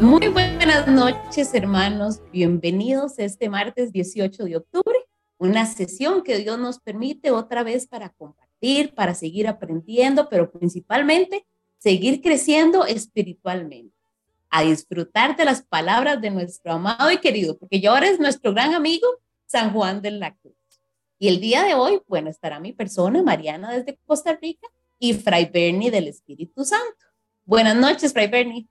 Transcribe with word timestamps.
Muy 0.00 0.28
buenas 0.28 0.88
noches, 0.88 1.52
hermanos. 1.54 2.20
Bienvenidos 2.32 3.18
este 3.18 3.48
martes 3.48 3.92
18 3.92 4.44
de 4.44 4.56
octubre, 4.56 4.98
una 5.38 5.66
sesión 5.66 6.22
que 6.22 6.38
Dios 6.38 6.58
nos 6.58 6.78
permite 6.80 7.30
otra 7.30 7.62
vez 7.62 7.86
para 7.86 8.08
compartir, 8.10 8.94
para 8.94 9.14
seguir 9.14 9.48
aprendiendo, 9.48 10.28
pero 10.28 10.50
principalmente 10.50 11.46
seguir 11.78 12.22
creciendo 12.22 12.86
espiritualmente, 12.86 13.94
a 14.48 14.62
disfrutar 14.62 15.36
de 15.36 15.44
las 15.44 15.62
palabras 15.62 16.20
de 16.20 16.30
nuestro 16.30 16.72
amado 16.72 17.10
y 17.10 17.18
querido, 17.18 17.58
porque 17.58 17.80
ya 17.80 17.90
ahora 17.90 18.08
es 18.08 18.18
nuestro 18.18 18.52
gran 18.52 18.74
amigo 18.74 19.06
San 19.46 19.72
Juan 19.72 20.00
de 20.00 20.12
la 20.12 20.34
Cruz. 20.34 20.54
Y 21.18 21.28
el 21.28 21.40
día 21.40 21.64
de 21.64 21.74
hoy, 21.74 22.00
bueno, 22.06 22.30
estará 22.30 22.60
mi 22.60 22.72
persona, 22.72 23.22
Mariana 23.22 23.72
desde 23.72 23.98
Costa 24.06 24.38
Rica, 24.40 24.68
y 24.98 25.14
Fray 25.14 25.46
Bernie 25.46 25.90
del 25.90 26.08
Espíritu 26.08 26.64
Santo. 26.64 27.05
Buenas 27.46 27.76
noches, 27.76 28.12
Fray 28.12 28.26
Bernie. 28.26 28.68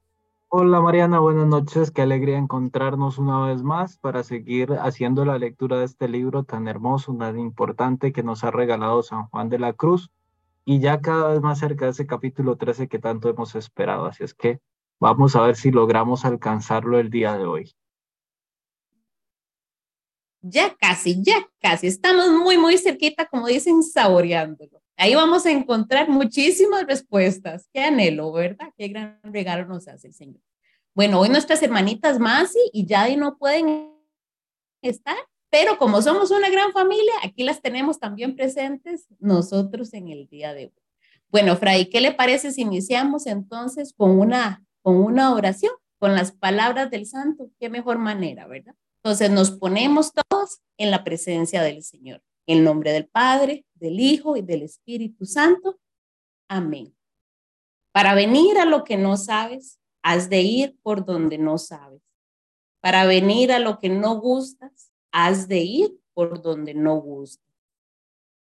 Hola 0.50 0.82
Mariana, 0.82 1.20
buenas 1.20 1.48
noches. 1.48 1.92
Qué 1.92 2.02
alegría 2.02 2.38
encontrarnos 2.38 3.18
una 3.18 3.48
vez 3.48 3.64
más 3.64 3.98
para 3.98 4.22
seguir 4.22 4.74
haciendo 4.74 5.24
la 5.24 5.38
lectura 5.38 5.80
de 5.80 5.86
este 5.86 6.10
libro 6.10 6.44
tan 6.44 6.68
hermoso, 6.68 7.16
tan 7.18 7.40
importante 7.40 8.12
que 8.12 8.22
nos 8.22 8.44
ha 8.44 8.52
regalado 8.52 9.02
San 9.02 9.28
Juan 9.28 9.48
de 9.48 9.60
la 9.60 9.72
Cruz 9.72 10.12
y 10.66 10.82
ya 10.82 11.00
cada 11.00 11.30
vez 11.30 11.40
más 11.40 11.60
cerca 11.60 11.86
de 11.86 11.92
ese 11.92 12.06
capítulo 12.06 12.58
13 12.58 12.90
que 12.90 13.00
tanto 13.00 13.30
hemos 13.30 13.56
esperado. 13.56 14.08
Así 14.08 14.26
es 14.26 14.34
que 14.34 14.60
vamos 15.00 15.38
a 15.38 15.42
ver 15.44 15.56
si 15.56 15.72
logramos 15.72 16.26
alcanzarlo 16.26 17.00
el 17.00 17.10
día 17.10 17.38
de 17.38 17.46
hoy. 17.46 17.74
Ya 20.42 20.76
casi, 20.76 21.24
ya 21.24 21.48
casi. 21.62 21.88
Estamos 21.88 22.30
muy, 22.30 22.58
muy 22.58 22.78
cerquita, 22.78 23.26
como 23.26 23.48
dicen, 23.48 23.82
saboreándolo. 23.84 24.82
Ahí 24.98 25.14
vamos 25.14 25.46
a 25.46 25.52
encontrar 25.52 26.10
muchísimas 26.10 26.86
respuestas. 26.86 27.68
Qué 27.74 27.82
anhelo, 27.82 28.32
¿verdad? 28.32 28.70
Qué 28.78 28.88
gran 28.88 29.20
regalo 29.24 29.66
nos 29.66 29.88
hace 29.88 30.08
el 30.08 30.14
Señor. 30.14 30.42
Bueno, 30.94 31.20
hoy 31.20 31.28
nuestras 31.28 31.62
hermanitas 31.62 32.20
Masi 32.20 32.60
y 32.72 32.86
Yadi 32.86 33.18
no 33.18 33.38
pueden 33.38 33.92
estar, 34.82 35.18
pero 35.50 35.78
como 35.78 36.02
somos 36.02 36.32
una 36.32 36.50
gran 36.50 36.72
familia, 36.72 37.14
aquí 37.24 37.44
las 37.44 37.62
tenemos 37.62 38.00
también 38.00 38.36
presentes 38.36 39.08
nosotros 39.20 39.94
en 39.94 40.08
el 40.08 40.28
día 40.28 40.54
de 40.54 40.66
hoy. 40.68 40.74
Bueno, 41.30 41.58
Fray, 41.58 41.90
¿qué 41.90 42.00
le 42.00 42.14
parece 42.14 42.52
si 42.52 42.62
iniciamos 42.62 43.26
entonces 43.26 43.94
con 43.94 44.12
una, 44.18 44.64
con 44.82 44.96
una 44.96 45.34
oración, 45.34 45.74
con 46.00 46.16
las 46.16 46.32
palabras 46.32 46.90
del 46.90 47.06
santo? 47.06 47.50
Qué 47.60 47.70
mejor 47.70 47.98
manera, 47.98 48.48
¿verdad? 48.48 48.76
Entonces 49.04 49.30
nos 49.32 49.52
ponemos 49.52 50.14
todos 50.14 50.62
en 50.78 50.92
la 50.92 51.04
presencia 51.04 51.62
del 51.62 51.84
Señor. 51.84 52.22
En 52.48 52.64
nombre 52.64 52.94
del 52.94 53.08
Padre, 53.08 53.65
del 53.76 54.00
Hijo 54.00 54.38
y 54.38 54.42
del 54.42 54.64
Espíritu 54.64 55.26
Santo. 55.26 55.80
Amén. 56.50 56.96
Para 57.92 58.14
venir 58.14 58.58
a 58.58 58.66
lo 58.66 58.84
que 58.84 58.98
no 58.98 59.18
sabes, 59.18 59.80
has 60.04 60.30
de 60.30 60.42
ir 60.42 60.78
por 60.82 61.06
donde 61.06 61.38
no 61.38 61.58
sabes. 61.58 62.02
Para 62.82 63.06
venir 63.06 63.52
a 63.52 63.60
lo 63.60 63.80
que 63.80 63.90
no 63.90 64.20
gustas, 64.20 64.92
has 65.12 65.48
de 65.48 65.60
ir 65.60 66.00
por 66.14 66.42
donde 66.42 66.74
no 66.74 66.98
gustas. 66.98 67.46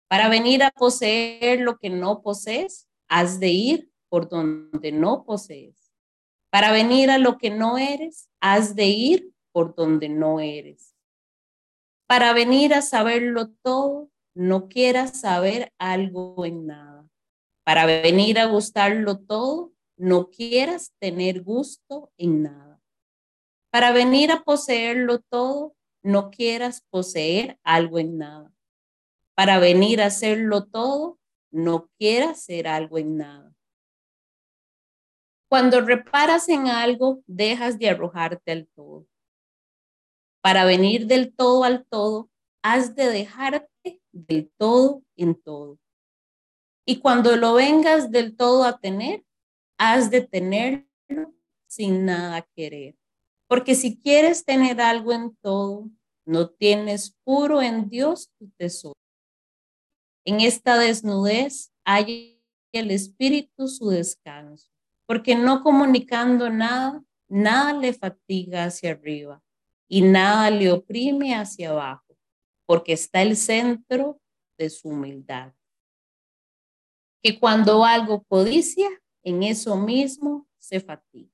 Para 0.08 0.28
venir 0.28 0.62
a 0.62 0.70
poseer 0.70 1.60
lo 1.60 1.78
que 1.78 1.90
no 1.90 2.22
posees, 2.22 2.88
has 3.08 3.40
de 3.40 3.48
ir 3.48 3.90
por 4.08 4.28
donde 4.28 4.92
no 4.92 5.24
posees. 5.24 5.92
Para 6.50 6.70
venir 6.70 7.10
a 7.10 7.18
lo 7.18 7.38
que 7.38 7.50
no 7.50 7.78
eres, 7.78 8.28
has 8.40 8.74
de 8.74 8.86
ir 8.86 9.32
por 9.52 9.74
donde 9.74 10.08
no 10.08 10.40
eres. 10.40 10.94
Para 12.06 12.34
venir 12.34 12.74
a 12.74 12.82
saberlo 12.82 13.50
todo, 13.62 14.10
no 14.34 14.68
quieras 14.68 15.20
saber 15.20 15.72
algo 15.78 16.44
en 16.44 16.66
nada. 16.66 17.08
Para 17.64 17.86
venir 17.86 18.38
a 18.38 18.46
gustarlo 18.46 19.18
todo, 19.18 19.72
no 19.96 20.30
quieras 20.30 20.92
tener 20.98 21.42
gusto 21.42 22.10
en 22.16 22.42
nada. 22.42 22.80
Para 23.70 23.92
venir 23.92 24.32
a 24.32 24.42
poseerlo 24.42 25.20
todo, 25.20 25.74
no 26.02 26.30
quieras 26.30 26.84
poseer 26.90 27.58
algo 27.62 27.98
en 27.98 28.18
nada. 28.18 28.52
Para 29.34 29.58
venir 29.58 30.02
a 30.02 30.06
hacerlo 30.06 30.66
todo, 30.66 31.18
no 31.50 31.88
quieras 31.98 32.42
ser 32.42 32.68
algo 32.68 32.98
en 32.98 33.16
nada. 33.18 33.54
Cuando 35.48 35.80
reparas 35.82 36.48
en 36.48 36.66
algo, 36.66 37.22
dejas 37.26 37.78
de 37.78 37.90
arrojarte 37.90 38.52
al 38.52 38.68
todo. 38.74 39.06
Para 40.40 40.64
venir 40.64 41.06
del 41.06 41.34
todo 41.34 41.64
al 41.64 41.84
todo, 41.86 42.30
has 42.62 42.94
de 42.96 43.06
dejarte 43.06 43.71
del 44.12 44.50
todo 44.56 45.02
en 45.16 45.34
todo. 45.34 45.78
Y 46.84 46.98
cuando 46.98 47.36
lo 47.36 47.54
vengas 47.54 48.10
del 48.10 48.36
todo 48.36 48.64
a 48.64 48.78
tener, 48.78 49.24
has 49.78 50.10
de 50.10 50.22
tenerlo 50.22 50.86
sin 51.66 52.04
nada 52.04 52.46
querer. 52.54 52.96
Porque 53.46 53.74
si 53.74 53.98
quieres 53.98 54.44
tener 54.44 54.80
algo 54.80 55.12
en 55.12 55.36
todo, 55.36 55.88
no 56.24 56.48
tienes 56.48 57.16
puro 57.24 57.62
en 57.62 57.88
Dios 57.88 58.30
tu 58.38 58.48
tesoro. 58.56 58.98
En 60.24 60.40
esta 60.40 60.78
desnudez 60.78 61.72
hay 61.84 62.40
el 62.72 62.90
Espíritu 62.90 63.68
su 63.68 63.90
descanso, 63.90 64.70
porque 65.06 65.34
no 65.34 65.62
comunicando 65.62 66.48
nada, 66.48 67.02
nada 67.28 67.72
le 67.72 67.92
fatiga 67.92 68.64
hacia 68.64 68.92
arriba 68.92 69.42
y 69.88 70.02
nada 70.02 70.50
le 70.50 70.70
oprime 70.70 71.34
hacia 71.34 71.70
abajo, 71.70 72.11
porque 72.66 72.92
está 72.92 73.22
el 73.22 73.36
centro 73.36 74.20
de 74.58 74.70
su 74.70 74.88
humildad. 74.88 75.52
Que 77.22 77.38
cuando 77.38 77.84
algo 77.84 78.22
codicia, 78.24 78.88
en 79.22 79.42
eso 79.42 79.76
mismo 79.76 80.48
se 80.58 80.80
fatiga. 80.80 81.30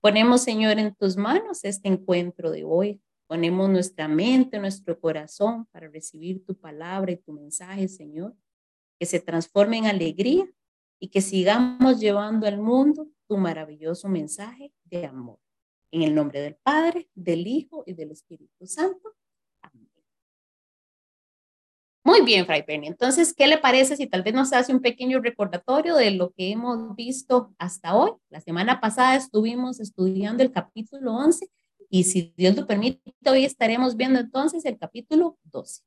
Ponemos, 0.00 0.42
Señor, 0.42 0.78
en 0.78 0.94
tus 0.94 1.16
manos 1.16 1.64
este 1.64 1.88
encuentro 1.88 2.50
de 2.50 2.64
hoy. 2.64 3.00
Ponemos 3.26 3.70
nuestra 3.70 4.08
mente, 4.08 4.58
nuestro 4.58 4.98
corazón 4.98 5.66
para 5.66 5.88
recibir 5.88 6.44
tu 6.44 6.58
palabra 6.58 7.12
y 7.12 7.16
tu 7.16 7.32
mensaje, 7.32 7.88
Señor. 7.88 8.34
Que 8.98 9.06
se 9.06 9.20
transforme 9.20 9.78
en 9.78 9.86
alegría 9.86 10.46
y 10.98 11.08
que 11.08 11.20
sigamos 11.20 12.00
llevando 12.00 12.46
al 12.46 12.58
mundo 12.58 13.08
tu 13.28 13.36
maravilloso 13.36 14.08
mensaje 14.08 14.72
de 14.84 15.06
amor. 15.06 15.38
En 15.90 16.02
el 16.02 16.14
nombre 16.14 16.40
del 16.40 16.56
Padre, 16.56 17.08
del 17.14 17.46
Hijo 17.46 17.84
y 17.86 17.92
del 17.92 18.10
Espíritu 18.10 18.66
Santo. 18.66 19.14
Muy 22.04 22.22
bien, 22.22 22.46
Fray 22.46 22.64
Penny. 22.64 22.88
Entonces, 22.88 23.32
¿qué 23.32 23.46
le 23.46 23.58
parece 23.58 23.96
si 23.96 24.08
tal 24.08 24.22
vez 24.22 24.34
nos 24.34 24.52
hace 24.52 24.74
un 24.74 24.80
pequeño 24.80 25.20
recordatorio 25.20 25.94
de 25.94 26.10
lo 26.10 26.30
que 26.30 26.50
hemos 26.50 26.96
visto 26.96 27.52
hasta 27.58 27.94
hoy? 27.94 28.12
La 28.28 28.40
semana 28.40 28.80
pasada 28.80 29.14
estuvimos 29.14 29.78
estudiando 29.78 30.42
el 30.42 30.50
capítulo 30.50 31.14
11 31.14 31.48
y 31.88 32.04
si 32.04 32.34
Dios 32.36 32.56
lo 32.56 32.66
permite, 32.66 33.00
hoy 33.24 33.44
estaremos 33.44 33.96
viendo 33.96 34.18
entonces 34.18 34.64
el 34.64 34.78
capítulo 34.78 35.36
12. 35.44 35.82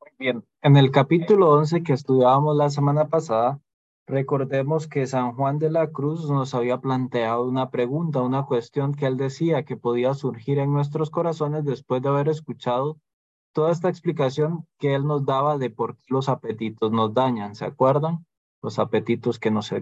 Muy 0.00 0.10
bien. 0.18 0.44
En 0.62 0.76
el 0.76 0.90
capítulo 0.90 1.50
11 1.52 1.82
que 1.84 1.92
estudiábamos 1.92 2.56
la 2.56 2.70
semana 2.70 3.08
pasada, 3.08 3.60
Recordemos 4.06 4.86
que 4.86 5.06
San 5.06 5.32
Juan 5.32 5.58
de 5.58 5.70
la 5.70 5.90
Cruz 5.90 6.28
nos 6.28 6.54
había 6.54 6.76
planteado 6.78 7.46
una 7.46 7.70
pregunta, 7.70 8.20
una 8.20 8.44
cuestión 8.44 8.94
que 8.94 9.06
él 9.06 9.16
decía 9.16 9.64
que 9.64 9.78
podía 9.78 10.12
surgir 10.12 10.58
en 10.58 10.74
nuestros 10.74 11.08
corazones 11.08 11.64
después 11.64 12.02
de 12.02 12.10
haber 12.10 12.28
escuchado 12.28 12.98
toda 13.54 13.72
esta 13.72 13.88
explicación 13.88 14.66
que 14.78 14.94
él 14.94 15.06
nos 15.06 15.24
daba 15.24 15.56
de 15.56 15.70
por 15.70 15.96
qué 15.96 16.04
los 16.08 16.28
apetitos 16.28 16.92
nos 16.92 17.14
dañan, 17.14 17.54
¿se 17.54 17.64
acuerdan? 17.64 18.26
Los 18.62 18.78
apetitos 18.78 19.38
que 19.38 19.50
nos 19.50 19.72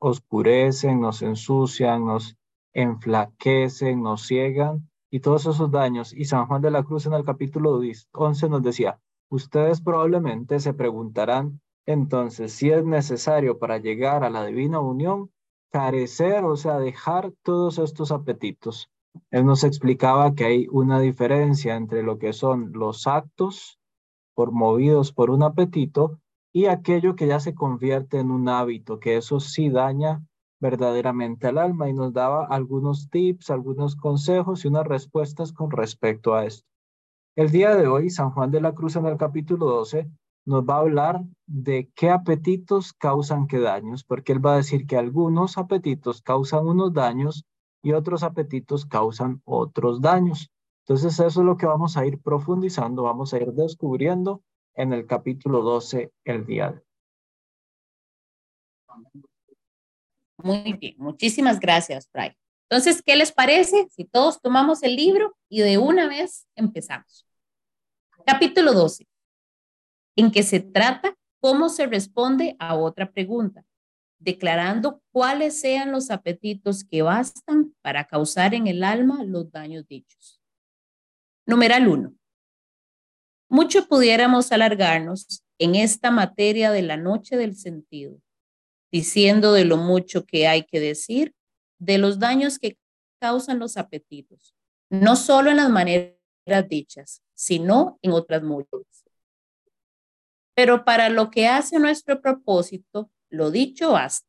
oscurecen, 0.00 1.00
nos 1.00 1.22
ensucian, 1.22 2.04
nos 2.04 2.36
enflaquecen, 2.72 4.02
nos 4.02 4.22
ciegan 4.26 4.90
y 5.10 5.20
todos 5.20 5.46
esos 5.46 5.70
daños. 5.70 6.12
Y 6.12 6.24
San 6.24 6.46
Juan 6.46 6.62
de 6.62 6.72
la 6.72 6.82
Cruz 6.82 7.06
en 7.06 7.12
el 7.12 7.24
capítulo 7.24 7.80
11 8.12 8.48
nos 8.48 8.62
decía, 8.62 8.98
ustedes 9.28 9.80
probablemente 9.80 10.58
se 10.58 10.74
preguntarán 10.74 11.60
entonces, 11.86 12.52
si 12.52 12.70
es 12.70 12.84
necesario 12.84 13.58
para 13.58 13.78
llegar 13.78 14.22
a 14.24 14.30
la 14.30 14.46
divina 14.46 14.80
unión, 14.80 15.30
carecer, 15.70 16.44
o 16.44 16.56
sea, 16.56 16.78
dejar 16.78 17.32
todos 17.42 17.78
estos 17.78 18.12
apetitos. 18.12 18.90
Él 19.30 19.46
nos 19.46 19.64
explicaba 19.64 20.34
que 20.34 20.44
hay 20.44 20.66
una 20.70 21.00
diferencia 21.00 21.76
entre 21.76 22.02
lo 22.02 22.18
que 22.18 22.32
son 22.32 22.72
los 22.72 23.06
actos 23.06 23.78
por 24.34 24.52
movidos 24.52 25.12
por 25.12 25.30
un 25.30 25.42
apetito 25.42 26.20
y 26.52 26.66
aquello 26.66 27.16
que 27.16 27.26
ya 27.26 27.40
se 27.40 27.54
convierte 27.54 28.18
en 28.18 28.30
un 28.30 28.48
hábito, 28.48 28.98
que 28.98 29.16
eso 29.16 29.40
sí 29.40 29.70
daña 29.70 30.22
verdaderamente 30.60 31.48
al 31.48 31.58
alma 31.58 31.88
y 31.88 31.92
nos 31.92 32.12
daba 32.12 32.46
algunos 32.46 33.10
tips, 33.10 33.50
algunos 33.50 33.96
consejos 33.96 34.64
y 34.64 34.68
unas 34.68 34.86
respuestas 34.86 35.52
con 35.52 35.70
respecto 35.70 36.34
a 36.34 36.44
esto. 36.44 36.66
El 37.34 37.50
día 37.50 37.74
de 37.74 37.88
hoy, 37.88 38.10
San 38.10 38.30
Juan 38.30 38.50
de 38.50 38.60
la 38.60 38.72
Cruz 38.74 38.96
en 38.96 39.06
el 39.06 39.16
capítulo 39.16 39.66
12 39.66 40.10
nos 40.44 40.64
va 40.64 40.76
a 40.76 40.80
hablar 40.80 41.22
de 41.46 41.90
qué 41.94 42.10
apetitos 42.10 42.92
causan 42.92 43.46
qué 43.46 43.58
daños, 43.58 44.04
porque 44.04 44.32
él 44.32 44.44
va 44.44 44.54
a 44.54 44.56
decir 44.56 44.86
que 44.86 44.96
algunos 44.96 45.56
apetitos 45.56 46.20
causan 46.20 46.66
unos 46.66 46.92
daños 46.92 47.44
y 47.82 47.92
otros 47.92 48.22
apetitos 48.22 48.86
causan 48.86 49.42
otros 49.44 50.00
daños. 50.00 50.50
Entonces 50.86 51.14
eso 51.14 51.40
es 51.40 51.46
lo 51.46 51.56
que 51.56 51.66
vamos 51.66 51.96
a 51.96 52.06
ir 52.06 52.20
profundizando, 52.20 53.02
vamos 53.02 53.34
a 53.34 53.38
ir 53.38 53.52
descubriendo 53.52 54.42
en 54.74 54.92
el 54.92 55.06
capítulo 55.06 55.62
12 55.62 56.12
el 56.24 56.46
día 56.46 56.72
de 56.72 56.82
Muy 60.38 60.72
bien, 60.72 60.96
muchísimas 60.98 61.60
gracias, 61.60 62.08
Fray. 62.10 62.36
Entonces, 62.68 63.02
¿qué 63.02 63.16
les 63.16 63.30
parece 63.30 63.86
si 63.90 64.04
todos 64.04 64.40
tomamos 64.40 64.82
el 64.82 64.96
libro 64.96 65.36
y 65.48 65.60
de 65.60 65.78
una 65.78 66.08
vez 66.08 66.48
empezamos? 66.56 67.26
Capítulo 68.24 68.72
12, 68.72 69.06
en 70.16 70.30
que 70.30 70.42
se 70.42 70.60
trata 70.60 71.14
cómo 71.40 71.68
se 71.68 71.86
responde 71.86 72.56
a 72.58 72.76
otra 72.76 73.12
pregunta, 73.12 73.64
declarando 74.22 75.02
cuáles 75.10 75.60
sean 75.60 75.90
los 75.90 76.10
apetitos 76.10 76.84
que 76.84 77.02
bastan 77.02 77.74
para 77.82 78.06
causar 78.06 78.54
en 78.54 78.66
el 78.68 78.84
alma 78.84 79.24
los 79.24 79.50
daños 79.50 79.86
dichos. 79.86 80.40
Numeral 81.44 81.88
1. 81.88 82.14
Mucho 83.48 83.86
pudiéramos 83.88 84.52
alargarnos 84.52 85.44
en 85.58 85.74
esta 85.74 86.10
materia 86.10 86.70
de 86.70 86.82
la 86.82 86.96
noche 86.96 87.36
del 87.36 87.56
sentido, 87.56 88.20
diciendo 88.90 89.52
de 89.52 89.64
lo 89.64 89.76
mucho 89.76 90.24
que 90.24 90.46
hay 90.46 90.64
que 90.64 90.80
decir, 90.80 91.34
de 91.78 91.98
los 91.98 92.18
daños 92.18 92.58
que 92.58 92.78
causan 93.20 93.58
los 93.58 93.76
apetitos, 93.76 94.54
no 94.88 95.16
solo 95.16 95.50
en 95.50 95.56
las 95.56 95.68
maneras 95.68 96.14
dichas, 96.68 97.22
sino 97.34 97.98
en 98.02 98.12
otras 98.12 98.42
muchas. 98.42 99.04
Pero 100.54 100.84
para 100.84 101.08
lo 101.08 101.30
que 101.30 101.48
hace 101.48 101.78
nuestro 101.78 102.20
propósito, 102.20 103.10
lo 103.32 103.50
dicho 103.50 103.92
basta, 103.92 104.28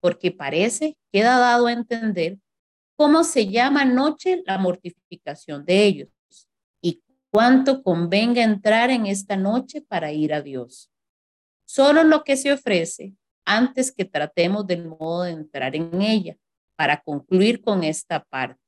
porque 0.00 0.32
parece, 0.32 0.96
queda 1.12 1.38
dado 1.38 1.66
a 1.66 1.72
entender 1.72 2.38
cómo 2.96 3.22
se 3.22 3.46
llama 3.48 3.84
noche 3.84 4.42
la 4.46 4.58
mortificación 4.58 5.64
de 5.64 5.84
ellos 5.84 6.08
y 6.80 7.02
cuánto 7.30 7.82
convenga 7.82 8.42
entrar 8.42 8.90
en 8.90 9.06
esta 9.06 9.36
noche 9.36 9.82
para 9.82 10.10
ir 10.12 10.32
a 10.32 10.42
Dios. 10.42 10.90
Solo 11.66 12.02
lo 12.02 12.24
que 12.24 12.36
se 12.36 12.52
ofrece 12.52 13.14
antes 13.44 13.92
que 13.92 14.06
tratemos 14.06 14.66
del 14.66 14.88
modo 14.88 15.24
de 15.24 15.32
entrar 15.32 15.76
en 15.76 16.00
ella 16.00 16.36
para 16.76 17.02
concluir 17.02 17.60
con 17.60 17.84
esta 17.84 18.24
parte. 18.24 18.60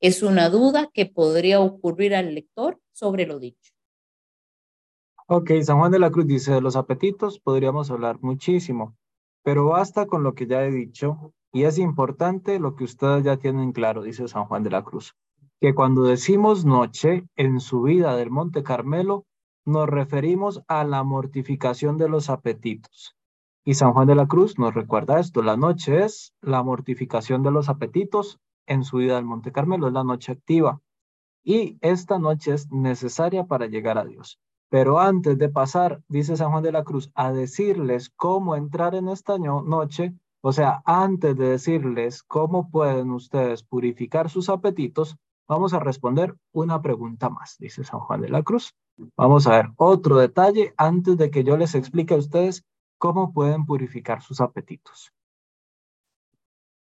Es 0.00 0.22
una 0.22 0.48
duda 0.48 0.88
que 0.92 1.06
podría 1.06 1.60
ocurrir 1.60 2.14
al 2.14 2.34
lector 2.34 2.80
sobre 2.92 3.26
lo 3.26 3.38
dicho. 3.40 3.73
Ok, 5.26 5.52
San 5.62 5.78
Juan 5.78 5.90
de 5.90 5.98
la 5.98 6.10
Cruz 6.10 6.26
dice, 6.26 6.52
de 6.52 6.60
los 6.60 6.76
apetitos 6.76 7.40
podríamos 7.40 7.90
hablar 7.90 8.18
muchísimo, 8.20 8.94
pero 9.42 9.68
basta 9.68 10.06
con 10.06 10.22
lo 10.22 10.34
que 10.34 10.46
ya 10.46 10.62
he 10.62 10.70
dicho 10.70 11.32
y 11.50 11.62
es 11.62 11.78
importante 11.78 12.58
lo 12.60 12.76
que 12.76 12.84
ustedes 12.84 13.24
ya 13.24 13.38
tienen 13.38 13.72
claro, 13.72 14.02
dice 14.02 14.28
San 14.28 14.44
Juan 14.44 14.62
de 14.62 14.68
la 14.68 14.84
Cruz, 14.84 15.14
que 15.62 15.74
cuando 15.74 16.02
decimos 16.02 16.66
noche 16.66 17.24
en 17.36 17.60
su 17.60 17.80
vida 17.80 18.14
del 18.16 18.30
Monte 18.30 18.62
Carmelo, 18.62 19.24
nos 19.64 19.88
referimos 19.88 20.62
a 20.68 20.84
la 20.84 21.02
mortificación 21.04 21.96
de 21.96 22.10
los 22.10 22.28
apetitos. 22.28 23.16
Y 23.64 23.72
San 23.72 23.94
Juan 23.94 24.06
de 24.06 24.16
la 24.16 24.26
Cruz 24.26 24.58
nos 24.58 24.74
recuerda 24.74 25.20
esto, 25.20 25.40
la 25.40 25.56
noche 25.56 26.04
es 26.04 26.34
la 26.42 26.62
mortificación 26.62 27.42
de 27.42 27.50
los 27.50 27.70
apetitos 27.70 28.40
en 28.66 28.84
su 28.84 28.98
vida 28.98 29.14
del 29.14 29.24
Monte 29.24 29.52
Carmelo, 29.52 29.86
es 29.86 29.94
la 29.94 30.04
noche 30.04 30.32
activa. 30.32 30.82
Y 31.42 31.78
esta 31.80 32.18
noche 32.18 32.52
es 32.52 32.70
necesaria 32.70 33.44
para 33.44 33.64
llegar 33.64 33.96
a 33.96 34.04
Dios. 34.04 34.38
Pero 34.74 34.98
antes 34.98 35.38
de 35.38 35.48
pasar, 35.48 36.02
dice 36.08 36.36
San 36.36 36.50
Juan 36.50 36.64
de 36.64 36.72
la 36.72 36.82
Cruz, 36.82 37.08
a 37.14 37.30
decirles 37.30 38.10
cómo 38.10 38.56
entrar 38.56 38.96
en 38.96 39.06
esta 39.06 39.38
noche, 39.38 40.14
o 40.40 40.52
sea, 40.52 40.82
antes 40.84 41.36
de 41.36 41.50
decirles 41.50 42.24
cómo 42.24 42.68
pueden 42.72 43.12
ustedes 43.12 43.62
purificar 43.62 44.28
sus 44.28 44.48
apetitos, 44.48 45.16
vamos 45.46 45.74
a 45.74 45.78
responder 45.78 46.34
una 46.50 46.82
pregunta 46.82 47.30
más, 47.30 47.56
dice 47.60 47.84
San 47.84 48.00
Juan 48.00 48.22
de 48.22 48.30
la 48.30 48.42
Cruz. 48.42 48.74
Vamos 49.16 49.46
a 49.46 49.52
ver 49.52 49.66
otro 49.76 50.16
detalle 50.16 50.74
antes 50.76 51.16
de 51.18 51.30
que 51.30 51.44
yo 51.44 51.56
les 51.56 51.76
explique 51.76 52.14
a 52.14 52.18
ustedes 52.18 52.64
cómo 52.98 53.32
pueden 53.32 53.66
purificar 53.66 54.22
sus 54.22 54.40
apetitos. 54.40 55.12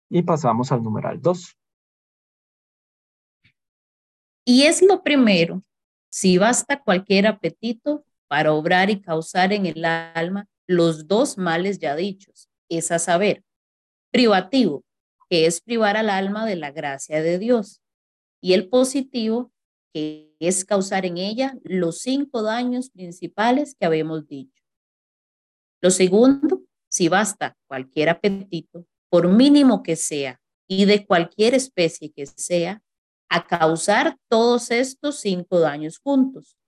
Y 0.09 0.23
pasamos 0.23 0.71
al 0.71 0.85
numeral 0.85 1.21
2. 1.21 1.57
Y 4.45 4.63
es 4.67 4.83
lo 4.83 5.03
primero, 5.03 5.65
si 6.13 6.37
basta 6.37 6.83
cualquier 6.83 7.27
apetito 7.27 8.05
para 8.29 8.53
obrar 8.53 8.91
y 8.91 9.01
causar 9.01 9.53
en 9.55 9.65
el 9.65 9.83
alma 9.85 10.47
los 10.67 11.09
dos 11.09 11.39
males 11.39 11.79
ya 11.79 11.97
dichos, 11.97 12.51
es 12.69 12.91
a 12.91 12.99
saber, 12.99 13.43
privativo, 14.11 14.85
que 15.31 15.47
es 15.47 15.63
privar 15.63 15.97
al 15.97 16.11
alma 16.11 16.45
de 16.45 16.57
la 16.57 16.71
gracia 16.71 17.23
de 17.23 17.39
Dios, 17.39 17.81
y 18.43 18.53
el 18.53 18.69
positivo, 18.69 19.53
que 19.95 20.37
es 20.39 20.67
causar 20.67 21.07
en 21.07 21.17
ella 21.17 21.57
los 21.65 22.01
cinco 22.01 22.43
daños 22.43 22.91
principales 22.91 23.75
que 23.75 23.87
habíamos 23.87 24.27
dicho. 24.27 24.63
Lo 25.81 25.91
segundo, 25.91 26.63
si 26.91 27.09
basta 27.09 27.57
cualquier 27.67 28.11
apetito, 28.11 28.87
por 29.09 29.29
mínimo 29.29 29.83
que 29.83 29.97
sea 29.97 30.41
y 30.69 30.85
de 30.85 31.07
cualquier 31.07 31.55
especie 31.55 32.13
que 32.13 32.27
sea, 32.27 32.83
a 33.33 33.47
causar 33.47 34.19
todos 34.29 34.71
estos 34.71 35.17
cinco 35.21 35.59
daños 35.59 35.99
juntos, 35.99 36.59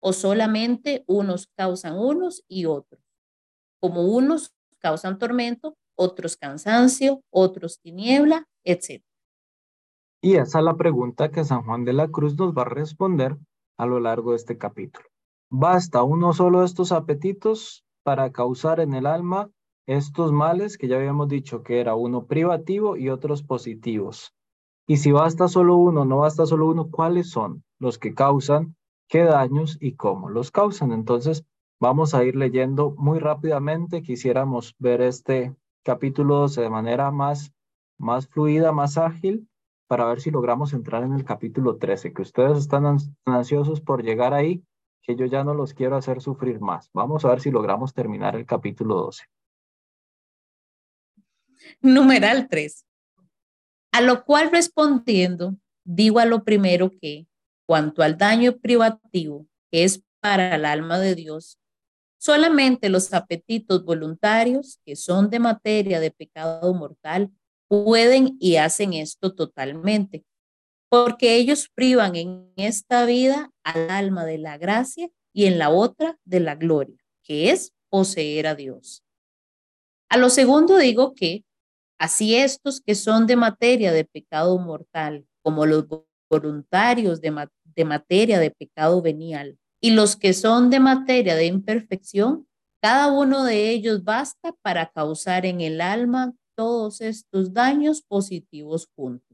o 0.00 0.14
solamente 0.14 1.04
unos 1.06 1.48
causan 1.54 1.98
unos 1.98 2.42
y 2.48 2.64
otros, 2.64 3.02
como 3.80 4.04
unos 4.04 4.54
causan 4.78 5.18
tormento, 5.18 5.76
otros 5.94 6.38
cansancio, 6.38 7.22
otros 7.28 7.80
tiniebla, 7.80 8.48
etc. 8.64 9.04
Y 10.22 10.36
esa 10.36 10.60
es 10.60 10.64
la 10.64 10.76
pregunta 10.76 11.30
que 11.30 11.44
San 11.44 11.64
Juan 11.64 11.84
de 11.84 11.92
la 11.92 12.08
Cruz 12.08 12.34
nos 12.38 12.54
va 12.54 12.62
a 12.62 12.70
responder 12.70 13.36
a 13.76 13.84
lo 13.84 14.00
largo 14.00 14.30
de 14.30 14.38
este 14.38 14.56
capítulo. 14.56 15.06
¿Basta 15.50 16.02
uno 16.02 16.32
solo 16.32 16.60
de 16.60 16.66
estos 16.66 16.92
apetitos 16.92 17.84
para 18.02 18.32
causar 18.32 18.80
en 18.80 18.94
el 18.94 19.04
alma 19.04 19.50
estos 19.86 20.32
males 20.32 20.78
que 20.78 20.88
ya 20.88 20.96
habíamos 20.96 21.28
dicho 21.28 21.62
que 21.62 21.80
era 21.80 21.94
uno 21.94 22.26
privativo 22.26 22.96
y 22.96 23.08
otros 23.10 23.42
positivos. 23.42 24.32
Y 24.86 24.96
si 24.96 25.12
basta 25.12 25.48
solo 25.48 25.76
uno, 25.76 26.04
no 26.04 26.18
basta 26.18 26.46
solo 26.46 26.66
uno, 26.66 26.90
¿cuáles 26.90 27.30
son 27.30 27.62
los 27.78 27.98
que 27.98 28.14
causan 28.14 28.76
qué 29.08 29.22
daños 29.22 29.78
y 29.80 29.92
cómo 29.94 30.28
los 30.28 30.50
causan? 30.50 30.92
Entonces, 30.92 31.44
vamos 31.80 32.14
a 32.14 32.24
ir 32.24 32.36
leyendo 32.36 32.94
muy 32.96 33.18
rápidamente. 33.18 34.02
Quisiéramos 34.02 34.74
ver 34.78 35.00
este 35.00 35.54
capítulo 35.84 36.36
12 36.36 36.62
de 36.62 36.70
manera 36.70 37.10
más, 37.10 37.52
más 37.98 38.26
fluida, 38.26 38.72
más 38.72 38.98
ágil, 38.98 39.48
para 39.86 40.06
ver 40.06 40.20
si 40.20 40.30
logramos 40.30 40.72
entrar 40.72 41.02
en 41.02 41.14
el 41.14 41.24
capítulo 41.24 41.76
13, 41.76 42.12
que 42.12 42.22
ustedes 42.22 42.58
están 42.58 42.98
ansiosos 43.24 43.80
por 43.80 44.02
llegar 44.02 44.34
ahí 44.34 44.62
que 45.02 45.16
yo 45.16 45.26
ya 45.26 45.44
no 45.44 45.54
los 45.54 45.74
quiero 45.74 45.96
hacer 45.96 46.20
sufrir 46.20 46.60
más. 46.60 46.90
Vamos 46.92 47.24
a 47.24 47.30
ver 47.30 47.40
si 47.40 47.50
logramos 47.50 47.94
terminar 47.94 48.36
el 48.36 48.46
capítulo 48.46 48.96
12. 48.96 49.24
Numeral 51.80 52.48
3. 52.48 52.86
A 53.92 54.00
lo 54.00 54.24
cual 54.24 54.50
respondiendo, 54.50 55.56
digo 55.84 56.18
a 56.18 56.24
lo 56.24 56.44
primero 56.44 56.90
que, 56.90 57.26
cuanto 57.66 58.02
al 58.02 58.16
daño 58.18 58.58
privativo, 58.58 59.46
que 59.70 59.84
es 59.84 60.02
para 60.20 60.54
el 60.56 60.64
alma 60.64 60.98
de 60.98 61.14
Dios, 61.14 61.58
solamente 62.18 62.88
los 62.88 63.12
apetitos 63.12 63.84
voluntarios, 63.84 64.78
que 64.84 64.96
son 64.96 65.30
de 65.30 65.38
materia 65.38 66.00
de 66.00 66.10
pecado 66.10 66.72
mortal, 66.74 67.30
pueden 67.68 68.36
y 68.40 68.56
hacen 68.56 68.92
esto 68.92 69.34
totalmente, 69.34 70.24
porque 70.88 71.36
ellos 71.36 71.68
privan 71.74 72.16
en 72.16 72.52
esta 72.56 73.04
vida 73.06 73.50
al 73.62 73.90
alma 73.90 74.24
de 74.24 74.38
la 74.38 74.58
gracia 74.58 75.08
y 75.32 75.46
en 75.46 75.58
la 75.58 75.70
otra 75.70 76.18
de 76.24 76.40
la 76.40 76.56
gloria, 76.56 76.98
que 77.22 77.50
es 77.50 77.72
poseer 77.88 78.46
a 78.48 78.54
Dios. 78.54 79.04
A 80.08 80.16
lo 80.16 80.28
segundo 80.28 80.76
digo 80.76 81.14
que, 81.14 81.44
así 82.00 82.34
estos 82.34 82.80
que 82.80 82.96
son 82.96 83.28
de 83.28 83.36
materia 83.36 83.92
de 83.92 84.04
pecado 84.04 84.58
mortal, 84.58 85.24
como 85.42 85.66
los 85.66 85.86
voluntarios 86.28 87.20
de, 87.20 87.48
de 87.64 87.84
materia 87.84 88.40
de 88.40 88.50
pecado 88.50 89.00
venial, 89.00 89.56
y 89.80 89.92
los 89.92 90.16
que 90.16 90.32
son 90.32 90.68
de 90.70 90.80
materia 90.80 91.36
de 91.36 91.46
imperfección, 91.46 92.48
cada 92.82 93.12
uno 93.12 93.44
de 93.44 93.70
ellos 93.70 94.02
basta 94.02 94.52
para 94.62 94.90
causar 94.90 95.46
en 95.46 95.60
el 95.60 95.80
alma 95.80 96.32
todos 96.56 97.00
estos 97.00 97.52
daños 97.52 98.02
positivos 98.02 98.88
juntos 98.96 99.30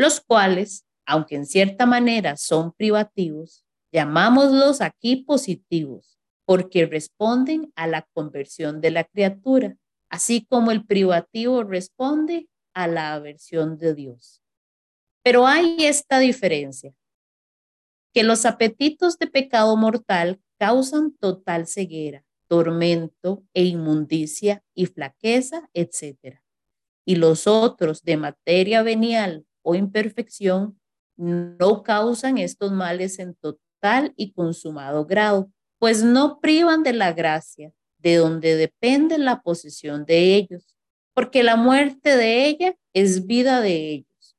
los 0.00 0.18
cuales, 0.18 0.86
aunque 1.04 1.36
en 1.36 1.44
cierta 1.44 1.84
manera 1.84 2.38
son 2.38 2.72
privativos, 2.72 3.66
llamámoslos 3.92 4.80
aquí 4.80 5.16
positivos, 5.16 6.18
porque 6.46 6.86
responden 6.86 7.70
a 7.76 7.86
la 7.86 8.08
conversión 8.14 8.80
de 8.80 8.92
la 8.92 9.04
criatura, 9.04 9.76
así 10.10 10.44
como 10.44 10.72
el 10.72 10.84
privativo 10.84 11.62
responde 11.64 12.48
a 12.74 12.86
la 12.88 13.14
aversión 13.14 13.78
de 13.78 13.94
Dios. 13.94 14.42
Pero 15.22 15.46
hay 15.46 15.76
esta 15.80 16.18
diferencia, 16.18 16.94
que 18.12 18.22
los 18.24 18.44
apetitos 18.44 19.18
de 19.18 19.28
pecado 19.28 19.76
mortal 19.76 20.40
causan 20.58 21.12
total 21.16 21.66
ceguera, 21.66 22.24
tormento 22.48 23.44
e 23.54 23.64
inmundicia 23.64 24.64
y 24.74 24.86
flaqueza, 24.86 25.70
etc. 25.72 26.40
Y 27.06 27.16
los 27.16 27.46
otros 27.46 28.02
de 28.02 28.16
materia 28.16 28.82
venial 28.82 29.46
o 29.62 29.74
imperfección 29.74 30.80
no 31.16 31.82
causan 31.82 32.38
estos 32.38 32.72
males 32.72 33.18
en 33.18 33.34
total 33.36 34.12
y 34.16 34.32
consumado 34.32 35.06
grado, 35.06 35.50
pues 35.78 36.02
no 36.02 36.40
privan 36.40 36.82
de 36.82 36.94
la 36.94 37.12
gracia, 37.12 37.72
de 38.02 38.16
donde 38.16 38.56
depende 38.56 39.18
la 39.18 39.42
posesión 39.42 40.04
de 40.04 40.34
ellos, 40.34 40.74
porque 41.14 41.42
la 41.42 41.56
muerte 41.56 42.16
de 42.16 42.46
ella 42.46 42.76
es 42.92 43.26
vida 43.26 43.60
de 43.60 43.90
ellos, 43.90 44.36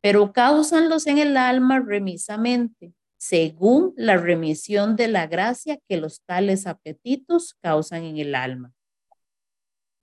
pero 0.00 0.32
causanlos 0.32 1.06
en 1.06 1.18
el 1.18 1.36
alma 1.36 1.80
remisamente, 1.80 2.92
según 3.18 3.92
la 3.96 4.16
remisión 4.16 4.96
de 4.96 5.08
la 5.08 5.26
gracia 5.26 5.78
que 5.88 5.96
los 5.96 6.22
tales 6.22 6.66
apetitos 6.66 7.54
causan 7.60 8.04
en 8.04 8.18
el 8.18 8.34
alma. 8.34 8.72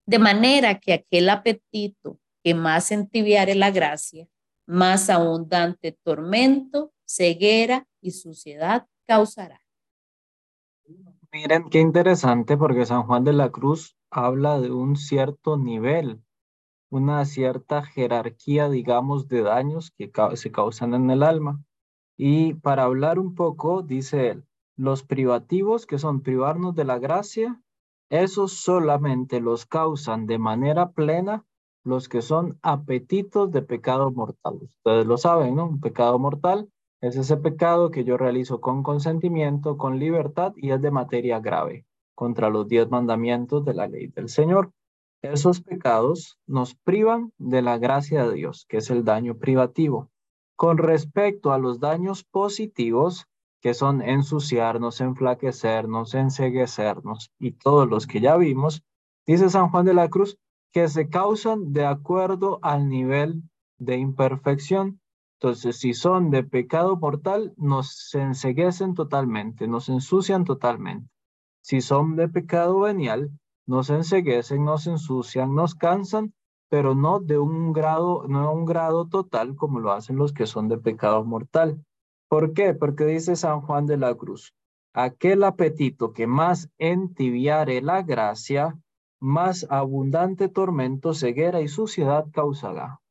De 0.06 0.20
manera 0.20 0.80
que 0.80 0.94
aquel 0.94 1.30
apetito 1.30 2.20
que 2.44 2.54
más 2.54 2.92
entibiare 2.92 3.56
la 3.56 3.72
gracia, 3.72 4.28
más 4.66 5.10
abundante 5.10 5.98
tormento, 6.04 6.94
ceguera 7.06 7.88
y 8.02 8.12
suciedad 8.12 8.88
causará. 9.06 9.67
Miren 11.40 11.70
qué 11.70 11.80
interesante 11.80 12.58
porque 12.58 12.88
San 12.88 13.04
Juan 13.04 13.24
de 13.24 13.32
la 13.32 13.52
Cruz 13.52 13.96
habla 14.10 14.60
de 14.60 14.72
un 14.72 14.96
cierto 14.96 15.56
nivel, 15.56 16.24
una 16.90 17.24
cierta 17.26 17.84
jerarquía, 17.84 18.70
digamos, 18.70 19.28
de 19.28 19.44
daños 19.44 19.92
que 19.92 20.12
se 20.34 20.52
causan 20.52 20.96
en 20.96 21.12
el 21.12 21.22
alma. 21.22 21.64
Y 22.18 22.56
para 22.56 22.86
hablar 22.86 23.20
un 23.20 23.36
poco, 23.36 23.84
dice 23.84 24.32
él, 24.32 24.46
los 24.76 25.04
privativos, 25.04 25.86
que 25.86 26.00
son 26.00 26.22
privarnos 26.22 26.74
de 26.74 26.86
la 26.86 26.98
gracia, 26.98 27.62
esos 28.10 28.54
solamente 28.54 29.40
los 29.40 29.68
causan 29.68 30.26
de 30.26 30.40
manera 30.40 30.90
plena 30.90 31.46
los 31.84 32.10
que 32.10 32.24
son 32.24 32.58
apetitos 32.64 33.52
de 33.52 33.62
pecado 33.62 34.10
mortal. 34.10 34.58
Ustedes 34.64 35.06
lo 35.06 35.18
saben, 35.18 35.54
¿no? 35.54 35.68
Un 35.68 35.82
pecado 35.82 36.18
mortal 36.18 36.68
es 37.02 37.16
ese 37.16 37.38
pecado 37.38 37.92
que 37.92 38.04
yo 38.04 38.18
realizo 38.18 38.60
con 38.60 38.84
consentimiento, 38.84 39.78
con 39.78 40.00
libertad 40.00 40.54
y 40.56 40.72
es 40.72 40.82
de 40.82 40.92
materia 40.92 41.40
grave 41.40 41.86
contra 42.16 42.50
los 42.50 42.68
diez 42.68 42.90
mandamientos 42.90 43.64
de 43.64 43.76
la 43.76 43.88
ley 43.88 44.08
del 44.08 44.28
Señor. 44.28 44.72
Esos 45.22 45.62
pecados 45.62 46.40
nos 46.48 46.74
privan 46.74 47.32
de 47.38 47.62
la 47.62 47.78
gracia 47.78 48.28
de 48.28 48.34
Dios, 48.34 48.66
que 48.68 48.78
es 48.78 48.90
el 48.90 49.04
daño 49.04 49.38
privativo. 49.38 50.10
Con 50.56 50.80
respecto 50.80 51.54
a 51.54 51.60
los 51.60 51.80
daños 51.80 52.24
positivos, 52.24 53.28
que 53.62 53.74
son 53.74 54.02
ensuciarnos, 54.02 55.02
enflaquecernos, 55.02 56.16
enseguecernos 56.16 57.32
y 57.38 57.52
todos 57.52 57.88
los 57.88 58.08
que 58.08 58.22
ya 58.22 58.38
vimos, 58.38 58.84
dice 59.26 59.50
San 59.50 59.70
Juan 59.70 59.86
de 59.86 59.94
la 59.94 60.10
Cruz, 60.10 60.38
que 60.72 60.88
se 60.88 61.10
causan 61.10 61.74
de 61.74 61.86
acuerdo 61.86 62.60
al 62.62 62.90
nivel 62.90 63.44
de 63.78 63.98
imperfección. 63.98 65.00
Entonces, 65.40 65.78
si 65.78 65.94
son 65.94 66.32
de 66.32 66.44
pecado 66.44 66.98
mortal, 66.98 67.54
nos 67.58 68.16
enseguecen 68.16 68.96
totalmente, 68.96 69.68
nos 69.68 69.88
ensucian 69.88 70.46
totalmente. 70.46 71.12
Si 71.62 71.80
son 71.82 72.16
de 72.16 72.28
pecado 72.28 72.80
venial, 72.80 73.30
nos 73.68 73.92
enseguecen, 73.92 74.66
nos 74.66 74.88
ensucian, 74.88 75.54
nos 75.54 75.76
cansan, 75.76 76.34
pero 76.70 76.96
no 76.96 77.20
de 77.20 77.38
un 77.38 77.72
grado, 77.72 78.26
no 78.28 78.40
a 78.48 78.52
un 78.52 78.66
grado 78.66 79.08
total 79.10 79.56
como 79.56 79.80
lo 79.80 79.92
hacen 79.92 80.16
los 80.16 80.34
que 80.34 80.48
son 80.48 80.70
de 80.70 80.80
pecado 80.80 81.24
mortal. 81.24 81.86
¿Por 82.30 82.54
qué? 82.54 82.74
Porque 82.74 83.06
dice 83.06 83.36
San 83.36 83.62
Juan 83.62 83.86
de 83.86 83.98
la 83.98 84.16
Cruz, 84.16 84.56
aquel 84.94 85.44
apetito 85.44 86.14
que 86.14 86.26
más 86.26 86.72
entibiare 86.80 87.84
la 87.84 88.02
gracia, 88.02 88.80
más 89.20 89.68
abundante 89.70 90.50
tormento, 90.50 91.14
ceguera 91.14 91.62
y 91.62 91.68
suciedad 91.68 92.26
causará 92.34 93.02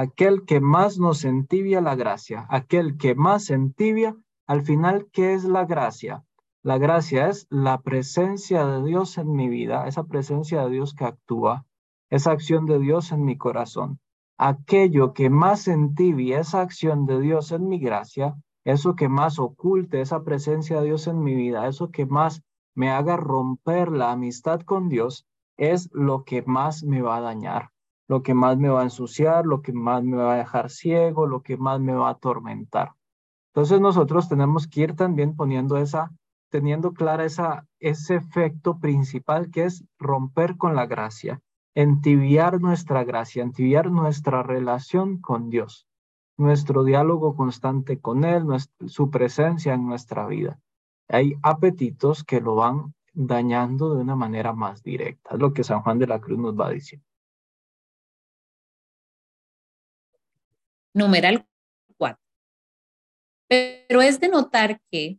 aquel 0.00 0.44
que 0.44 0.60
más 0.60 1.00
nos 1.00 1.24
entibia 1.24 1.80
la 1.80 1.96
gracia, 1.96 2.46
aquel 2.50 2.98
que 2.98 3.16
más 3.16 3.50
entibia, 3.50 4.16
al 4.46 4.62
final, 4.62 5.08
¿qué 5.12 5.34
es 5.34 5.42
la 5.42 5.64
gracia? 5.64 6.24
La 6.62 6.78
gracia 6.78 7.26
es 7.26 7.48
la 7.50 7.80
presencia 7.80 8.64
de 8.64 8.84
Dios 8.84 9.18
en 9.18 9.32
mi 9.32 9.48
vida, 9.48 9.88
esa 9.88 10.04
presencia 10.04 10.62
de 10.62 10.70
Dios 10.70 10.94
que 10.94 11.04
actúa, 11.04 11.66
esa 12.10 12.30
acción 12.30 12.64
de 12.66 12.78
Dios 12.78 13.10
en 13.10 13.24
mi 13.24 13.36
corazón. 13.36 13.98
Aquello 14.36 15.14
que 15.14 15.30
más 15.30 15.66
entibia 15.66 16.38
esa 16.38 16.60
acción 16.60 17.04
de 17.04 17.18
Dios 17.18 17.50
en 17.50 17.68
mi 17.68 17.80
gracia, 17.80 18.36
eso 18.64 18.94
que 18.94 19.08
más 19.08 19.40
oculte 19.40 20.00
esa 20.00 20.22
presencia 20.22 20.80
de 20.80 20.86
Dios 20.86 21.08
en 21.08 21.24
mi 21.24 21.34
vida, 21.34 21.66
eso 21.66 21.90
que 21.90 22.06
más 22.06 22.44
me 22.76 22.90
haga 22.90 23.16
romper 23.16 23.90
la 23.90 24.12
amistad 24.12 24.60
con 24.60 24.88
Dios, 24.88 25.26
es 25.56 25.90
lo 25.92 26.22
que 26.22 26.42
más 26.42 26.84
me 26.84 27.02
va 27.02 27.16
a 27.16 27.20
dañar 27.20 27.72
lo 28.08 28.22
que 28.22 28.34
más 28.34 28.56
me 28.56 28.70
va 28.70 28.80
a 28.80 28.84
ensuciar, 28.84 29.46
lo 29.46 29.60
que 29.60 29.72
más 29.72 30.02
me 30.02 30.16
va 30.16 30.34
a 30.34 30.38
dejar 30.38 30.70
ciego, 30.70 31.26
lo 31.26 31.42
que 31.42 31.56
más 31.58 31.78
me 31.78 31.92
va 31.92 32.08
a 32.08 32.12
atormentar. 32.12 32.94
Entonces 33.52 33.80
nosotros 33.80 34.28
tenemos 34.28 34.66
que 34.66 34.80
ir 34.80 34.96
también 34.96 35.36
poniendo 35.36 35.76
esa, 35.76 36.10
teniendo 36.50 36.92
clara 36.92 37.24
esa, 37.24 37.66
ese 37.78 38.16
efecto 38.16 38.78
principal 38.78 39.50
que 39.50 39.64
es 39.64 39.84
romper 39.98 40.56
con 40.56 40.74
la 40.74 40.86
gracia, 40.86 41.40
entibiar 41.74 42.60
nuestra 42.60 43.04
gracia, 43.04 43.42
entibiar 43.42 43.90
nuestra 43.90 44.42
relación 44.42 45.18
con 45.18 45.50
Dios, 45.50 45.86
nuestro 46.38 46.84
diálogo 46.84 47.36
constante 47.36 48.00
con 48.00 48.24
Él, 48.24 48.44
su 48.86 49.10
presencia 49.10 49.74
en 49.74 49.86
nuestra 49.86 50.26
vida. 50.26 50.58
Hay 51.08 51.34
apetitos 51.42 52.24
que 52.24 52.40
lo 52.40 52.54
van 52.54 52.94
dañando 53.12 53.94
de 53.94 54.02
una 54.02 54.16
manera 54.16 54.52
más 54.52 54.82
directa, 54.82 55.30
es 55.34 55.40
lo 55.40 55.52
que 55.52 55.64
San 55.64 55.82
Juan 55.82 55.98
de 55.98 56.06
la 56.06 56.20
Cruz 56.20 56.38
nos 56.38 56.54
va 56.58 56.70
diciendo. 56.70 57.07
Numeral 60.98 61.46
4. 61.96 62.20
Pero 63.48 64.02
es 64.02 64.20
de 64.20 64.28
notar 64.28 64.80
que, 64.90 65.18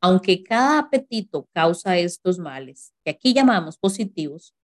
aunque 0.00 0.44
cada 0.44 0.78
apetito 0.78 1.48
causa 1.52 1.96
estos 1.96 2.38
males, 2.38 2.92
que 3.04 3.10
aquí 3.10 3.34
llamamos 3.34 3.78
positivos, 3.78 4.54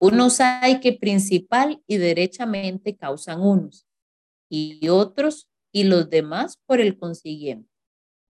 unos 0.00 0.40
hay 0.40 0.80
que 0.80 0.92
principal 0.92 1.82
y 1.86 1.96
derechamente 1.96 2.96
causan 2.96 3.40
unos, 3.40 3.86
y 4.48 4.88
otros 4.88 5.48
y 5.72 5.84
los 5.84 6.08
demás 6.08 6.58
por 6.66 6.80
el 6.80 6.96
consiguiente. 6.96 7.68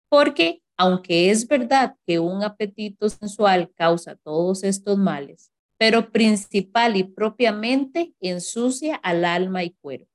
Porque, 0.09 0.62
aunque 0.77 1.29
es 1.29 1.48
verdad 1.48 1.95
que 2.05 2.19
un 2.19 2.43
apetito 2.43 3.07
sensual 3.09 3.71
causa 3.74 4.15
todos 4.15 4.63
estos 4.63 4.98
males, 4.98 5.51
pero 5.77 6.12
principal 6.12 6.98
y 6.98 7.03
propiamente 7.03 8.13
ensucia 8.19 8.95
al 8.95 9.24
alma 9.24 9.63
y 9.63 9.71
cuerpo. 9.81 10.09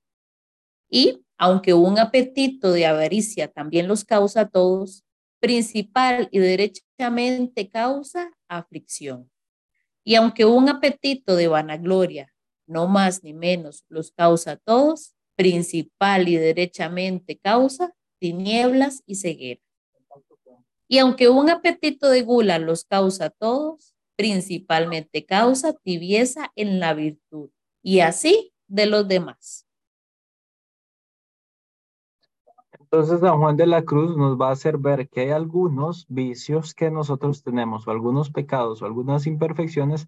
Y 0.88 1.24
aunque 1.36 1.74
un 1.74 1.98
apetito 1.98 2.72
de 2.72 2.86
avaricia 2.86 3.48
también 3.48 3.88
los 3.88 4.04
causa 4.04 4.42
a 4.42 4.48
todos, 4.48 5.04
principal 5.40 6.28
y 6.30 6.38
derechamente 6.38 7.68
causa 7.68 8.32
aflicción. 8.48 9.30
Y 10.04 10.14
aunque 10.14 10.44
un 10.44 10.68
apetito 10.68 11.36
de 11.36 11.48
vanagloria, 11.48 12.32
no 12.66 12.88
más 12.88 13.22
ni 13.24 13.32
menos, 13.32 13.84
los 13.88 14.10
causa 14.12 14.52
a 14.52 14.56
todos, 14.56 15.14
principal 15.36 16.28
y 16.28 16.36
derechamente 16.36 17.38
causa 17.38 17.94
tinieblas 18.20 19.02
y 19.06 19.16
ceguera. 19.16 19.60
Y 20.88 20.98
aunque 20.98 21.28
un 21.28 21.50
apetito 21.50 22.08
de 22.08 22.22
gula 22.22 22.58
los 22.58 22.84
causa 22.84 23.26
a 23.26 23.30
todos, 23.30 23.94
principalmente 24.16 25.24
causa 25.24 25.72
tibieza 25.72 26.52
en 26.56 26.78
la 26.78 26.94
virtud, 26.94 27.50
y 27.82 28.00
así 28.00 28.52
de 28.68 28.86
los 28.86 29.08
demás. 29.08 29.63
Entonces 32.94 33.18
San 33.18 33.40
Juan 33.40 33.56
de 33.56 33.66
la 33.66 33.82
Cruz 33.82 34.16
nos 34.16 34.40
va 34.40 34.50
a 34.50 34.52
hacer 34.52 34.78
ver 34.78 35.08
que 35.08 35.22
hay 35.22 35.30
algunos 35.30 36.06
vicios 36.08 36.74
que 36.74 36.92
nosotros 36.92 37.42
tenemos, 37.42 37.88
o 37.88 37.90
algunos 37.90 38.30
pecados, 38.30 38.82
o 38.82 38.86
algunas 38.86 39.26
imperfecciones 39.26 40.06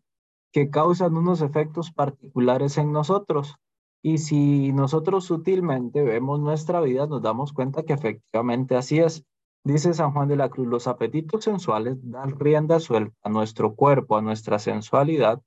que 0.52 0.71
causan 0.71 1.16
unos 1.16 1.43
efectos 1.43 1.90
particulares 1.90 2.78
en 2.78 2.93
nosotros. 2.93 3.57
Y 4.02 4.19
si 4.19 4.73
nosotros 4.73 5.25
sutilmente 5.25 6.05
vemos 6.05 6.38
nuestra 6.38 6.81
vida, 6.81 7.09
nos 7.09 7.23
damos 7.23 7.52
cuenta 7.52 7.83
que 7.83 7.93
efectivamente 7.93 8.76
así 8.76 9.00
es. 9.00 9.25
Dice 9.64 9.93
San 9.93 10.12
Juan 10.12 10.28
de 10.28 10.37
la 10.37 10.49
Cruz, 10.49 10.69
los 10.69 10.87
apetitos 10.87 11.43
sensuales 11.43 11.99
dan 12.09 12.38
rienda 12.38 12.78
suelta 12.78 13.16
a 13.25 13.31
nuestro 13.31 13.75
cuerpo, 13.75 14.16
a 14.16 14.23
nuestra 14.23 14.61
sensualidad. 14.61 15.43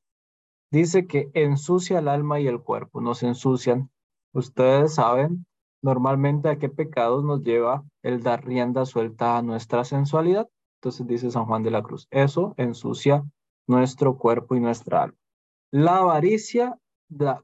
Dice 0.71 1.07
que 1.07 1.31
ensucia 1.33 1.99
el 1.99 2.09
alma 2.09 2.41
y 2.41 2.47
el 2.47 2.59
cuerpo, 2.59 2.99
nos 2.99 3.23
ensucian. 3.23 3.89
Ustedes 4.33 4.95
saben 4.95 5.45
normalmente 5.81 6.49
a 6.49 6.57
qué 6.57 6.69
pecados 6.69 7.23
nos 7.23 7.41
lleva 7.41 7.83
el 8.03 8.21
dar 8.21 8.45
rienda 8.45 8.85
suelta 8.85 9.37
a 9.37 9.41
nuestra 9.41 9.83
sensualidad. 9.83 10.49
Entonces 10.81 11.07
dice 11.07 11.31
San 11.31 11.45
Juan 11.45 11.63
de 11.63 11.71
la 11.71 11.83
Cruz, 11.83 12.07
eso 12.11 12.53
ensucia 12.57 13.25
nuestro 13.67 14.17
cuerpo 14.17 14.55
y 14.55 14.59
nuestra 14.59 15.03
alma. 15.03 15.17
La 15.71 15.97
avaricia 15.97 16.79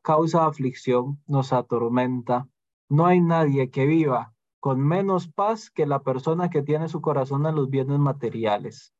causa 0.01 0.45
aflicción, 0.45 1.21
nos 1.27 1.53
atormenta. 1.53 2.47
No 2.89 3.05
hay 3.05 3.19
nadie 3.19 3.69
que 3.69 3.85
viva 3.85 4.33
con 4.59 4.79
menos 4.79 5.27
paz 5.27 5.69
que 5.69 5.85
la 5.85 5.99
persona 6.01 6.49
que 6.49 6.63
tiene 6.63 6.87
su 6.87 7.01
corazón 7.01 7.45
en 7.45 7.55
los 7.55 7.69
bienes 7.69 7.99
materiales. 7.99 8.93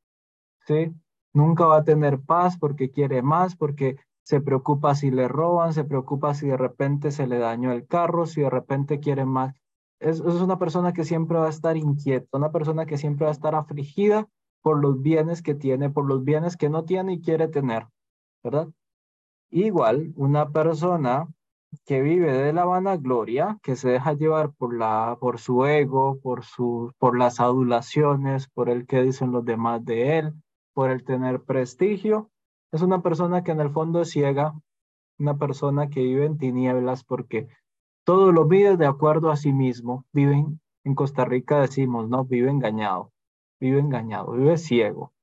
¿sí? 0.68 0.92
Nunca 1.34 1.65
va 1.65 1.77
a 1.77 1.84
tener 1.84 2.20
paz 2.22 2.58
porque 2.58 2.92
quiere 2.92 3.22
más, 3.22 3.56
porque 3.56 3.98
se 4.25 4.41
preocupa 4.41 4.96
si 4.96 5.12
le 5.12 5.27
roban, 5.27 5.72
se 5.74 5.84
preocupa 5.84 6.34
si 6.34 6.48
de 6.48 6.58
repente 6.58 7.12
se 7.12 7.27
le 7.27 7.38
dañó 7.38 7.72
el 7.72 7.86
carro, 7.86 8.25
si 8.25 8.41
de 8.41 8.50
repente 8.50 9.00
quiere 9.00 9.24
más. 9.24 9.55
Es, 10.00 10.20
es 10.20 10.41
una 10.41 10.58
persona 10.58 10.94
que 10.94 11.03
siempre 11.03 11.38
va 11.38 11.46
a 11.46 11.51
estar 11.51 11.77
inquieta, 11.77 12.36
una 12.36 12.51
persona 12.51 12.88
que 12.88 12.98
siempre 12.98 13.25
va 13.25 13.29
a 13.29 13.34
estar 13.34 13.53
afligida 13.53 14.27
por 14.63 14.82
los 14.82 15.00
bienes 15.00 15.44
que 15.44 15.53
tiene, 15.53 15.91
por 15.91 16.05
los 16.05 16.24
bienes 16.24 16.58
que 16.58 16.70
no 16.70 16.86
tiene 16.86 17.13
y 17.13 17.22
quiere 17.22 17.48
tener, 17.48 17.88
¿verdad? 18.44 18.67
Igual, 19.51 20.12
una 20.15 20.50
persona 20.50 21.27
que 21.86 22.01
vive 22.01 22.34
de 22.34 22.51
la 22.51 22.65
vanagloria, 22.65 23.60
que 23.62 23.75
se 23.75 23.89
deja 23.89 24.13
llevar 24.13 24.53
por, 24.53 24.75
la, 24.75 25.17
por 25.20 25.38
su 25.38 25.65
ego, 25.65 26.20
por, 26.20 26.44
su, 26.44 26.94
por 26.98 27.15
las 27.15 27.39
adulaciones, 27.39 28.48
por 28.48 28.70
el 28.70 28.88
que 28.88 29.03
dicen 29.03 29.32
los 29.32 29.46
demás 29.46 29.86
de 29.86 30.17
él, 30.17 30.34
por 30.74 30.89
el 30.89 31.03
tener 31.03 31.44
prestigio, 31.44 32.32
es 32.75 32.82
una 32.82 33.01
persona 33.01 33.44
que 33.44 33.51
en 33.51 33.62
el 33.62 33.72
fondo 33.72 34.01
es 34.01 34.12
ciega, 34.12 34.53
una 35.17 35.38
persona 35.38 35.89
que 35.89 36.01
vive 36.01 36.25
en 36.25 36.38
tinieblas 36.38 37.03
porque 37.03 37.48
todo 38.03 38.32
lo 38.32 38.46
vive 38.48 38.77
de 38.77 38.86
acuerdo 38.86 39.32
a 39.32 39.38
sí 39.38 39.53
mismo. 39.53 40.05
Viven, 40.12 40.60
en 40.84 40.96
Costa 40.96 41.25
Rica 41.25 41.62
decimos, 41.62 42.10
¿no? 42.10 42.25
Vive 42.25 42.51
engañado, 42.51 43.12
vive 43.60 43.79
engañado, 43.79 44.34
vive 44.34 44.58
ciego, 44.58 45.13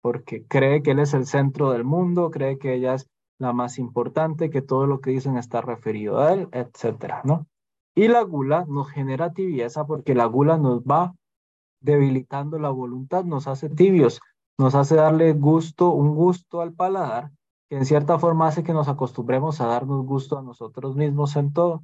porque 0.00 0.46
cree 0.46 0.82
que 0.82 0.92
él 0.92 1.00
es 1.00 1.12
el 1.12 1.26
centro 1.26 1.72
del 1.72 1.84
mundo, 1.84 2.30
cree 2.30 2.58
que 2.58 2.74
ella 2.74 2.94
es 2.94 3.08
la 3.38 3.52
más 3.52 3.78
importante, 3.78 4.50
que 4.50 4.62
todo 4.62 4.86
lo 4.86 5.00
que 5.00 5.10
dicen 5.10 5.36
está 5.36 5.60
referido 5.60 6.20
a 6.20 6.32
él, 6.32 6.48
etcétera, 6.52 7.22
¿no? 7.24 7.46
Y 7.94 8.08
la 8.08 8.22
gula 8.22 8.64
nos 8.68 8.88
genera 8.90 9.32
tibieza 9.32 9.86
porque 9.86 10.14
la 10.14 10.26
gula 10.26 10.56
nos 10.56 10.82
va 10.82 11.14
debilitando 11.80 12.60
la 12.60 12.70
voluntad, 12.70 13.24
nos 13.24 13.48
hace 13.48 13.68
tibios, 13.68 14.20
nos 14.58 14.74
hace 14.74 14.96
darle 14.96 15.32
gusto, 15.32 15.90
un 15.90 16.14
gusto 16.14 16.60
al 16.60 16.72
paladar, 16.72 17.30
que 17.68 17.76
en 17.76 17.86
cierta 17.86 18.18
forma 18.18 18.48
hace 18.48 18.62
que 18.62 18.72
nos 18.72 18.88
acostumbremos 18.88 19.60
a 19.60 19.66
darnos 19.66 20.04
gusto 20.04 20.38
a 20.38 20.42
nosotros 20.42 20.96
mismos 20.96 21.36
en 21.36 21.52
todo. 21.52 21.82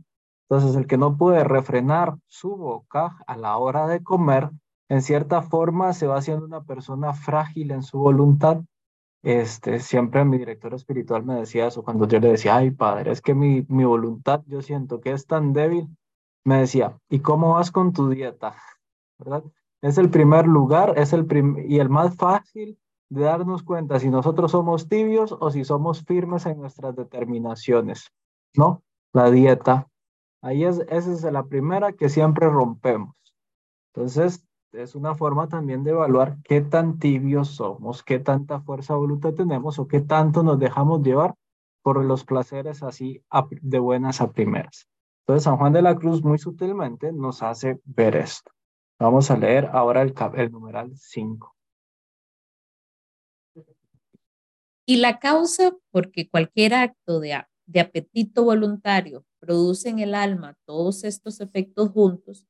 Entonces, 0.48 0.76
el 0.76 0.86
que 0.86 0.96
no 0.96 1.16
puede 1.16 1.44
refrenar 1.44 2.16
su 2.26 2.56
boca 2.56 3.18
a 3.26 3.36
la 3.36 3.56
hora 3.58 3.86
de 3.86 4.02
comer, 4.02 4.50
en 4.88 5.02
cierta 5.02 5.42
forma 5.42 5.92
se 5.92 6.06
va 6.06 6.18
haciendo 6.18 6.46
una 6.46 6.62
persona 6.62 7.12
frágil 7.12 7.70
en 7.70 7.82
su 7.82 7.98
voluntad 7.98 8.62
este, 9.22 9.80
siempre 9.80 10.24
mi 10.24 10.38
director 10.38 10.74
espiritual 10.74 11.24
me 11.24 11.34
decía 11.34 11.66
eso 11.66 11.82
cuando 11.82 12.06
yo 12.06 12.20
le 12.20 12.28
decía, 12.28 12.56
ay 12.56 12.70
padre, 12.70 13.10
es 13.12 13.20
que 13.20 13.34
mi, 13.34 13.66
mi 13.68 13.84
voluntad 13.84 14.42
yo 14.46 14.62
siento 14.62 15.00
que 15.00 15.12
es 15.12 15.26
tan 15.26 15.52
débil. 15.52 15.88
Me 16.44 16.60
decía, 16.60 16.98
¿y 17.10 17.20
cómo 17.20 17.54
vas 17.54 17.70
con 17.70 17.92
tu 17.92 18.08
dieta? 18.10 18.56
¿Verdad? 19.18 19.44
Es 19.80 19.98
el 19.98 20.10
primer 20.10 20.46
lugar, 20.46 20.94
es 20.96 21.12
el 21.12 21.26
y 21.68 21.78
el 21.78 21.88
más 21.88 22.16
fácil 22.16 22.78
de 23.10 23.22
darnos 23.22 23.62
cuenta 23.62 23.98
si 23.98 24.10
nosotros 24.10 24.50
somos 24.50 24.88
tibios 24.88 25.36
o 25.38 25.50
si 25.50 25.64
somos 25.64 26.04
firmes 26.04 26.46
en 26.46 26.58
nuestras 26.58 26.96
determinaciones, 26.96 28.12
¿no? 28.54 28.82
La 29.12 29.30
dieta. 29.30 29.88
Ahí 30.42 30.64
es, 30.64 30.80
esa 30.88 31.12
es 31.12 31.22
la 31.24 31.44
primera 31.44 31.92
que 31.92 32.08
siempre 32.08 32.48
rompemos. 32.48 33.14
Entonces, 33.94 34.44
es 34.72 34.94
una 34.94 35.14
forma 35.14 35.48
también 35.48 35.82
de 35.82 35.92
evaluar 35.92 36.36
qué 36.44 36.60
tan 36.60 36.98
tibios 36.98 37.48
somos, 37.48 38.02
qué 38.02 38.18
tanta 38.18 38.60
fuerza 38.60 38.94
voluntad 38.94 39.32
tenemos 39.32 39.78
o 39.78 39.88
qué 39.88 40.00
tanto 40.00 40.42
nos 40.42 40.58
dejamos 40.58 41.02
llevar 41.02 41.34
por 41.82 42.04
los 42.04 42.24
placeres 42.24 42.82
así 42.82 43.22
de 43.62 43.78
buenas 43.78 44.20
a 44.20 44.30
primeras. 44.30 44.88
Entonces, 45.22 45.44
San 45.44 45.56
Juan 45.56 45.72
de 45.72 45.82
la 45.82 45.96
Cruz 45.96 46.22
muy 46.22 46.38
sutilmente 46.38 47.12
nos 47.12 47.42
hace 47.42 47.80
ver 47.84 48.16
esto. 48.16 48.52
Vamos 49.00 49.30
a 49.30 49.36
leer 49.36 49.68
ahora 49.72 50.02
el, 50.02 50.12
el 50.36 50.50
numeral 50.50 50.96
5. 50.96 51.54
Y 54.86 54.96
la 54.96 55.20
causa 55.20 55.72
porque 55.90 56.28
cualquier 56.28 56.74
acto 56.74 57.20
de, 57.20 57.40
de 57.66 57.80
apetito 57.80 58.42
voluntario 58.44 59.24
produce 59.38 59.90
en 59.90 60.00
el 60.00 60.14
alma 60.14 60.56
todos 60.64 61.04
estos 61.04 61.40
efectos 61.40 61.90
juntos 61.90 62.46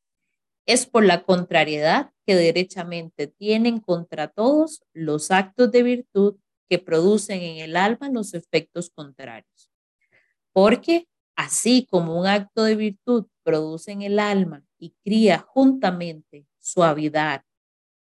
es 0.65 0.87
por 0.87 1.05
la 1.05 1.23
contrariedad 1.23 2.13
que 2.27 2.35
derechamente 2.35 3.27
tienen 3.27 3.81
contra 3.81 4.29
todos 4.29 4.83
los 4.93 5.31
actos 5.31 5.71
de 5.73 5.83
virtud 5.83 6.37
que 6.69 6.79
producen 6.79 7.43
en 7.43 7.57
el 7.59 7.77
alma 7.77 8.11
los 8.11 8.35
efectos 8.35 8.91
contrarios. 8.91 9.71
Porque 10.53 11.09
así 11.37 11.87
como 11.91 12.19
un 12.19 12.27
acto 12.27 12.65
de 12.65 12.77
virtud 12.77 13.27
produce 13.43 13.93
en 13.93 14.03
el 14.03 14.19
alma 14.19 14.68
y 14.79 14.95
cría 15.05 15.39
juntamente 15.39 16.47
suavidad, 16.59 17.45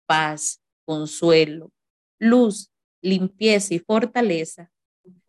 paz, 0.07 0.63
consuelo, 0.85 1.73
luz, 2.19 2.71
limpieza 3.03 3.75
y 3.75 3.79
fortaleza, 3.79 4.71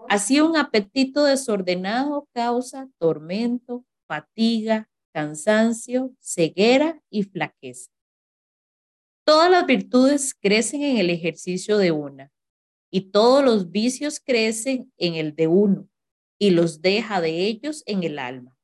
así 0.07 0.41
un 0.41 0.57
apetito 0.57 1.23
desordenado 1.23 2.27
causa 2.33 2.89
tormento, 2.97 3.85
fatiga, 4.07 4.89
cansancio, 5.13 6.13
ceguera 6.19 7.01
y 7.09 7.23
flaqueza. 7.23 7.91
Todas 9.25 9.51
las 9.51 9.65
virtudes 9.65 10.33
crecen 10.33 10.81
en 10.81 10.97
el 10.97 11.09
ejercicio 11.09 11.77
de 11.77 11.91
una 11.91 12.31
y 12.91 13.11
todos 13.11 13.43
los 13.43 13.71
vicios 13.71 14.19
crecen 14.19 14.91
en 14.97 15.15
el 15.15 15.35
de 15.35 15.47
uno 15.47 15.87
y 16.39 16.51
los 16.51 16.81
deja 16.81 17.21
de 17.21 17.45
ellos 17.45 17.83
en 17.85 18.03
el 18.03 18.17
alma. 18.17 18.57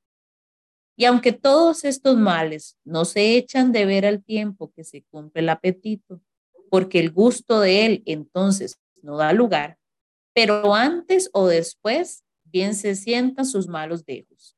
Y 0.96 1.06
aunque 1.06 1.34
todos 1.34 1.84
estos 1.84 2.18
males 2.18 2.78
no 2.84 3.06
se 3.06 3.36
echan 3.36 3.72
de 3.72 3.86
ver 3.86 4.06
al 4.06 4.24
tiempo 4.24 4.72
que 4.74 4.84
se 4.84 5.04
cumple 5.04 5.42
el 5.42 5.50
apetito, 5.50 6.22
porque 6.70 7.00
el 7.00 7.12
gusto 7.12 7.60
de 7.60 7.86
él 7.86 8.04
entonces 8.06 8.80
no 9.02 9.18
da 9.18 9.34
lugar, 9.34 9.78
pero 10.34 10.74
antes 10.74 11.30
o 11.34 11.48
después 11.48 12.24
bien 12.44 12.76
se 12.76 12.96
sientan 12.96 13.46
sus 13.46 13.68
malos 13.68 14.06
dejos 14.06 14.56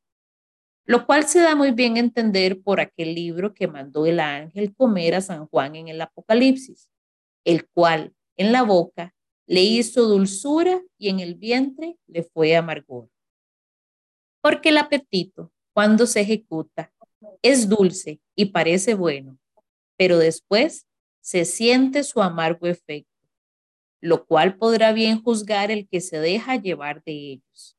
lo 0.88 1.06
cual 1.06 1.28
se 1.28 1.41
da 1.41 1.54
muy 1.54 1.71
bien 1.71 1.97
a 1.97 2.00
entender 2.00 2.62
por 2.62 2.80
aquel 2.80 3.13
libro 3.13 3.54
que 3.54 3.67
mandó 3.67 4.06
el 4.06 4.21
ángel 4.21 4.73
comer 4.73 5.15
a 5.15 5.21
San 5.21 5.45
Juan 5.47 5.76
en 5.76 5.89
el 5.89 6.00
Apocalipsis, 6.00 6.89
el 7.43 7.67
cual 7.67 8.15
en 8.38 8.54
la 8.54 8.63
boca 8.63 9.13
le 9.47 9.63
hizo 9.63 10.04
dulzura 10.04 10.82
y 10.97 11.10
en 11.10 11.19
el 11.19 11.36
vientre 11.36 11.97
le 12.08 12.23
fue 12.23 12.56
amargor. 12.56 13.10
Porque 14.41 14.69
el 14.69 14.78
apetito, 14.78 15.52
cuando 15.77 16.07
se 16.07 16.21
ejecuta, 16.21 16.91
es 17.43 17.69
dulce 17.69 18.19
y 18.35 18.45
parece 18.45 18.95
bueno, 18.95 19.37
pero 19.95 20.17
después 20.17 20.87
se 21.21 21.45
siente 21.45 22.03
su 22.03 22.19
amargo 22.19 22.65
efecto, 22.65 23.13
lo 24.01 24.25
cual 24.25 24.57
podrá 24.57 24.91
bien 24.91 25.21
juzgar 25.21 25.69
el 25.69 25.87
que 25.87 26.01
se 26.01 26.17
deja 26.17 26.55
llevar 26.55 27.03
de 27.03 27.33
ellos. 27.33 27.77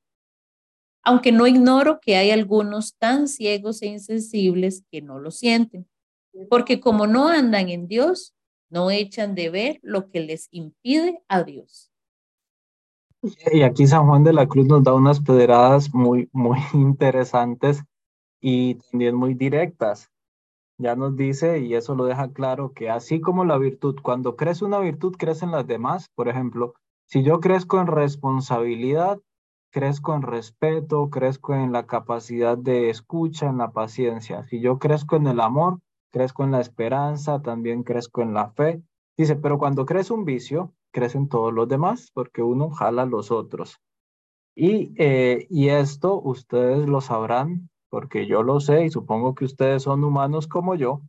Aunque 1.03 1.33
no 1.33 1.49
ignoro 1.49 1.99
que 2.01 2.15
hay 2.15 2.31
algunos 2.31 2.95
tan 2.95 3.27
ciegos 3.27 3.83
e 3.83 3.87
insensibles 3.87 4.85
que 4.93 5.03
no 5.03 5.19
lo 5.19 5.33
sienten, 5.33 5.85
porque 6.49 6.79
como 6.79 7.09
no 7.09 7.27
andan 7.27 7.69
en 7.69 7.89
Dios, 7.89 8.33
no 8.71 8.93
echan 8.93 9.35
de 9.35 9.51
ver 9.51 9.81
lo 9.83 10.09
que 10.09 10.21
les 10.21 10.47
impide 10.53 11.21
a 11.27 11.43
Dios. 11.43 11.91
Y 13.53 13.63
aquí 13.63 13.89
San 13.89 14.07
Juan 14.07 14.23
de 14.23 14.33
la 14.33 14.47
Cruz 14.47 14.69
nos 14.69 14.85
da 14.85 14.95
unas 14.95 15.19
pedradas 15.19 15.93
muy, 15.93 16.29
muy 16.33 16.61
interesantes 16.75 17.83
y 18.41 18.77
también 18.77 19.15
muy 19.15 19.35
directas. 19.35 20.11
Ya 20.79 20.95
nos 20.95 21.17
dice, 21.17 21.59
y 21.59 21.75
eso 21.75 21.95
lo 21.95 22.05
deja 22.05 22.33
claro, 22.33 22.73
que 22.73 22.89
así 22.89 23.21
como 23.21 23.45
la 23.45 23.59
virtud, 23.59 23.97
cuando 24.01 24.37
crece 24.37 24.65
una 24.65 24.79
virtud, 24.79 25.17
crecen 25.17 25.51
las 25.51 25.67
demás. 25.67 26.09
Por 26.15 26.29
ejemplo, 26.29 26.75
si 27.05 27.23
yo 27.25 27.41
crezco 27.41 27.81
en 27.81 27.89
responsabilidad, 27.89 29.19
crezco 29.71 30.15
en 30.15 30.23
respeto, 30.23 31.11
crezco 31.11 31.55
en 31.55 31.73
la 31.73 31.87
capacidad 31.87 32.57
de 32.57 32.91
escucha, 32.91 33.49
en 33.49 33.59
la 33.59 33.73
paciencia. 33.73 34.45
Si 34.45 34.61
yo 34.61 34.79
crezco 34.79 35.17
en 35.17 35.27
el 35.27 35.41
amor, 35.41 35.81
crezco 36.13 36.45
en 36.45 36.53
la 36.53 36.61
esperanza, 36.61 37.43
también 37.43 37.83
crezco 37.83 38.23
en 38.23 38.35
la 38.35 38.51
fe. 38.51 38.83
Dice, 39.17 39.35
pero 39.35 39.59
cuando 39.59 39.85
crece 39.85 40.13
un 40.13 40.25
vicio, 40.25 40.73
crecen 40.93 41.29
todos 41.29 41.53
los 41.53 41.69
demás, 41.69 42.11
porque 42.15 42.43
uno 42.43 42.71
jala 42.71 43.03
a 43.03 43.07
los 43.07 43.31
otros. 43.33 43.81
Y, 44.55 44.93
eh, 44.97 45.47
y 45.51 45.69
esto 45.69 46.21
ustedes 46.21 46.89
lo 46.89 47.01
sabrán, 47.01 47.69
porque 47.91 48.27
yo 48.27 48.43
lo 48.43 48.61
sé 48.61 48.85
y 48.85 48.91
supongo 48.91 49.35
que 49.35 49.45
ustedes 49.45 49.83
son 49.83 50.05
humanos 50.05 50.47
como 50.47 50.75
yo. 50.75 51.03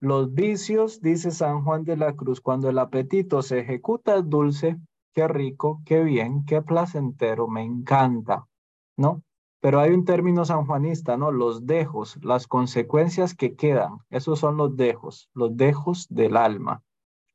Los 0.00 0.34
vicios, 0.34 1.00
dice 1.00 1.30
San 1.30 1.62
Juan 1.64 1.84
de 1.84 1.96
la 1.96 2.14
Cruz, 2.14 2.40
cuando 2.40 2.68
el 2.68 2.78
apetito 2.78 3.42
se 3.42 3.60
ejecuta 3.60 4.16
es 4.16 4.28
dulce, 4.28 4.76
qué 5.14 5.28
rico, 5.28 5.80
qué 5.84 6.02
bien, 6.02 6.44
qué 6.44 6.62
placentero, 6.62 7.46
me 7.46 7.62
encanta, 7.62 8.46
¿no? 8.96 9.22
Pero 9.60 9.78
hay 9.78 9.92
un 9.92 10.04
término 10.04 10.44
sanjuanista, 10.44 11.16
¿no? 11.16 11.30
Los 11.30 11.66
dejos, 11.66 12.18
las 12.22 12.48
consecuencias 12.48 13.34
que 13.34 13.54
quedan, 13.54 13.98
esos 14.10 14.40
son 14.40 14.56
los 14.56 14.76
dejos, 14.76 15.28
los 15.34 15.56
dejos 15.56 16.08
del 16.10 16.36
alma. 16.36 16.82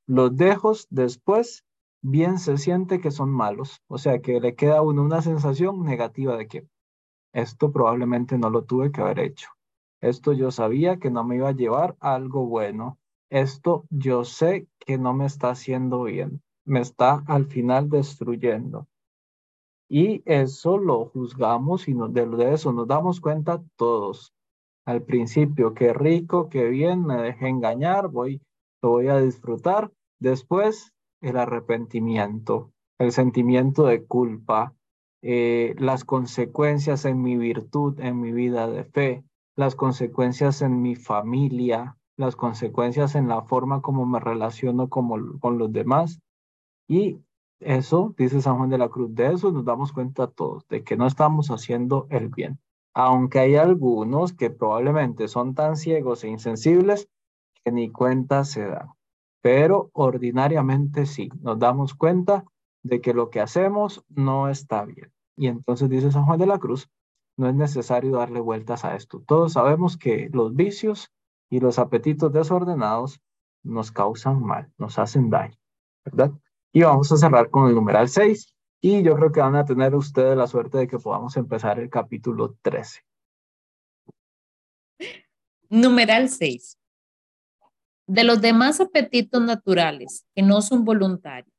Los 0.06 0.36
dejos 0.36 0.88
después 0.90 1.64
bien 2.02 2.38
se 2.40 2.58
siente 2.58 3.00
que 3.00 3.12
son 3.12 3.30
malos, 3.30 3.82
o 3.88 3.98
sea 3.98 4.20
que 4.20 4.42
le 4.42 4.56
queda 4.56 4.80
a 4.80 4.82
uno 4.82 5.04
una 5.04 5.22
sensación 5.22 5.84
negativa 5.84 6.36
de 6.36 6.48
que 6.48 6.68
esto 7.34 7.72
probablemente 7.72 8.38
no 8.38 8.50
lo 8.50 8.64
tuve 8.64 8.92
que 8.92 9.02
haber 9.02 9.20
hecho. 9.20 9.50
Esto 10.02 10.34
yo 10.34 10.52
sabía 10.52 10.98
que 10.98 11.10
no 11.10 11.24
me 11.24 11.38
iba 11.38 11.50
a 11.50 11.56
llevar 11.56 11.96
a 12.00 12.16
algo 12.16 12.46
bueno. 12.46 12.98
Esto 13.30 13.86
yo 13.90 14.24
sé 14.24 14.68
que 14.80 14.98
no 14.98 15.14
me 15.14 15.26
está 15.26 15.50
haciendo 15.50 16.04
bien. 16.04 16.42
me 16.66 16.82
está 16.82 17.24
al 17.28 17.46
final 17.46 17.90
destruyendo. 17.90 18.88
Y 19.90 20.22
eso 20.26 20.78
lo 20.78 21.06
juzgamos 21.06 21.88
y 21.88 21.94
nos, 21.94 22.14
de, 22.14 22.54
eso 22.54 22.74
nos 22.74 22.88
damos 22.88 23.22
cuenta 23.22 23.64
todos. 23.78 24.34
Al 24.86 25.04
principio, 25.04 25.74
qué 25.74 25.94
rico, 25.94 26.50
qué 26.50 26.66
bien, 26.66 27.06
me 27.06 27.22
dejé 27.22 27.48
engañar, 27.48 28.10
voy, 28.10 28.42
lo 28.82 28.90
voy 28.90 29.08
a 29.08 29.20
disfrutar. 29.20 29.92
Después, 30.20 30.94
el 31.22 31.38
arrepentimiento, 31.38 32.72
el 33.00 33.12
sentimiento 33.12 33.86
de 33.86 34.06
culpa, 34.06 34.74
eh, 35.30 35.76
las 35.78 36.06
consecuencias 36.06 37.04
en 37.04 37.22
mi 37.22 37.36
virtud, 37.36 38.00
en 38.00 38.22
mi 38.22 38.32
vida 38.32 38.70
de 38.70 38.86
fe, 38.86 39.26
las 39.58 39.76
consecuencias 39.76 40.62
en 40.62 40.82
mi 40.82 40.96
familia, 40.96 41.98
las 42.16 42.38
consecuencias 42.38 43.14
en 43.14 43.28
la 43.28 43.42
forma 43.42 43.82
como 43.82 44.06
me 44.06 44.22
relaciono 44.22 44.88
como, 44.88 45.38
con 45.40 45.58
los 45.58 45.74
demás. 45.74 46.22
Y 46.88 47.20
eso, 47.60 48.16
dice 48.18 48.40
San 48.40 48.56
Juan 48.56 48.70
de 48.70 48.78
la 48.78 48.88
Cruz, 48.88 49.14
de 49.16 49.34
eso 49.34 49.52
nos 49.52 49.66
damos 49.66 49.92
cuenta 49.92 50.28
todos, 50.28 50.66
de 50.70 50.86
que 50.86 50.96
no 50.96 51.06
estamos 51.06 51.50
haciendo 51.50 52.08
el 52.10 52.30
bien. 52.30 52.58
Aunque 52.94 53.40
hay 53.40 53.58
algunos 53.58 54.32
que 54.32 54.50
probablemente 54.50 55.28
son 55.28 55.56
tan 55.56 55.76
ciegos 55.76 56.24
e 56.24 56.30
insensibles 56.30 57.10
que 57.66 57.74
ni 57.74 57.92
cuenta 57.92 58.46
se 58.46 58.66
dan. 58.66 58.92
Pero 59.42 59.90
ordinariamente 59.92 61.06
sí, 61.06 61.28
nos 61.42 61.60
damos 61.60 61.96
cuenta 61.96 62.46
de 62.82 63.02
que 63.02 63.14
lo 63.14 63.30
que 63.30 63.42
hacemos 63.42 64.06
no 64.08 64.48
está 64.48 64.86
bien. 64.86 65.12
Y 65.38 65.48
entonces 65.48 65.90
dice 65.90 66.12
San 66.12 66.26
Juan 66.26 66.40
de 66.40 66.48
la 66.48 66.58
Cruz, 66.58 66.90
no 67.38 67.48
es 67.48 67.56
necesario 67.56 68.18
darle 68.18 68.40
vueltas 68.40 68.84
a 68.84 68.96
esto. 68.96 69.24
Todos 69.26 69.54
sabemos 69.54 69.96
que 69.96 70.30
los 70.34 70.56
vicios 70.56 71.12
y 71.50 71.60
los 71.60 71.78
apetitos 71.78 72.34
desordenados 72.34 73.22
nos 73.64 73.92
causan 73.92 74.42
mal, 74.42 74.72
nos 74.78 74.98
hacen 74.98 75.30
daño, 75.30 75.56
¿verdad? 76.04 76.32
Y 76.74 76.82
vamos 76.82 77.12
a 77.12 77.18
cerrar 77.18 77.50
con 77.52 77.70
el 77.70 77.76
numeral 77.76 78.10
6 78.10 78.54
y 78.82 79.04
yo 79.04 79.16
creo 79.16 79.32
que 79.32 79.40
van 79.40 79.56
a 79.56 79.66
tener 79.66 79.96
ustedes 79.96 80.36
la 80.36 80.48
suerte 80.48 80.80
de 80.80 80.88
que 80.88 80.98
podamos 80.98 81.38
empezar 81.38 81.80
el 81.80 81.90
capítulo 81.90 82.58
13. 82.62 83.02
Numeral 85.70 86.30
6. 86.30 86.78
De 88.08 88.24
los 88.24 88.42
demás 88.42 88.80
apetitos 88.80 89.42
naturales 89.42 90.26
que 90.34 90.42
no 90.42 90.62
son 90.62 90.86
voluntarios 90.86 91.57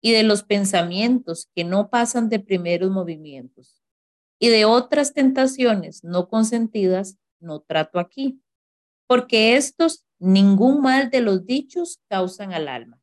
y 0.00 0.12
de 0.12 0.22
los 0.22 0.42
pensamientos 0.42 1.48
que 1.54 1.64
no 1.64 1.90
pasan 1.90 2.28
de 2.28 2.38
primeros 2.40 2.90
movimientos 2.90 3.82
y 4.38 4.48
de 4.48 4.64
otras 4.64 5.14
tentaciones 5.14 6.04
no 6.04 6.28
consentidas, 6.28 7.18
no 7.40 7.60
trato 7.60 7.98
aquí, 7.98 8.40
porque 9.06 9.56
estos 9.56 10.04
ningún 10.18 10.80
mal 10.82 11.10
de 11.10 11.20
los 11.20 11.46
dichos 11.46 12.00
causan 12.08 12.52
al 12.52 12.68
alma. 12.68 13.00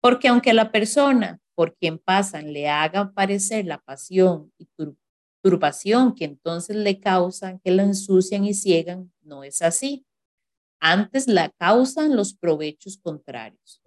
Porque 0.00 0.28
aunque 0.28 0.52
la 0.52 0.70
persona 0.70 1.40
por 1.54 1.76
quien 1.76 1.98
pasan 1.98 2.52
le 2.52 2.68
haga 2.68 3.12
parecer 3.12 3.66
la 3.66 3.78
pasión 3.78 4.52
y 4.58 4.68
turbación 5.42 6.14
que 6.14 6.24
entonces 6.24 6.76
le 6.76 7.00
causan, 7.00 7.58
que 7.60 7.70
la 7.70 7.82
ensucian 7.82 8.44
y 8.44 8.54
ciegan, 8.54 9.12
no 9.22 9.44
es 9.44 9.62
así. 9.62 10.06
Antes 10.80 11.26
la 11.26 11.50
causan 11.50 12.14
los 12.14 12.34
provechos 12.34 12.96
contrarios. 12.98 13.82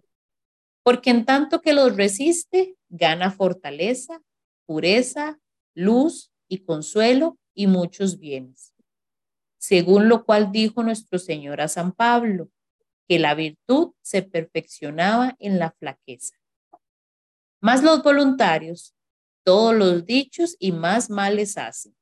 Porque 0.83 1.09
en 1.09 1.25
tanto 1.25 1.61
que 1.61 1.73
los 1.73 1.95
resiste, 1.95 2.75
gana 2.89 3.31
fortaleza, 3.31 4.21
pureza, 4.65 5.39
luz 5.75 6.31
y 6.47 6.59
consuelo 6.59 7.37
y 7.53 7.67
muchos 7.67 8.19
bienes. 8.19 8.73
Según 9.57 10.09
lo 10.09 10.25
cual 10.25 10.51
dijo 10.51 10.83
nuestro 10.83 11.19
Señor 11.19 11.61
a 11.61 11.67
San 11.67 11.91
Pablo, 11.91 12.49
que 13.07 13.19
la 13.19 13.35
virtud 13.35 13.93
se 14.01 14.23
perfeccionaba 14.23 15.35
en 15.39 15.59
la 15.59 15.71
flaqueza. 15.71 16.37
Más 17.61 17.83
los 17.83 18.01
voluntarios, 18.01 18.95
todos 19.43 19.75
los 19.75 20.05
dichos 20.05 20.55
y 20.59 20.71
más 20.71 21.09
males 21.09 21.57
hacen. 21.57 21.95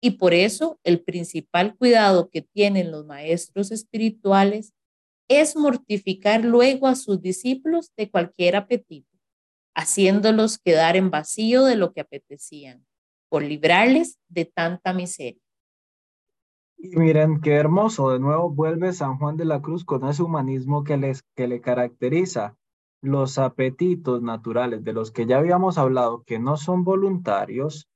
Y 0.00 0.12
por 0.12 0.32
eso 0.32 0.78
el 0.84 1.02
principal 1.02 1.76
cuidado 1.76 2.30
que 2.30 2.42
tienen 2.42 2.90
los 2.90 3.04
maestros 3.04 3.70
espirituales 3.70 4.72
es 5.30 5.54
mortificar 5.54 6.44
luego 6.44 6.88
a 6.88 6.96
sus 6.96 7.22
discípulos 7.22 7.92
de 7.96 8.10
cualquier 8.10 8.56
apetito, 8.56 9.16
haciéndolos 9.76 10.58
quedar 10.58 10.96
en 10.96 11.08
vacío 11.10 11.64
de 11.64 11.76
lo 11.76 11.92
que 11.92 12.00
apetecían 12.00 12.84
por 13.28 13.44
librarles 13.44 14.18
de 14.28 14.44
tanta 14.44 14.92
miseria. 14.92 15.40
Y 16.76 16.96
miren 16.96 17.40
qué 17.40 17.52
hermoso, 17.52 18.10
de 18.10 18.18
nuevo 18.18 18.50
vuelve 18.50 18.92
San 18.92 19.18
Juan 19.18 19.36
de 19.36 19.44
la 19.44 19.62
Cruz 19.62 19.84
con 19.84 20.08
ese 20.08 20.24
humanismo 20.24 20.82
que, 20.82 21.14
que 21.36 21.46
le 21.46 21.60
caracteriza. 21.60 22.56
Los 23.02 23.38
apetitos 23.38 24.22
naturales 24.22 24.82
de 24.82 24.92
los 24.92 25.10
que 25.10 25.26
ya 25.26 25.38
habíamos 25.38 25.78
hablado, 25.78 26.22
que 26.24 26.38
no 26.38 26.56
son 26.56 26.84
voluntarios, 26.84 27.88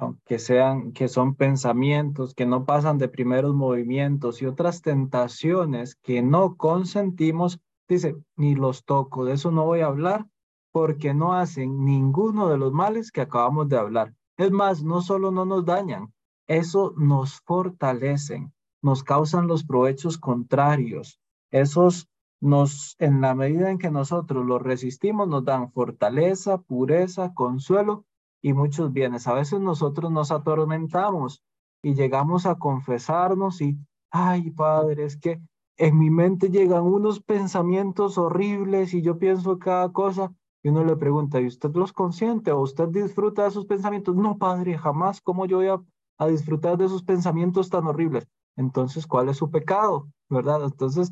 aunque 0.00 0.38
sean, 0.38 0.92
que 0.92 1.08
son 1.08 1.34
pensamientos 1.34 2.34
que 2.34 2.46
no 2.46 2.64
pasan 2.64 2.96
de 2.96 3.08
primeros 3.08 3.54
movimientos 3.54 4.40
y 4.40 4.46
otras 4.46 4.80
tentaciones 4.80 5.94
que 5.96 6.22
no 6.22 6.56
consentimos, 6.56 7.60
dice, 7.86 8.16
ni 8.34 8.54
los 8.54 8.84
toco, 8.84 9.26
de 9.26 9.34
eso 9.34 9.50
no 9.50 9.66
voy 9.66 9.80
a 9.80 9.86
hablar 9.86 10.26
porque 10.72 11.12
no 11.12 11.34
hacen 11.34 11.84
ninguno 11.84 12.48
de 12.48 12.56
los 12.56 12.72
males 12.72 13.12
que 13.12 13.20
acabamos 13.20 13.68
de 13.68 13.76
hablar. 13.76 14.14
Es 14.38 14.50
más, 14.50 14.82
no 14.82 15.02
solo 15.02 15.30
no 15.30 15.44
nos 15.44 15.66
dañan, 15.66 16.14
eso 16.46 16.94
nos 16.96 17.40
fortalecen, 17.42 18.54
nos 18.80 19.04
causan 19.04 19.48
los 19.48 19.64
provechos 19.64 20.16
contrarios. 20.16 21.20
Esos 21.50 22.08
nos, 22.40 22.96
en 23.00 23.20
la 23.20 23.34
medida 23.34 23.70
en 23.70 23.76
que 23.76 23.90
nosotros 23.90 24.46
los 24.46 24.62
resistimos, 24.62 25.28
nos 25.28 25.44
dan 25.44 25.70
fortaleza, 25.72 26.56
pureza, 26.56 27.34
consuelo 27.34 28.06
y 28.42 28.52
muchos 28.52 28.92
bienes. 28.92 29.26
A 29.26 29.34
veces 29.34 29.60
nosotros 29.60 30.10
nos 30.10 30.30
atormentamos 30.30 31.42
y 31.82 31.94
llegamos 31.94 32.46
a 32.46 32.56
confesarnos 32.56 33.60
y, 33.60 33.78
ay, 34.10 34.50
Padre, 34.50 35.04
es 35.04 35.16
que 35.16 35.40
en 35.76 35.98
mi 35.98 36.10
mente 36.10 36.50
llegan 36.50 36.82
unos 36.82 37.20
pensamientos 37.20 38.18
horribles 38.18 38.92
y 38.92 39.02
yo 39.02 39.18
pienso 39.18 39.58
cada 39.58 39.90
cosa 39.90 40.32
y 40.62 40.68
uno 40.68 40.84
le 40.84 40.96
pregunta, 40.96 41.40
¿y 41.40 41.46
usted 41.46 41.70
los 41.74 41.92
consiente 41.92 42.52
o 42.52 42.60
usted 42.60 42.88
disfruta 42.88 43.42
de 43.42 43.48
esos 43.48 43.64
pensamientos? 43.64 44.14
No, 44.14 44.36
padre, 44.36 44.76
jamás, 44.76 45.20
¿cómo 45.22 45.46
yo 45.46 45.56
voy 45.56 45.68
a, 45.68 46.26
disfrutar 46.26 46.76
de 46.76 46.84
esos 46.84 47.02
pensamientos 47.02 47.70
tan 47.70 47.86
horribles? 47.86 48.28
Entonces, 48.56 49.06
¿cuál 49.06 49.30
es 49.30 49.38
su 49.38 49.50
pecado? 49.50 50.08
¿Verdad? 50.28 50.64
Entonces, 50.64 51.10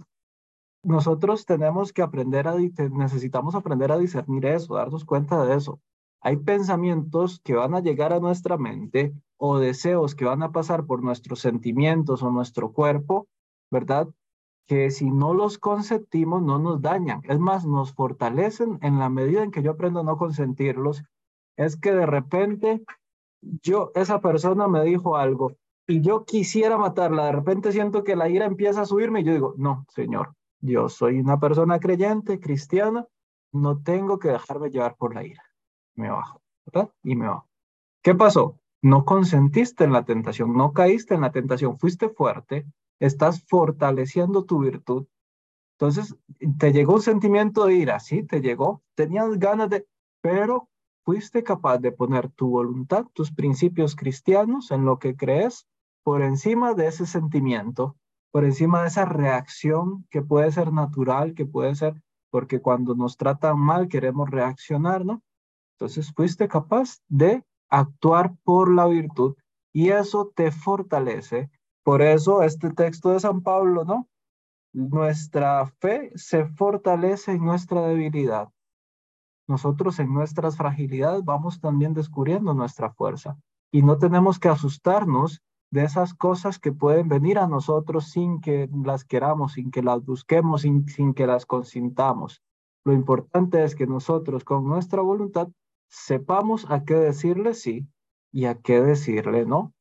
nosotros 0.82 1.46
tenemos 1.46 1.94
que 1.94 2.02
aprender 2.02 2.46
a, 2.46 2.56
necesitamos 2.56 3.54
aprender 3.54 3.90
a 3.90 3.98
discernir 3.98 4.44
eso, 4.44 4.74
darnos 4.74 5.06
cuenta 5.06 5.42
de 5.46 5.56
eso. 5.56 5.80
Hay 6.20 6.36
pensamientos 6.36 7.40
que 7.44 7.54
van 7.54 7.74
a 7.74 7.80
llegar 7.80 8.12
a 8.12 8.20
nuestra 8.20 8.58
mente 8.58 9.12
o 9.36 9.58
deseos 9.58 10.14
que 10.14 10.24
van 10.24 10.42
a 10.42 10.52
pasar 10.52 10.84
por 10.86 11.02
nuestros 11.02 11.40
sentimientos 11.40 12.22
o 12.22 12.30
nuestro 12.30 12.72
cuerpo, 12.72 13.28
¿verdad? 13.70 14.08
que 14.68 14.90
si 14.90 15.10
no 15.10 15.32
los 15.32 15.56
consentimos 15.56 16.42
no 16.42 16.58
nos 16.58 16.82
dañan, 16.82 17.22
es 17.24 17.38
más, 17.38 17.64
nos 17.64 17.94
fortalecen 17.94 18.78
en 18.82 18.98
la 18.98 19.08
medida 19.08 19.42
en 19.42 19.50
que 19.50 19.62
yo 19.62 19.70
aprendo 19.72 20.00
a 20.00 20.04
no 20.04 20.18
consentirlos. 20.18 21.02
Es 21.56 21.76
que 21.76 21.90
de 21.90 22.04
repente 22.04 22.84
yo, 23.40 23.90
esa 23.94 24.20
persona 24.20 24.68
me 24.68 24.84
dijo 24.84 25.16
algo 25.16 25.52
y 25.86 26.02
yo 26.02 26.26
quisiera 26.26 26.76
matarla, 26.76 27.26
de 27.26 27.32
repente 27.32 27.72
siento 27.72 28.04
que 28.04 28.14
la 28.14 28.28
ira 28.28 28.44
empieza 28.44 28.82
a 28.82 28.86
subirme 28.86 29.20
y 29.20 29.24
yo 29.24 29.32
digo, 29.32 29.54
no, 29.56 29.86
Señor, 29.88 30.34
yo 30.60 30.90
soy 30.90 31.18
una 31.18 31.40
persona 31.40 31.80
creyente, 31.80 32.38
cristiana, 32.38 33.06
no 33.52 33.80
tengo 33.82 34.18
que 34.18 34.28
dejarme 34.28 34.68
llevar 34.68 34.96
por 34.96 35.14
la 35.14 35.24
ira. 35.24 35.42
Me 35.98 36.10
bajo, 36.10 36.40
¿verdad? 36.64 36.92
Y 37.02 37.16
me 37.16 37.26
bajo. 37.26 37.48
¿Qué 38.04 38.14
pasó? 38.14 38.60
No 38.80 39.04
consentiste 39.04 39.82
en 39.82 39.92
la 39.92 40.04
tentación, 40.04 40.56
no 40.56 40.72
caíste 40.72 41.14
en 41.14 41.22
la 41.22 41.32
tentación, 41.32 41.76
fuiste 41.76 42.08
fuerte, 42.08 42.64
estás 43.00 43.42
fortaleciendo 43.48 44.44
tu 44.44 44.60
virtud. 44.60 45.06
Entonces, 45.72 46.16
te 46.58 46.72
llegó 46.72 46.94
un 46.94 47.02
sentimiento 47.02 47.66
de 47.66 47.74
ira, 47.74 47.98
sí, 47.98 48.22
te 48.22 48.40
llegó, 48.40 48.80
tenías 48.94 49.36
ganas 49.40 49.70
de, 49.70 49.88
pero 50.20 50.68
fuiste 51.04 51.42
capaz 51.42 51.78
de 51.78 51.90
poner 51.90 52.30
tu 52.30 52.48
voluntad, 52.50 53.06
tus 53.12 53.32
principios 53.32 53.96
cristianos 53.96 54.70
en 54.70 54.84
lo 54.84 55.00
que 55.00 55.16
crees 55.16 55.66
por 56.04 56.22
encima 56.22 56.74
de 56.74 56.86
ese 56.86 57.06
sentimiento, 57.06 57.96
por 58.30 58.44
encima 58.44 58.82
de 58.82 58.88
esa 58.88 59.04
reacción 59.04 60.06
que 60.10 60.22
puede 60.22 60.52
ser 60.52 60.72
natural, 60.72 61.34
que 61.34 61.44
puede 61.44 61.74
ser 61.74 62.00
porque 62.30 62.60
cuando 62.60 62.94
nos 62.94 63.16
tratan 63.16 63.58
mal 63.58 63.88
queremos 63.88 64.30
reaccionar, 64.30 65.04
¿no? 65.04 65.22
Entonces 65.78 66.12
fuiste 66.12 66.48
capaz 66.48 66.98
de 67.08 67.44
actuar 67.70 68.34
por 68.42 68.74
la 68.74 68.86
virtud 68.86 69.36
y 69.72 69.90
eso 69.90 70.32
te 70.34 70.50
fortalece 70.50 71.50
por 71.84 72.02
eso 72.02 72.42
este 72.42 72.70
texto 72.70 73.10
de 73.10 73.20
San 73.20 73.42
Pablo, 73.42 73.84
¿no? 73.84 74.08
Nuestra 74.74 75.64
fe 75.78 76.10
se 76.16 76.46
fortalece 76.46 77.32
en 77.32 77.44
nuestra 77.44 77.80
debilidad. 77.86 78.50
Nosotros 79.46 79.98
en 80.00 80.12
nuestras 80.12 80.56
fragilidades 80.56 81.24
vamos 81.24 81.60
también 81.60 81.94
descubriendo 81.94 82.52
nuestra 82.52 82.90
fuerza 82.90 83.38
y 83.70 83.82
no 83.82 83.96
tenemos 83.96 84.38
que 84.38 84.48
asustarnos 84.48 85.40
de 85.70 85.84
esas 85.84 86.12
cosas 86.12 86.58
que 86.58 86.72
pueden 86.72 87.08
venir 87.08 87.38
a 87.38 87.46
nosotros 87.46 88.10
sin 88.10 88.40
que 88.40 88.68
las 88.84 89.04
queramos, 89.04 89.52
sin 89.52 89.70
que 89.70 89.82
las 89.82 90.04
busquemos, 90.04 90.62
sin, 90.62 90.88
sin 90.88 91.14
que 91.14 91.26
las 91.26 91.46
consintamos. 91.46 92.42
Lo 92.84 92.92
importante 92.92 93.64
es 93.64 93.74
que 93.74 93.86
nosotros 93.86 94.44
con 94.44 94.66
nuestra 94.66 95.00
voluntad 95.02 95.48
sepamos 95.88 96.66
a 96.70 96.84
qué 96.84 96.94
decirle 96.94 97.54
sí 97.54 97.86
y 98.32 98.44
a 98.46 98.60
qué 98.60 98.80
decirle 98.80 99.46
no. 99.46 99.74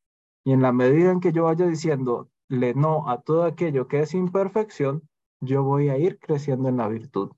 Y 0.43 0.53
en 0.53 0.61
la 0.61 0.71
medida 0.71 1.11
en 1.11 1.19
que 1.19 1.31
yo 1.31 1.43
vaya 1.43 1.67
diciendo 1.67 2.29
le 2.47 2.73
no 2.73 3.09
a 3.09 3.21
todo 3.21 3.43
aquello 3.43 3.87
que 3.87 3.99
es 3.99 4.13
imperfección, 4.13 5.07
yo 5.41 5.63
voy 5.63 5.89
a 5.89 5.97
ir 5.97 6.19
creciendo 6.19 6.69
en 6.69 6.77
la 6.77 6.87
virtud. 6.87 7.31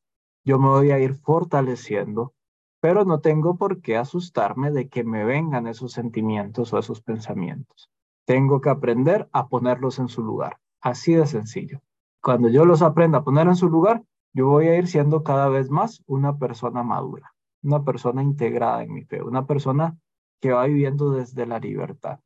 Yo 0.46 0.60
me 0.60 0.70
voy 0.70 0.92
a 0.92 1.00
ir 1.00 1.16
fortaleciendo, 1.16 2.34
pero 2.80 3.06
no 3.06 3.20
tengo 3.20 3.58
por 3.58 3.82
qué 3.82 3.98
asustarme 3.98 4.72
de 4.72 4.88
que 4.88 5.04
me 5.04 5.26
vengan 5.26 5.68
esos 5.68 5.92
sentimientos 5.92 6.72
o 6.74 6.80
esos 6.80 7.02
pensamientos. 7.02 7.90
Tengo 8.26 8.62
que 8.62 8.70
aprender 8.70 9.28
a 9.34 9.48
ponerlos 9.48 10.00
en 10.00 10.08
su 10.08 10.24
lugar. 10.24 10.60
Así 10.82 11.14
de 11.14 11.26
sencillo. 11.26 11.82
Cuando 12.22 12.48
yo 12.50 12.66
los 12.66 12.82
aprenda 12.82 13.20
a 13.20 13.24
poner 13.24 13.48
en 13.48 13.56
su 13.56 13.70
lugar, 13.70 14.04
yo 14.34 14.48
voy 14.48 14.68
a 14.68 14.78
ir 14.78 14.88
siendo 14.88 15.24
cada 15.24 15.50
vez 15.50 15.70
más 15.70 16.04
una 16.06 16.38
persona 16.38 16.84
madura, 16.84 17.34
una 17.64 17.84
persona 17.84 18.24
integrada 18.24 18.84
en 18.84 18.94
mi 18.94 19.04
fe, 19.04 19.22
una 19.22 19.46
persona 19.46 19.98
que 20.42 20.52
va 20.52 20.66
viviendo 20.66 21.12
desde 21.12 21.46
la 21.46 21.60
libertad. 21.60 22.20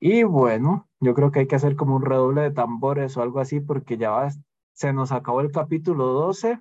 Y 0.00 0.24
bueno, 0.24 0.88
yo 1.00 1.14
creo 1.14 1.30
que 1.30 1.40
hay 1.40 1.46
que 1.46 1.56
hacer 1.56 1.76
como 1.76 1.96
un 1.96 2.02
redoble 2.02 2.42
de 2.42 2.50
tambores 2.50 3.16
o 3.16 3.22
algo 3.22 3.40
así 3.40 3.60
porque 3.60 3.96
ya 3.96 4.10
va, 4.10 4.28
se 4.72 4.92
nos 4.92 5.12
acabó 5.12 5.40
el 5.40 5.52
capítulo 5.52 6.06
12 6.06 6.60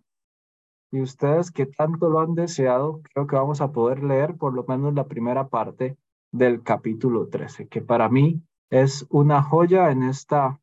y 0.91 1.01
ustedes 1.01 1.51
que 1.51 1.65
tanto 1.65 2.09
lo 2.09 2.19
han 2.19 2.35
deseado, 2.35 3.01
creo 3.13 3.25
que 3.25 3.35
vamos 3.35 3.61
a 3.61 3.71
poder 3.71 4.03
leer 4.03 4.35
por 4.35 4.53
lo 4.53 4.63
menos 4.67 4.93
la 4.93 5.07
primera 5.07 5.47
parte 5.47 5.97
del 6.31 6.63
capítulo 6.63 7.27
13, 7.29 7.67
que 7.67 7.81
para 7.81 8.09
mí 8.09 8.43
es 8.69 9.05
una 9.09 9.41
joya 9.41 9.91
en, 9.91 10.03
esta, 10.03 10.59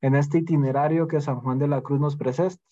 en 0.00 0.14
este 0.14 0.38
itinerario 0.38 1.08
que 1.08 1.20
San 1.20 1.40
Juan 1.40 1.58
de 1.58 1.68
la 1.68 1.82
Cruz 1.82 2.00
nos 2.00 2.16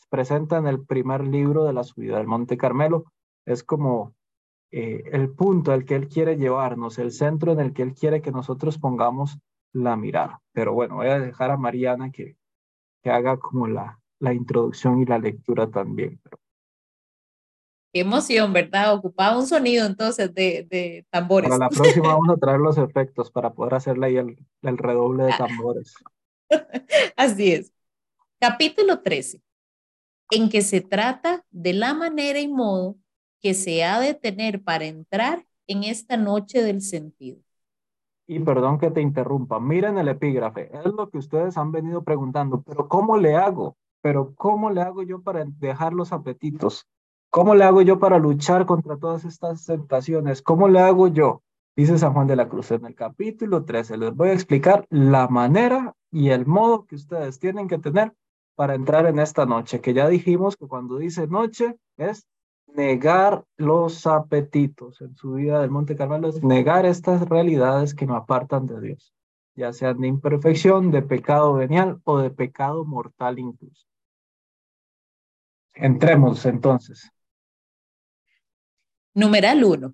presenta 0.08 0.58
en 0.58 0.66
el 0.66 0.84
primer 0.84 1.26
libro 1.26 1.64
de 1.64 1.72
la 1.72 1.84
subida 1.84 2.18
del 2.18 2.26
Monte 2.26 2.56
Carmelo. 2.56 3.04
Es 3.48 3.62
como 3.62 4.14
eh, 4.70 5.04
el 5.12 5.30
punto 5.30 5.72
al 5.72 5.86
que 5.86 5.94
Él 5.94 6.08
quiere 6.08 6.36
llevarnos, 6.36 6.98
el 6.98 7.12
centro 7.12 7.52
en 7.52 7.60
el 7.60 7.72
que 7.72 7.82
Él 7.82 7.94
quiere 7.94 8.20
que 8.20 8.30
nosotros 8.30 8.78
pongamos 8.78 9.38
la 9.72 9.96
mirada. 9.96 10.42
Pero 10.52 10.74
bueno, 10.74 10.96
voy 10.96 11.06
a 11.06 11.18
dejar 11.18 11.50
a 11.50 11.56
Mariana 11.56 12.10
que, 12.10 12.36
que 13.02 13.10
haga 13.10 13.38
como 13.38 13.66
la, 13.66 13.98
la 14.20 14.34
introducción 14.34 15.00
y 15.00 15.06
la 15.06 15.18
lectura 15.18 15.70
también. 15.70 16.20
Qué 17.90 18.00
emoción, 18.00 18.52
¿verdad? 18.52 18.92
Ocupaba 18.92 19.38
un 19.38 19.46
sonido 19.46 19.86
entonces 19.86 20.34
de, 20.34 20.66
de 20.68 21.06
tambores. 21.08 21.48
Para 21.48 21.64
la 21.64 21.70
próxima 21.70 22.08
vamos 22.08 22.28
a 22.28 22.36
traer 22.36 22.60
los 22.60 22.76
efectos 22.76 23.30
para 23.30 23.54
poder 23.54 23.74
hacerle 23.74 24.08
ahí 24.08 24.16
el, 24.18 24.38
el 24.60 24.76
redoble 24.76 25.24
de 25.24 25.32
tambores. 25.32 25.94
Así 27.16 27.54
es. 27.54 27.72
Capítulo 28.38 29.00
13, 29.00 29.40
en 30.32 30.50
que 30.50 30.60
se 30.60 30.82
trata 30.82 31.46
de 31.50 31.72
la 31.72 31.94
manera 31.94 32.40
y 32.40 32.48
modo 32.48 32.98
que 33.40 33.54
se 33.54 33.84
ha 33.84 34.00
de 34.00 34.14
tener 34.14 34.62
para 34.62 34.86
entrar 34.86 35.44
en 35.66 35.84
esta 35.84 36.16
noche 36.16 36.62
del 36.62 36.80
sentido. 36.80 37.40
Y 38.26 38.40
perdón 38.40 38.78
que 38.78 38.90
te 38.90 39.00
interrumpa, 39.00 39.58
miren 39.58 39.96
el 39.96 40.08
epígrafe, 40.08 40.70
es 40.76 40.92
lo 40.92 41.08
que 41.08 41.18
ustedes 41.18 41.56
han 41.56 41.72
venido 41.72 42.04
preguntando, 42.04 42.62
pero 42.62 42.86
¿cómo 42.88 43.16
le 43.16 43.36
hago? 43.36 43.76
Pero 44.02 44.34
¿cómo 44.34 44.70
le 44.70 44.82
hago 44.82 45.02
yo 45.02 45.22
para 45.22 45.44
dejar 45.44 45.94
los 45.94 46.12
apetitos? 46.12 46.86
¿Cómo 47.30 47.54
le 47.54 47.64
hago 47.64 47.82
yo 47.82 47.98
para 47.98 48.18
luchar 48.18 48.66
contra 48.66 48.96
todas 48.96 49.24
estas 49.24 49.64
tentaciones? 49.64 50.42
¿Cómo 50.42 50.68
le 50.68 50.80
hago 50.80 51.08
yo? 51.08 51.42
Dice 51.76 51.98
San 51.98 52.12
Juan 52.12 52.26
de 52.26 52.36
la 52.36 52.48
Cruz 52.48 52.70
en 52.70 52.84
el 52.86 52.94
capítulo 52.94 53.64
13. 53.64 53.98
Les 53.98 54.14
voy 54.14 54.30
a 54.30 54.32
explicar 54.32 54.86
la 54.90 55.28
manera 55.28 55.94
y 56.10 56.30
el 56.30 56.46
modo 56.46 56.86
que 56.86 56.96
ustedes 56.96 57.38
tienen 57.38 57.68
que 57.68 57.78
tener 57.78 58.12
para 58.56 58.74
entrar 58.74 59.06
en 59.06 59.20
esta 59.20 59.46
noche, 59.46 59.80
que 59.80 59.94
ya 59.94 60.08
dijimos 60.08 60.56
que 60.56 60.66
cuando 60.66 60.96
dice 60.96 61.28
noche 61.28 61.76
es 61.96 62.26
negar 62.78 63.44
los 63.56 64.06
apetitos 64.06 65.00
en 65.00 65.16
su 65.16 65.32
vida 65.32 65.60
del 65.60 65.70
Monte 65.70 65.96
Carmelo, 65.96 66.28
es 66.28 66.44
negar 66.44 66.86
estas 66.86 67.28
realidades 67.28 67.92
que 67.92 68.06
me 68.06 68.14
apartan 68.14 68.66
de 68.66 68.80
Dios, 68.80 69.12
ya 69.56 69.72
sean 69.72 70.00
de 70.00 70.06
imperfección, 70.06 70.92
de 70.92 71.02
pecado 71.02 71.54
venial 71.54 72.00
o 72.04 72.18
de 72.18 72.30
pecado 72.30 72.84
mortal 72.84 73.40
incluso. 73.40 73.84
Entremos 75.74 76.46
entonces. 76.46 77.10
Numeral 79.12 79.64
1. 79.64 79.92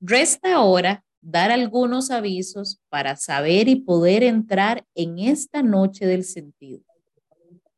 Resta 0.00 0.56
ahora 0.56 1.04
dar 1.20 1.52
algunos 1.52 2.10
avisos 2.10 2.80
para 2.88 3.14
saber 3.14 3.68
y 3.68 3.76
poder 3.76 4.24
entrar 4.24 4.84
en 4.96 5.20
esta 5.20 5.62
noche 5.62 6.06
del 6.06 6.24
sentido, 6.24 6.82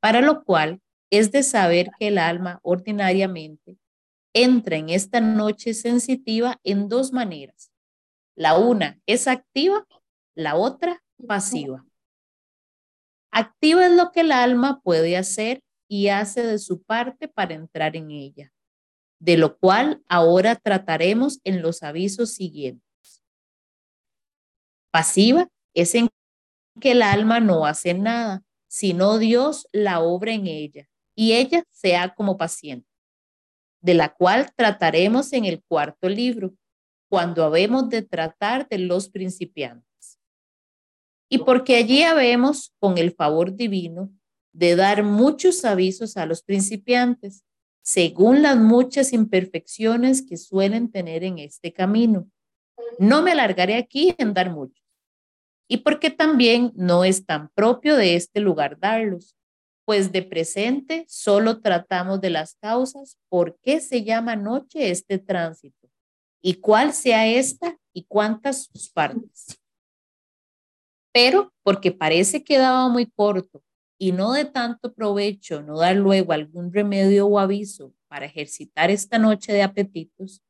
para 0.01 0.23
lo 0.23 0.43
cual 0.43 0.81
es 1.11 1.33
de 1.33 1.43
saber 1.43 1.91
que 1.99 2.09
el 2.09 2.17
alma 2.17 2.61
ordinariamente 2.63 3.77
entra 4.33 4.77
en 4.77 4.91
esta 4.91 5.21
noche 5.21 5.75
sensitiva 5.75 6.59
en 6.63 6.89
dos 6.89 7.13
maneras. 7.13 7.71
La 8.37 8.59
una 8.59 9.01
es 9.07 9.29
activa, 9.29 9.87
la 10.35 10.57
otra 10.57 11.03
pasiva. 11.27 11.85
Activa 13.33 13.87
es 13.87 13.93
lo 13.93 14.11
que 14.13 14.21
el 14.21 14.33
alma 14.33 14.81
puede 14.81 15.17
hacer 15.17 15.63
y 15.89 16.09
hace 16.09 16.43
de 16.43 16.59
su 16.59 16.83
parte 16.83 17.29
para 17.29 17.55
entrar 17.55 17.97
en 17.97 18.11
ella, 18.11 18.53
de 19.19 19.37
lo 19.37 19.59
cual 19.59 20.03
ahora 20.09 20.57
trataremos 20.57 21.41
en 21.45 21.63
los 21.63 21.83
avisos 21.83 22.35
siguientes. 22.35 23.23
Pasiva 24.91 25.49
es 25.75 25.95
en 25.95 26.09
que 26.81 26.93
el 26.93 27.03
alma 27.03 27.41
no 27.41 27.67
hace 27.67 27.95
nada, 27.95 28.43
sino 28.69 29.19
Dios 29.19 29.69
la 29.73 30.01
obra 30.01 30.33
en 30.33 30.47
ella 30.47 30.89
y 31.15 31.33
ella 31.33 31.65
sea 31.71 32.15
como 32.15 32.39
paciente, 32.39 32.89
de 33.81 33.95
la 33.95 34.15
cual 34.15 34.53
trataremos 34.55 35.33
en 35.33 35.45
el 35.45 35.63
cuarto 35.63 36.09
libro, 36.09 36.55
cuando 37.09 37.45
habemos 37.45 37.89
de 37.89 38.03
tratar 38.03 38.69
de 38.69 38.79
los 38.79 39.09
principiantes. 39.09 40.21
Y 41.29 41.39
porque 41.39 41.77
allí 41.77 42.03
habemos, 42.03 42.73
con 42.79 42.99
el 42.99 43.13
favor 43.13 43.55
divino, 43.55 44.11
de 44.53 44.77
dar 44.77 45.03
muchos 45.03 45.65
avisos 45.65 46.17
a 46.17 46.27
los 46.27 46.43
principiantes, 46.43 47.45
según 47.83 48.43
las 48.43 48.57
muchas 48.57 49.13
imperfecciones 49.13 50.23
que 50.23 50.37
suelen 50.37 50.91
tener 50.91 51.25
en 51.25 51.39
este 51.39 51.73
camino. 51.73 52.29
No 52.99 53.23
me 53.23 53.33
alargaré 53.33 53.77
aquí 53.77 54.15
en 54.19 54.35
dar 54.35 54.51
muchos. 54.51 54.85
Y 55.69 55.79
porque 55.79 56.11
también 56.11 56.73
no 56.75 57.05
es 57.05 57.27
tan 57.27 57.49
propio 57.51 57.97
de 57.97 58.17
este 58.17 58.41
lugar 58.41 58.79
darlos, 58.79 59.37
pues 59.91 60.13
de 60.13 60.23
presente 60.23 61.05
solo 61.09 61.61
tratamos 61.61 62.21
de 62.21 62.31
las 62.31 62.55
causas, 62.55 63.19
por 63.29 63.59
qué 63.59 63.81
se 63.81 64.05
llama 64.05 64.37
noche 64.37 64.93
este 64.93 65.19
tránsito, 65.19 65.91
y 66.41 66.61
cuál 66.61 66.93
sea 66.93 67.27
esta 67.27 67.77
y 67.93 68.05
cuántas 68.05 68.67
sus 68.67 68.89
partes. 68.89 69.59
Pero 71.13 71.53
porque 71.65 71.91
parece 71.91 72.45
que 72.45 72.57
daba 72.57 72.89
muy 72.89 73.11
corto 73.11 73.65
y 73.99 74.13
no 74.13 74.33
de 74.33 74.45
tanto 74.45 74.95
provecho 74.95 75.61
no 75.61 75.77
dar 75.77 75.97
luego 75.97 76.33
algún 76.33 76.73
remedio 76.73 77.27
o 77.27 77.41
aviso 77.41 77.93
para 78.07 78.27
ejercitar 78.27 78.93
esta 78.93 79.19
noche 79.19 79.53
de 79.53 79.65
apetitos, 79.65 80.41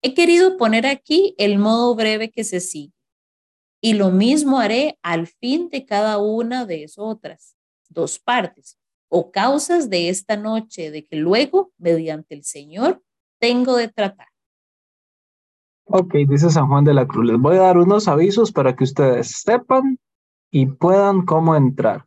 he 0.00 0.14
querido 0.14 0.56
poner 0.56 0.86
aquí 0.86 1.34
el 1.38 1.58
modo 1.58 1.92
breve 1.96 2.30
que 2.30 2.44
se 2.44 2.60
sigue. 2.60 2.94
Y 3.80 3.94
lo 3.94 4.12
mismo 4.12 4.60
haré 4.60 4.96
al 5.02 5.26
fin 5.26 5.70
de 5.70 5.84
cada 5.84 6.18
una 6.18 6.66
de 6.66 6.84
esas 6.84 6.98
otras 6.98 7.55
dos 7.88 8.18
partes 8.18 8.78
o 9.08 9.30
causas 9.30 9.88
de 9.88 10.08
esta 10.08 10.36
noche 10.36 10.90
de 10.90 11.06
que 11.06 11.16
luego, 11.16 11.72
mediante 11.78 12.34
el 12.34 12.44
Señor, 12.44 13.02
tengo 13.38 13.76
de 13.76 13.88
tratar. 13.88 14.28
Ok, 15.84 16.14
dice 16.28 16.50
San 16.50 16.68
Juan 16.68 16.84
de 16.84 16.94
la 16.94 17.06
Cruz. 17.06 17.26
Les 17.26 17.38
voy 17.38 17.56
a 17.56 17.60
dar 17.60 17.78
unos 17.78 18.08
avisos 18.08 18.50
para 18.50 18.74
que 18.74 18.84
ustedes 18.84 19.42
sepan 19.42 19.98
y 20.50 20.66
puedan 20.66 21.24
cómo 21.24 21.54
entrar. 21.54 22.06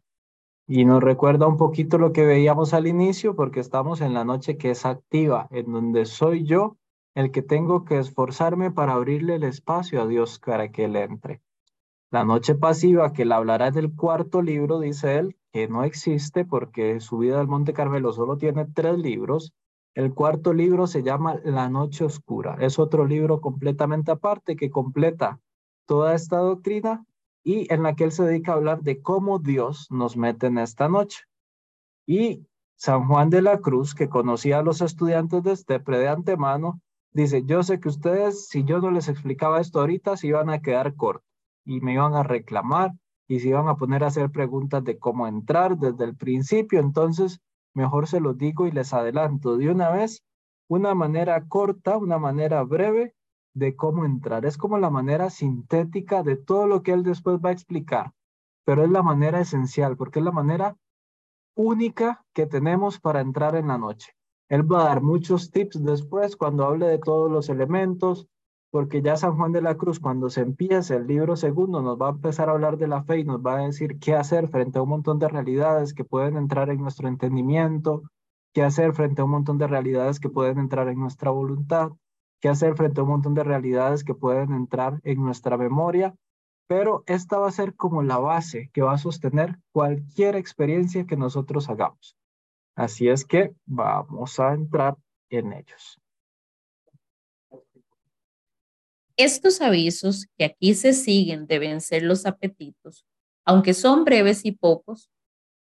Y 0.67 0.85
nos 0.85 1.01
recuerda 1.01 1.47
un 1.47 1.57
poquito 1.57 1.97
lo 1.97 2.11
que 2.11 2.25
veíamos 2.25 2.73
al 2.73 2.87
inicio, 2.87 3.35
porque 3.35 3.59
estamos 3.59 4.01
en 4.01 4.13
la 4.13 4.25
noche 4.25 4.57
que 4.57 4.71
es 4.71 4.85
activa, 4.85 5.47
en 5.51 5.71
donde 5.71 6.05
soy 6.05 6.43
yo 6.43 6.77
el 7.15 7.31
que 7.31 7.41
tengo 7.41 7.85
que 7.85 7.97
esforzarme 7.97 8.69
para 8.69 8.93
abrirle 8.93 9.35
el 9.35 9.43
espacio 9.43 10.01
a 10.01 10.07
Dios 10.07 10.39
para 10.39 10.71
que 10.71 10.85
Él 10.85 10.95
entre. 10.95 11.41
La 12.11 12.23
noche 12.23 12.55
pasiva, 12.55 13.13
que 13.13 13.25
la 13.25 13.37
hablará 13.37 13.71
del 13.71 13.95
cuarto 13.95 14.41
libro, 14.41 14.79
dice 14.79 15.17
él, 15.17 15.37
que 15.51 15.67
no 15.67 15.83
existe 15.83 16.45
porque 16.45 16.99
su 16.99 17.17
vida 17.17 17.37
del 17.37 17.47
Monte 17.47 17.73
Carmelo 17.73 18.13
solo 18.13 18.37
tiene 18.37 18.65
tres 18.65 18.97
libros. 18.97 19.53
El 19.95 20.13
cuarto 20.13 20.53
libro 20.53 20.87
se 20.87 21.03
llama 21.03 21.39
La 21.43 21.69
Noche 21.69 22.05
Oscura. 22.05 22.57
Es 22.59 22.79
otro 22.79 23.05
libro 23.05 23.41
completamente 23.41 24.11
aparte 24.11 24.55
que 24.55 24.69
completa 24.69 25.39
toda 25.85 26.13
esta 26.13 26.37
doctrina 26.37 27.05
y 27.43 27.71
en 27.73 27.83
la 27.83 27.95
que 27.95 28.03
él 28.03 28.11
se 28.11 28.23
dedica 28.23 28.51
a 28.51 28.55
hablar 28.55 28.81
de 28.81 29.01
cómo 29.01 29.39
Dios 29.39 29.87
nos 29.89 30.15
mete 30.17 30.47
en 30.47 30.59
esta 30.59 30.87
noche. 30.87 31.23
Y 32.05 32.45
San 32.75 33.07
Juan 33.07 33.29
de 33.29 33.41
la 33.41 33.59
Cruz, 33.59 33.95
que 33.95 34.07
conocía 34.07 34.59
a 34.59 34.63
los 34.63 34.81
estudiantes 34.81 35.43
de 35.43 35.51
Estepre 35.53 35.97
de 35.97 36.09
antemano, 36.09 36.79
dice, 37.11 37.43
yo 37.43 37.63
sé 37.63 37.79
que 37.79 37.89
ustedes, 37.89 38.47
si 38.47 38.63
yo 38.63 38.79
no 38.79 38.91
les 38.91 39.09
explicaba 39.09 39.59
esto 39.59 39.79
ahorita, 39.79 40.15
se 40.15 40.27
iban 40.27 40.49
a 40.49 40.61
quedar 40.61 40.95
cortos 40.95 41.27
y 41.65 41.81
me 41.81 41.93
iban 41.93 42.13
a 42.13 42.23
reclamar 42.23 42.93
y 43.29 43.39
se 43.39 43.49
iban 43.49 43.67
a 43.67 43.77
poner 43.77 44.03
a 44.03 44.07
hacer 44.07 44.31
preguntas 44.31 44.83
de 44.83 44.97
cómo 44.97 45.27
entrar 45.27 45.77
desde 45.77 46.03
el 46.03 46.17
principio. 46.17 46.79
Entonces, 46.79 47.39
mejor 47.75 48.07
se 48.07 48.19
los 48.19 48.35
digo 48.37 48.65
y 48.65 48.71
les 48.71 48.91
adelanto 48.91 49.55
de 49.55 49.69
una 49.69 49.91
vez 49.91 50.23
una 50.67 50.95
manera 50.95 51.47
corta, 51.47 51.97
una 51.97 52.17
manera 52.17 52.63
breve 52.63 53.13
de 53.53 53.75
cómo 53.75 54.03
entrar. 54.03 54.45
Es 54.45 54.57
como 54.57 54.79
la 54.79 54.89
manera 54.89 55.29
sintética 55.29 56.23
de 56.23 56.37
todo 56.37 56.65
lo 56.65 56.81
que 56.81 56.91
él 56.91 57.03
después 57.03 57.37
va 57.37 57.49
a 57.49 57.53
explicar, 57.53 58.11
pero 58.65 58.83
es 58.83 58.89
la 58.89 59.03
manera 59.03 59.39
esencial 59.39 59.95
porque 59.95 60.19
es 60.19 60.25
la 60.25 60.31
manera 60.31 60.75
única 61.55 62.25
que 62.33 62.47
tenemos 62.47 62.99
para 62.99 63.21
entrar 63.21 63.55
en 63.55 63.67
la 63.67 63.77
noche. 63.77 64.11
Él 64.47 64.71
va 64.71 64.81
a 64.81 64.85
dar 64.85 65.01
muchos 65.01 65.51
tips 65.51 65.83
después 65.83 66.35
cuando 66.35 66.65
hable 66.65 66.87
de 66.87 66.97
todos 66.97 67.29
los 67.31 67.49
elementos, 67.49 68.27
porque 68.71 69.01
ya 69.01 69.15
San 69.17 69.35
Juan 69.35 69.51
de 69.51 69.61
la 69.61 69.75
Cruz, 69.75 69.99
cuando 69.99 70.29
se 70.29 70.41
empiece 70.41 70.95
el 70.95 71.07
libro 71.07 71.35
segundo, 71.35 71.81
nos 71.81 71.99
va 71.99 72.07
a 72.07 72.11
empezar 72.11 72.49
a 72.49 72.51
hablar 72.51 72.77
de 72.77 72.87
la 72.87 73.03
fe 73.03 73.19
y 73.19 73.23
nos 73.23 73.39
va 73.39 73.57
a 73.57 73.65
decir 73.65 73.99
qué 73.99 74.15
hacer 74.15 74.47
frente 74.47 74.77
a 74.77 74.81
un 74.83 74.89
montón 74.89 75.17
de 75.17 75.27
realidades 75.27 75.93
que 75.93 76.03
pueden 76.03 76.37
entrar 76.37 76.69
en 76.69 76.79
nuestro 76.79 77.07
entendimiento, 77.07 78.03
qué 78.53 78.63
hacer 78.63 78.93
frente 78.93 79.21
a 79.21 79.25
un 79.25 79.31
montón 79.31 79.57
de 79.57 79.67
realidades 79.67 80.19
que 80.19 80.29
pueden 80.29 80.59
entrar 80.59 80.87
en 80.87 80.99
nuestra 80.99 81.31
voluntad, 81.31 81.91
qué 82.41 82.49
hacer 82.49 82.75
frente 82.75 83.01
a 83.01 83.03
un 83.03 83.09
montón 83.09 83.33
de 83.33 83.43
realidades 83.43 84.03
que 84.03 84.13
pueden 84.13 84.53
entrar 84.53 84.99
en 85.03 85.21
nuestra 85.21 85.57
memoria, 85.57 86.15
pero 86.67 87.03
esta 87.07 87.39
va 87.39 87.47
a 87.47 87.51
ser 87.51 87.75
como 87.75 88.03
la 88.03 88.19
base 88.19 88.69
que 88.73 88.83
va 88.83 88.93
a 88.93 88.97
sostener 88.99 89.57
cualquier 89.71 90.35
experiencia 90.35 91.05
que 91.05 91.17
nosotros 91.17 91.69
hagamos. 91.69 92.15
Así 92.75 93.09
es 93.09 93.25
que 93.25 93.51
vamos 93.65 94.39
a 94.39 94.53
entrar 94.53 94.95
en 95.31 95.53
ellos. 95.53 95.98
Estos 99.19 99.59
avisos 99.59 100.27
que 100.37 100.45
aquí 100.45 100.73
se 100.75 100.93
siguen 100.93 101.45
deben 101.45 101.81
ser 101.81 102.03
los 102.03 102.25
apetitos, 102.25 103.05
aunque 103.43 103.73
son 103.73 104.05
breves 104.05 104.45
y 104.45 104.53
pocos. 104.53 105.11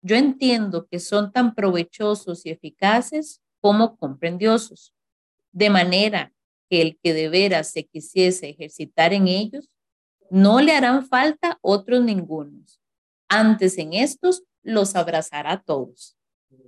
Yo 0.02 0.16
entiendo 0.16 0.88
que 0.88 0.98
son 0.98 1.32
tan 1.32 1.54
provechosos 1.54 2.48
y 2.48 2.50
eficaces 2.50 3.44
como 3.62 3.96
comprendiosos, 3.96 4.96
de 5.52 5.70
manera 5.70 6.34
que 6.68 6.82
el 6.82 6.98
que 6.98 7.14
de 7.14 7.30
veras 7.30 7.70
se 7.70 7.86
quisiese 7.86 8.50
ejercitar 8.50 9.14
en 9.14 9.28
ellos, 9.28 9.70
no 10.32 10.60
le 10.60 10.76
harán 10.76 11.06
falta 11.06 11.60
otros 11.62 12.04
ningunos. 12.04 12.82
Antes 13.30 13.78
en 13.78 13.94
estos 13.94 14.42
los 14.64 14.96
abrazará 14.96 15.62
todos. 15.62 16.18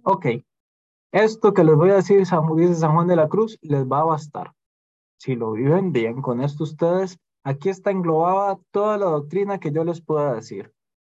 Ok, 0.03 0.27
esto 1.11 1.51
que 1.51 1.63
les 1.63 1.75
voy 1.75 1.89
a 1.89 1.95
decir, 1.95 2.19
dice 2.19 2.75
San 2.75 2.93
Juan 2.93 3.07
de 3.07 3.15
la 3.15 3.27
Cruz, 3.27 3.57
les 3.63 3.85
va 3.85 4.01
a 4.01 4.05
bastar 4.05 4.53
si 5.17 5.35
lo 5.35 5.51
viven 5.51 5.91
bien 5.91 6.21
con 6.21 6.41
esto 6.41 6.63
ustedes, 6.63 7.17
aquí 7.43 7.69
está 7.69 7.91
englobada 7.91 8.59
toda 8.71 8.97
la 8.97 9.05
doctrina 9.05 9.59
que 9.59 9.71
yo 9.71 9.83
les 9.83 10.01
pueda 10.01 10.33
decir. 10.35 10.73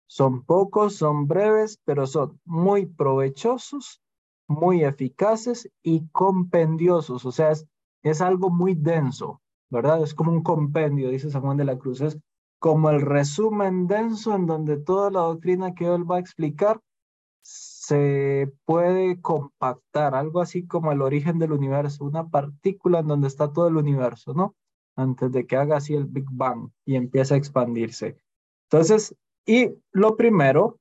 Son 0.08 0.44
pocos, 0.44 0.96
son 0.96 1.28
breves, 1.28 1.80
pero 1.84 2.06
son 2.06 2.40
muy 2.46 2.86
provechosos, 2.86 4.02
muy 4.48 4.84
eficaces 4.84 5.70
y 5.82 6.08
compendiosos. 6.10 7.26
O 7.26 7.32
sea, 7.32 7.52
es, 7.52 7.66
es 8.04 8.22
algo 8.22 8.50
muy 8.50 8.76
denso, 8.76 9.42
¿verdad? 9.70 10.04
Es 10.04 10.14
como 10.14 10.32
un 10.32 10.44
compendio, 10.44 11.10
dice 11.10 11.32
San 11.32 11.42
Juan 11.42 11.58
de 11.58 11.66
la 11.66 11.78
Cruz. 11.78 12.02
Es 12.02 12.20
como 12.60 12.90
el 12.90 13.02
resumen 13.02 13.88
denso 13.88 14.36
en 14.36 14.46
donde 14.46 14.78
toda 14.78 15.10
la 15.12 15.22
doctrina 15.22 15.74
que 15.74 15.86
él 15.86 16.10
va 16.10 16.18
a 16.18 16.20
explicar 16.20 16.80
se 17.46 18.52
puede 18.66 19.22
compactar, 19.22 20.16
algo 20.16 20.42
así 20.42 20.66
como 20.66 20.92
el 20.92 21.04
origen 21.04 21.38
del 21.38 21.52
universo, 21.52 22.04
una 22.04 22.28
partícula 22.28 23.00
en 23.00 23.08
donde 23.08 23.28
está 23.28 23.54
todo 23.54 23.68
el 23.68 23.78
universo, 23.78 24.34
¿no? 24.34 24.56
Antes 24.96 25.32
de 25.32 25.46
que 25.46 25.56
haga 25.56 25.78
así 25.78 25.94
el 25.94 26.06
Big 26.06 26.26
Bang 26.32 26.70
y 26.86 26.96
empiece 26.96 27.36
a 27.36 27.38
expandirse. 27.38 28.18
Entonces, 28.64 29.16
y 29.46 29.70
lo 29.92 30.16
primero 30.16 30.80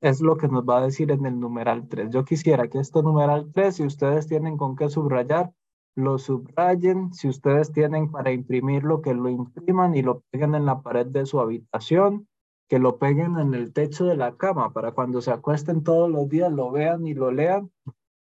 es 0.00 0.20
lo 0.20 0.36
que 0.36 0.46
nos 0.46 0.62
va 0.62 0.78
a 0.78 0.84
decir 0.84 1.10
en 1.10 1.26
el 1.26 1.40
numeral 1.40 1.88
3. 1.88 2.10
Yo 2.10 2.24
quisiera 2.24 2.68
que 2.68 2.78
este 2.78 3.02
numeral 3.02 3.50
3, 3.52 3.74
si 3.74 3.84
ustedes 3.84 4.28
tienen 4.28 4.56
con 4.56 4.76
qué 4.76 4.88
subrayar, 4.88 5.52
lo 5.96 6.18
subrayen. 6.18 7.12
Si 7.12 7.26
ustedes 7.26 7.72
tienen 7.72 8.12
para 8.12 8.30
imprimirlo, 8.30 9.02
que 9.02 9.12
lo 9.12 9.28
impriman 9.28 9.96
y 9.96 10.02
lo 10.02 10.22
peguen 10.30 10.54
en 10.54 10.66
la 10.66 10.82
pared 10.82 11.06
de 11.06 11.26
su 11.26 11.40
habitación 11.40 12.28
que 12.68 12.78
lo 12.78 12.98
peguen 12.98 13.38
en 13.38 13.54
el 13.54 13.72
techo 13.72 14.06
de 14.06 14.16
la 14.16 14.36
cama 14.36 14.72
para 14.72 14.92
cuando 14.92 15.20
se 15.20 15.30
acuesten 15.30 15.84
todos 15.84 16.10
los 16.10 16.28
días 16.28 16.52
lo 16.52 16.70
vean 16.70 17.06
y 17.06 17.14
lo 17.14 17.30
lean 17.30 17.70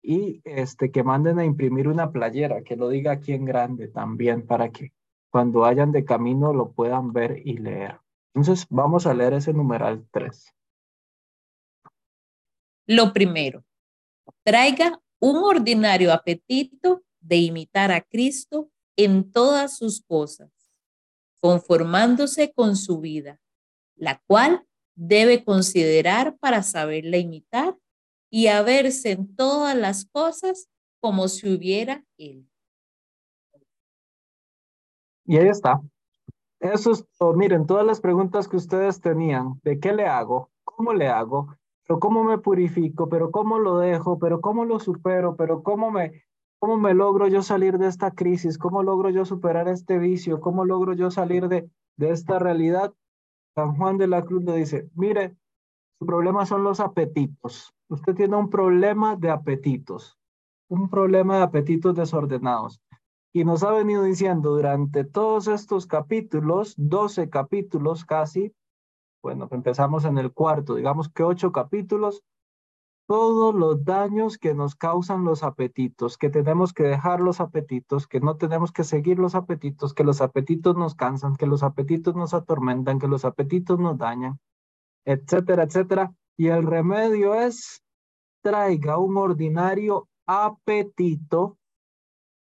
y 0.02 0.42
este 0.44 0.92
que 0.92 1.04
manden 1.04 1.40
a 1.40 1.46
imprimir 1.46 1.88
una 1.88 2.12
playera 2.12 2.64
que 2.64 2.76
lo 2.76 2.90
diga 2.90 3.14
aquí 3.14 3.34
en 3.34 3.46
grande 3.46 3.88
también 3.88 4.46
para 4.46 4.70
que 4.70 4.92
cuando 5.30 5.62
vayan 5.62 5.92
de 5.92 6.06
camino 6.06 6.54
lo 6.54 6.72
puedan 6.74 7.14
ver 7.14 7.42
y 7.46 7.58
leer. 7.58 8.00
Entonces 8.36 8.68
vamos 8.70 9.08
a 9.08 9.14
leer 9.14 9.34
ese 9.34 9.54
numeral 9.54 10.06
3. 10.12 10.54
Lo 12.88 13.14
primero, 13.14 13.64
traiga 14.44 15.00
un 15.20 15.38
ordinario 15.38 16.12
apetito 16.12 17.04
de 17.22 17.38
imitar 17.38 17.92
a 17.92 18.02
Cristo 18.02 18.70
en 18.98 19.32
todas 19.32 19.78
sus 19.78 20.02
cosas, 20.02 20.52
conformándose 21.40 22.52
con 22.52 22.76
su 22.76 23.00
vida 23.00 23.40
la 23.96 24.22
cual 24.28 24.66
debe 24.96 25.44
considerar 25.44 26.38
para 26.38 26.64
saberla 26.64 27.18
imitar 27.18 27.78
y 28.30 28.48
a 28.48 28.62
verse 28.62 29.12
en 29.12 29.36
todas 29.36 29.76
las 29.76 30.06
cosas 30.06 30.70
como 31.00 31.28
si 31.28 31.54
hubiera 31.54 32.04
él. 32.18 32.48
Y 35.26 35.38
ahí 35.38 35.48
está. 35.48 35.82
Eso 36.60 36.92
es. 36.92 37.06
Miren, 37.36 37.66
todas 37.66 37.86
las 37.86 38.00
preguntas 38.02 38.48
que 38.48 38.58
ustedes 38.58 39.02
tenían, 39.02 39.60
¿de 39.64 39.80
qué 39.80 39.94
le 39.94 40.08
hago? 40.08 40.50
¿Cómo 40.64 40.94
le 40.94 41.08
hago? 41.08 41.56
¿Pero 41.86 42.00
cómo 42.00 42.24
me 42.24 42.38
purifico? 42.38 43.10
¿Pero 43.10 43.32
cómo 43.32 43.60
lo 43.60 43.80
dejo? 43.80 44.18
¿Pero 44.18 44.40
cómo 44.42 44.66
lo 44.66 44.80
supero? 44.80 45.36
¿Pero 45.36 45.62
cómo 45.62 45.92
me, 45.92 46.24
cómo 46.60 46.78
me 46.78 46.94
logro 46.94 47.28
yo 47.28 47.42
salir 47.42 47.78
de 47.78 47.88
esta 47.88 48.12
crisis? 48.12 48.58
¿Cómo 48.58 48.82
logro 48.82 49.10
yo 49.10 49.26
superar 49.26 49.68
este 49.68 49.98
vicio? 49.98 50.40
¿Cómo 50.40 50.64
logro 50.64 50.94
yo 50.94 51.12
salir 51.12 51.50
de, 51.50 51.70
de 51.98 52.12
esta 52.12 52.40
realidad? 52.40 52.94
San 53.56 53.76
Juan 53.76 53.98
de 53.98 54.08
la 54.08 54.24
Cruz 54.24 54.44
le 54.44 54.56
dice, 54.58 54.90
mire, 54.96 55.36
su 56.00 56.06
problema 56.06 56.46
son 56.46 56.64
los 56.64 56.80
apetitos. 56.80 57.74
Usted 57.90 58.16
tiene 58.16 58.36
un 58.36 58.50
problema 58.50 59.16
de 59.16 59.30
apetitos, 59.30 60.18
un 60.70 60.90
problema 60.90 61.38
de 61.38 61.44
apetitos 61.44 61.96
desordenados. 61.96 62.82
Y 63.32 63.46
nos 63.46 63.64
ha 63.64 63.72
venido 63.72 64.04
diciendo 64.04 64.52
durante 64.52 65.04
todos 65.04 65.48
estos 65.48 65.88
capítulos, 65.88 66.74
12 66.78 67.30
capítulos 67.30 68.06
casi, 68.06 68.54
bueno, 69.24 69.48
empezamos 69.52 70.06
en 70.06 70.18
el 70.18 70.34
cuarto, 70.34 70.76
digamos 70.76 71.10
que 71.10 71.24
ocho 71.24 71.52
capítulos, 71.52 72.24
todos 73.08 73.54
los 73.54 73.84
daños 73.84 74.38
que 74.38 74.54
nos 74.54 74.76
causan 74.76 75.24
los 75.26 75.44
apetitos, 75.44 76.18
que 76.18 76.30
tenemos 76.30 76.74
que 76.74 76.84
dejar 76.84 77.20
los 77.20 77.42
apetitos, 77.42 78.08
que 78.08 78.20
no 78.20 78.38
tenemos 78.38 78.72
que 78.72 78.84
seguir 78.84 79.20
los 79.20 79.36
apetitos, 79.36 79.94
que 79.94 80.04
los 80.04 80.22
apetitos 80.22 80.76
nos 80.76 80.96
cansan, 80.96 81.36
que 81.36 81.46
los 81.46 81.64
apetitos 81.64 82.16
nos 82.16 82.34
atormentan, 82.34 83.00
que 83.00 83.08
los 83.08 83.26
apetitos 83.26 83.80
nos 83.80 83.98
dañan, 83.98 84.40
etcétera, 85.06 85.64
etcétera. 85.64 86.14
Y 86.38 86.48
el 86.48 86.66
remedio 86.66 87.36
es 87.36 87.84
traiga 88.42 88.98
un 88.98 89.18
ordinario 89.18 90.08
apetito 90.26 91.58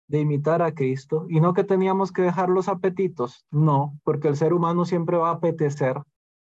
de 0.07 0.19
imitar 0.19 0.61
a 0.61 0.73
Cristo 0.73 1.25
y 1.29 1.39
no 1.39 1.53
que 1.53 1.63
teníamos 1.63 2.11
que 2.11 2.21
dejar 2.21 2.49
los 2.49 2.67
apetitos, 2.67 3.45
no, 3.51 3.97
porque 4.03 4.27
el 4.27 4.35
ser 4.35 4.53
humano 4.53 4.85
siempre 4.85 5.17
va 5.17 5.29
a 5.29 5.33
apetecer, 5.33 6.01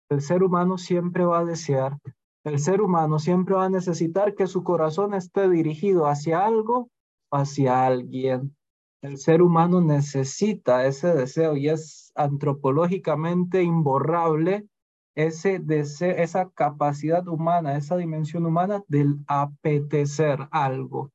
el 0.09 0.21
ser 0.21 0.43
humano 0.43 0.77
siempre 0.77 1.25
va 1.25 1.39
a 1.39 1.45
desear, 1.45 1.97
el 2.43 2.59
ser 2.59 2.81
humano 2.81 3.19
siempre 3.19 3.55
va 3.55 3.65
a 3.65 3.69
necesitar 3.69 4.35
que 4.35 4.47
su 4.47 4.63
corazón 4.63 5.13
esté 5.13 5.49
dirigido 5.49 6.07
hacia 6.07 6.45
algo, 6.45 6.89
hacia 7.31 7.85
alguien. 7.85 8.55
El 9.01 9.17
ser 9.17 9.41
humano 9.41 9.81
necesita 9.81 10.85
ese 10.85 11.13
deseo 11.13 11.55
y 11.55 11.69
es 11.69 12.11
antropológicamente 12.15 13.63
imborrable 13.63 14.67
ese 15.15 15.61
esa 15.67 16.49
capacidad 16.49 17.27
humana, 17.27 17.75
esa 17.75 17.97
dimensión 17.97 18.45
humana 18.45 18.83
del 18.87 19.19
apetecer 19.27 20.47
algo, 20.51 21.11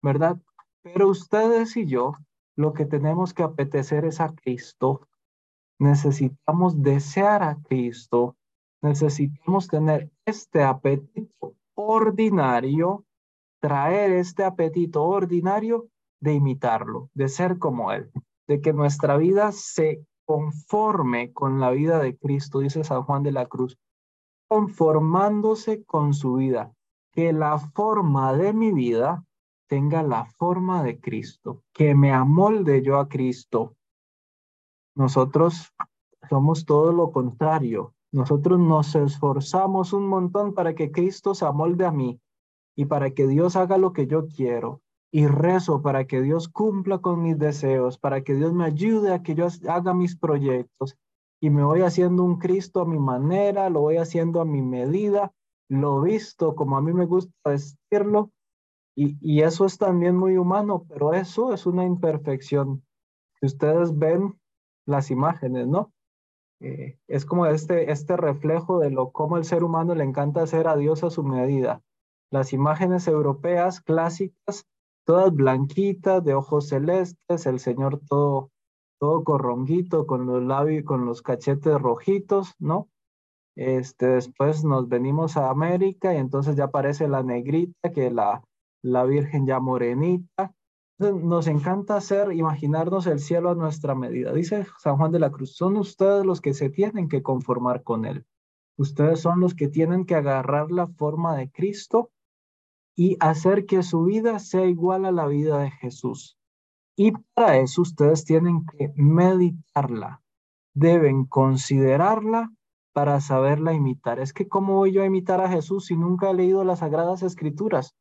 ¿verdad? 0.00 0.38
Pero 0.82 1.08
ustedes 1.08 1.76
y 1.76 1.86
yo, 1.86 2.12
lo 2.56 2.72
que 2.72 2.86
tenemos 2.86 3.34
que 3.34 3.42
apetecer 3.42 4.04
es 4.04 4.20
a 4.20 4.32
Cristo. 4.34 5.08
Necesitamos 5.80 6.82
desear 6.82 7.42
a 7.42 7.56
Cristo 7.68 8.36
necesitamos 8.82 9.68
tener 9.68 10.10
este 10.24 10.62
apetito 10.62 11.54
ordinario, 11.74 13.04
traer 13.60 14.12
este 14.12 14.44
apetito 14.44 15.04
ordinario 15.04 15.88
de 16.20 16.34
imitarlo, 16.34 17.10
de 17.14 17.28
ser 17.28 17.58
como 17.58 17.92
Él, 17.92 18.10
de 18.46 18.60
que 18.60 18.72
nuestra 18.72 19.16
vida 19.16 19.52
se 19.52 20.04
conforme 20.24 21.32
con 21.32 21.58
la 21.58 21.70
vida 21.70 22.00
de 22.00 22.16
Cristo, 22.18 22.58
dice 22.58 22.84
San 22.84 23.02
Juan 23.02 23.22
de 23.22 23.32
la 23.32 23.46
Cruz, 23.46 23.78
conformándose 24.46 25.84
con 25.84 26.12
su 26.12 26.34
vida, 26.34 26.74
que 27.12 27.32
la 27.32 27.58
forma 27.58 28.34
de 28.34 28.52
mi 28.52 28.72
vida 28.72 29.24
tenga 29.68 30.02
la 30.02 30.26
forma 30.26 30.82
de 30.82 31.00
Cristo, 31.00 31.62
que 31.72 31.94
me 31.94 32.12
amolde 32.12 32.82
yo 32.82 32.98
a 32.98 33.08
Cristo. 33.08 33.76
Nosotros 34.94 35.72
somos 36.28 36.64
todo 36.64 36.92
lo 36.92 37.10
contrario. 37.10 37.94
Nosotros 38.12 38.58
nos 38.58 38.94
esforzamos 38.94 39.92
un 39.92 40.06
montón 40.06 40.54
para 40.54 40.74
que 40.74 40.90
Cristo 40.90 41.34
se 41.34 41.44
amolde 41.44 41.84
a 41.84 41.92
mí 41.92 42.20
y 42.74 42.86
para 42.86 43.10
que 43.10 43.26
Dios 43.26 43.56
haga 43.56 43.76
lo 43.76 43.92
que 43.92 44.06
yo 44.06 44.28
quiero 44.28 44.80
y 45.10 45.26
rezo 45.26 45.80
para 45.82 46.06
que 46.06 46.20
Dios 46.20 46.48
cumpla 46.48 46.98
con 46.98 47.22
mis 47.22 47.38
deseos, 47.38 47.98
para 47.98 48.22
que 48.22 48.34
Dios 48.34 48.52
me 48.52 48.64
ayude 48.64 49.12
a 49.12 49.22
que 49.22 49.34
yo 49.34 49.46
haga 49.68 49.94
mis 49.94 50.16
proyectos 50.16 50.96
y 51.40 51.50
me 51.50 51.64
voy 51.64 51.82
haciendo 51.82 52.24
un 52.24 52.38
Cristo 52.38 52.80
a 52.80 52.86
mi 52.86 52.98
manera, 52.98 53.70
lo 53.70 53.80
voy 53.80 53.96
haciendo 53.96 54.40
a 54.40 54.44
mi 54.44 54.60
medida, 54.60 55.32
lo 55.68 56.00
visto 56.02 56.54
como 56.54 56.76
a 56.76 56.82
mí 56.82 56.92
me 56.92 57.06
gusta 57.06 57.32
vestirlo 57.44 58.30
y, 58.94 59.16
y 59.20 59.42
eso 59.42 59.64
es 59.64 59.78
también 59.78 60.16
muy 60.16 60.36
humano, 60.36 60.84
pero 60.88 61.14
eso 61.14 61.52
es 61.52 61.66
una 61.66 61.84
imperfección. 61.84 62.82
Ustedes 63.40 63.96
ven 63.96 64.34
las 64.86 65.10
imágenes, 65.10 65.68
¿no? 65.68 65.92
Eh, 66.60 66.98
es 67.06 67.24
como 67.24 67.46
este, 67.46 67.92
este 67.92 68.16
reflejo 68.16 68.80
de 68.80 68.90
lo 68.90 69.10
cómo 69.10 69.36
el 69.36 69.44
ser 69.44 69.62
humano 69.62 69.94
le 69.94 70.04
encanta 70.04 70.42
hacer 70.42 70.66
a 70.66 70.76
Dios 70.76 71.04
a 71.04 71.10
su 71.10 71.22
medida. 71.22 71.82
Las 72.30 72.52
imágenes 72.52 73.06
europeas 73.06 73.80
clásicas, 73.80 74.66
todas 75.04 75.32
blanquitas, 75.32 76.24
de 76.24 76.34
ojos 76.34 76.68
celestes, 76.68 77.46
el 77.46 77.60
Señor 77.60 78.00
todo, 78.08 78.50
todo 78.98 79.24
corronguito, 79.24 80.06
con 80.06 80.26
los 80.26 80.42
labios, 80.42 80.84
con 80.84 81.06
los 81.06 81.22
cachetes 81.22 81.80
rojitos, 81.80 82.54
¿no? 82.58 82.88
Este, 83.56 84.06
después 84.06 84.64
nos 84.64 84.88
venimos 84.88 85.36
a 85.36 85.50
América 85.50 86.14
y 86.14 86.18
entonces 86.18 86.54
ya 86.56 86.64
aparece 86.64 87.08
la 87.08 87.22
negrita, 87.22 87.92
que 87.92 88.10
la, 88.10 88.44
la 88.82 89.04
Virgen 89.04 89.46
ya 89.46 89.58
morenita, 89.58 90.54
nos 90.98 91.46
encanta 91.46 91.96
hacer, 91.96 92.32
imaginarnos 92.32 93.06
el 93.06 93.20
cielo 93.20 93.50
a 93.50 93.54
nuestra 93.54 93.94
medida. 93.94 94.32
Dice 94.32 94.66
San 94.78 94.96
Juan 94.96 95.12
de 95.12 95.20
la 95.20 95.30
Cruz, 95.30 95.54
son 95.54 95.76
ustedes 95.76 96.26
los 96.26 96.40
que 96.40 96.54
se 96.54 96.70
tienen 96.70 97.08
que 97.08 97.22
conformar 97.22 97.82
con 97.82 98.04
Él. 98.04 98.26
Ustedes 98.76 99.20
son 99.20 99.40
los 99.40 99.54
que 99.54 99.68
tienen 99.68 100.04
que 100.04 100.14
agarrar 100.14 100.70
la 100.70 100.86
forma 100.86 101.36
de 101.36 101.50
Cristo 101.50 102.10
y 102.96 103.16
hacer 103.20 103.66
que 103.66 103.82
su 103.82 104.04
vida 104.04 104.38
sea 104.40 104.66
igual 104.66 105.04
a 105.04 105.12
la 105.12 105.26
vida 105.26 105.58
de 105.58 105.70
Jesús. 105.70 106.36
Y 106.96 107.12
para 107.34 107.58
eso 107.58 107.82
ustedes 107.82 108.24
tienen 108.24 108.66
que 108.66 108.92
meditarla, 108.96 110.20
deben 110.74 111.26
considerarla 111.26 112.52
para 112.92 113.20
saberla 113.20 113.72
imitar. 113.72 114.18
Es 114.18 114.32
que 114.32 114.48
¿cómo 114.48 114.74
voy 114.74 114.92
yo 114.92 115.02
a 115.02 115.06
imitar 115.06 115.40
a 115.40 115.48
Jesús 115.48 115.86
si 115.86 115.96
nunca 115.96 116.30
he 116.30 116.34
leído 116.34 116.64
las 116.64 116.80
Sagradas 116.80 117.22
Escrituras? 117.22 117.94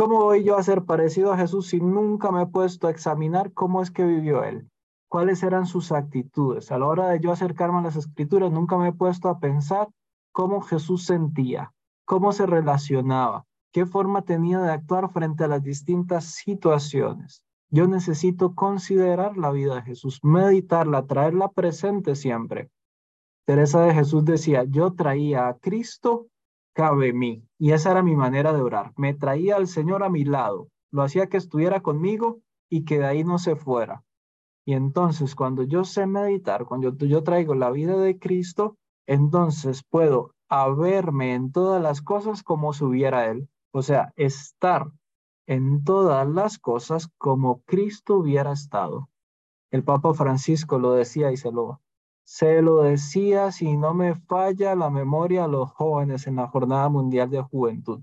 ¿Cómo 0.00 0.22
voy 0.22 0.44
yo 0.44 0.56
a 0.56 0.62
ser 0.62 0.86
parecido 0.86 1.30
a 1.30 1.36
Jesús 1.36 1.66
si 1.66 1.78
nunca 1.78 2.32
me 2.32 2.44
he 2.44 2.46
puesto 2.46 2.86
a 2.86 2.90
examinar 2.90 3.52
cómo 3.52 3.82
es 3.82 3.90
que 3.90 4.02
vivió 4.02 4.44
Él? 4.44 4.66
¿Cuáles 5.10 5.42
eran 5.42 5.66
sus 5.66 5.92
actitudes? 5.92 6.72
A 6.72 6.78
la 6.78 6.86
hora 6.86 7.08
de 7.08 7.20
yo 7.20 7.32
acercarme 7.32 7.80
a 7.80 7.82
las 7.82 7.96
escrituras, 7.96 8.50
nunca 8.50 8.78
me 8.78 8.88
he 8.88 8.92
puesto 8.94 9.28
a 9.28 9.38
pensar 9.40 9.90
cómo 10.32 10.62
Jesús 10.62 11.04
sentía, 11.04 11.74
cómo 12.06 12.32
se 12.32 12.46
relacionaba, 12.46 13.44
qué 13.72 13.84
forma 13.84 14.22
tenía 14.22 14.60
de 14.60 14.70
actuar 14.72 15.12
frente 15.12 15.44
a 15.44 15.48
las 15.48 15.62
distintas 15.62 16.24
situaciones. 16.24 17.42
Yo 17.68 17.86
necesito 17.86 18.54
considerar 18.54 19.36
la 19.36 19.50
vida 19.50 19.74
de 19.74 19.82
Jesús, 19.82 20.20
meditarla, 20.22 21.04
traerla 21.04 21.48
presente 21.48 22.16
siempre. 22.16 22.70
Teresa 23.44 23.82
de 23.82 23.92
Jesús 23.92 24.24
decía, 24.24 24.64
yo 24.64 24.94
traía 24.94 25.48
a 25.48 25.58
Cristo 25.58 26.28
cabe 26.72 27.12
mí. 27.12 27.44
Y 27.58 27.72
esa 27.72 27.90
era 27.90 28.02
mi 28.02 28.16
manera 28.16 28.52
de 28.52 28.62
orar. 28.62 28.92
Me 28.96 29.14
traía 29.14 29.56
al 29.56 29.66
Señor 29.66 30.02
a 30.02 30.08
mi 30.10 30.24
lado, 30.24 30.68
lo 30.90 31.02
hacía 31.02 31.28
que 31.28 31.36
estuviera 31.36 31.80
conmigo 31.80 32.40
y 32.68 32.84
que 32.84 32.98
de 32.98 33.06
ahí 33.06 33.24
no 33.24 33.38
se 33.38 33.56
fuera. 33.56 34.04
Y 34.64 34.74
entonces 34.74 35.34
cuando 35.34 35.62
yo 35.62 35.84
sé 35.84 36.06
meditar, 36.06 36.64
cuando 36.64 36.94
yo, 36.96 37.22
traigo 37.22 37.54
la 37.54 37.70
vida 37.70 37.96
de 37.96 38.18
Cristo, 38.18 38.76
entonces 39.06 39.82
puedo 39.82 40.34
haberme 40.48 41.34
en 41.34 41.52
todas 41.52 41.82
las 41.82 42.02
cosas 42.02 42.42
como 42.42 42.72
subiera 42.72 43.30
Él. 43.30 43.48
O 43.72 43.82
sea, 43.82 44.12
estar 44.16 44.90
en 45.46 45.82
todas 45.82 46.28
las 46.28 46.58
cosas 46.58 47.08
como 47.18 47.62
Cristo 47.62 48.16
hubiera 48.16 48.52
estado. 48.52 49.08
El 49.70 49.84
Papa 49.84 50.14
Francisco 50.14 50.78
lo 50.78 50.92
decía 50.92 51.32
y 51.32 51.36
se 51.36 51.50
lo, 51.50 51.80
se 52.30 52.62
lo 52.62 52.82
decía, 52.82 53.50
si 53.50 53.76
no 53.76 53.92
me 53.92 54.14
falla 54.14 54.76
la 54.76 54.88
memoria, 54.88 55.44
a 55.44 55.48
los 55.48 55.68
jóvenes 55.72 56.28
en 56.28 56.36
la 56.36 56.46
Jornada 56.46 56.88
Mundial 56.88 57.28
de 57.28 57.42
Juventud. 57.42 58.02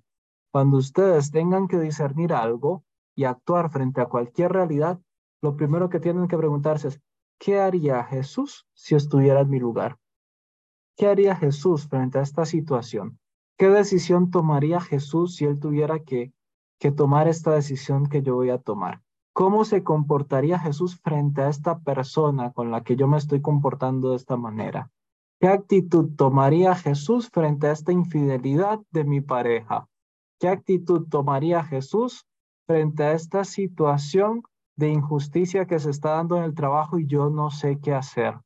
Cuando 0.51 0.75
ustedes 0.75 1.31
tengan 1.31 1.69
que 1.69 1.79
discernir 1.79 2.33
algo 2.33 2.83
y 3.15 3.23
actuar 3.23 3.71
frente 3.71 4.01
a 4.01 4.07
cualquier 4.07 4.51
realidad, 4.51 4.99
lo 5.41 5.55
primero 5.55 5.89
que 5.89 6.01
tienen 6.01 6.27
que 6.27 6.37
preguntarse 6.37 6.89
es, 6.89 7.01
¿qué 7.39 7.61
haría 7.61 8.03
Jesús 8.03 8.67
si 8.73 8.95
estuviera 8.95 9.39
en 9.39 9.49
mi 9.49 9.59
lugar? 9.59 9.97
¿Qué 10.97 11.07
haría 11.07 11.33
Jesús 11.37 11.87
frente 11.87 12.19
a 12.19 12.23
esta 12.23 12.43
situación? 12.43 13.19
¿Qué 13.57 13.69
decisión 13.69 14.29
tomaría 14.29 14.81
Jesús 14.81 15.37
si 15.37 15.45
él 15.45 15.57
tuviera 15.57 15.99
que, 16.03 16.33
que 16.79 16.91
tomar 16.91 17.29
esta 17.29 17.51
decisión 17.51 18.07
que 18.07 18.21
yo 18.21 18.35
voy 18.35 18.49
a 18.49 18.57
tomar? 18.57 19.01
¿Cómo 19.37 19.65
se 19.65 19.83
comportaría 19.83 20.57
Jesús 20.57 20.99
frente 20.99 21.43
a 21.43 21.49
esta 21.49 21.77
persona 21.77 22.53
con 22.53 22.71
la 22.71 22.81
que 22.81 22.95
yo 22.95 23.07
me 23.07 23.17
estoy 23.17 23.39
comportando 23.39 24.09
de 24.09 24.15
esta 24.15 24.35
manera? 24.35 24.89
¿Qué 25.39 25.47
actitud 25.47 26.15
tomaría 26.15 26.73
Jesús 26.73 27.29
frente 27.29 27.67
a 27.67 27.71
esta 27.71 27.91
infidelidad 27.91 28.79
de 28.89 29.03
mi 29.03 29.21
pareja? 29.21 29.87
¿Qué 30.39 30.47
actitud 30.47 31.07
tomaría 31.07 31.63
Jesús 31.63 32.25
frente 32.65 33.03
a 33.03 33.11
esta 33.11 33.43
situación 33.43 34.41
de 34.75 34.89
injusticia 34.89 35.67
que 35.67 35.77
se 35.77 35.91
está 35.91 36.13
dando 36.13 36.37
en 36.37 36.43
el 36.43 36.55
trabajo 36.55 36.97
y 36.97 37.05
yo 37.05 37.29
no 37.29 37.51
sé 37.51 37.77
qué 37.79 37.93
hacer? 37.93 38.39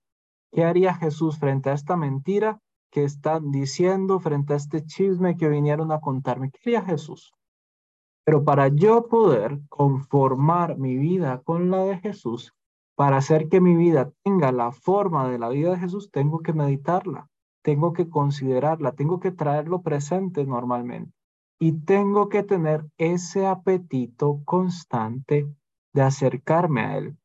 ¿Qué 0.52 0.66
haría 0.66 0.94
Jesús 0.94 1.40
frente 1.40 1.70
a 1.70 1.74
esta 1.74 1.96
mentira 1.96 2.60
que 2.92 3.06
están 3.06 3.50
diciendo, 3.52 4.20
frente 4.20 4.56
a 4.56 4.58
este 4.58 4.84
chisme 4.84 5.38
que 5.38 5.48
vinieron 5.48 5.94
a 5.94 6.02
contarme? 6.02 6.52
¿Qué 6.52 6.60
haría 6.76 6.82
Jesús? 6.82 7.32
Pero 8.24 8.44
para 8.44 8.68
yo 8.68 9.08
poder 9.08 9.60
conformar 9.70 10.78
mi 10.78 10.96
vida 10.98 11.42
con 11.44 11.72
la 11.72 11.84
de 11.84 11.98
Jesús, 12.00 12.54
para 12.96 13.18
hacer 13.18 13.50
que 13.50 13.62
mi 13.62 13.76
vida 13.76 14.12
tenga 14.24 14.52
la 14.52 14.72
forma 14.72 15.30
de 15.30 15.40
la 15.40 15.50
vida 15.50 15.72
de 15.72 15.80
Jesús, 15.80 16.12
tengo 16.12 16.40
que 16.40 16.54
meditarla, 16.54 17.30
tengo 17.64 17.94
que 17.94 18.10
considerarla, 18.10 18.94
tengo 18.94 19.20
que 19.20 19.32
traerlo 19.32 19.82
presente 19.82 20.46
normalmente. 20.46 21.14
Y 21.60 21.74
tengo 21.84 22.30
que 22.30 22.44
tener 22.44 22.86
ese 22.98 23.46
apetito 23.46 24.42
constante 24.46 25.48
de 25.94 26.02
acercarme 26.02 26.82
a 26.82 26.98
Él, 26.98 27.18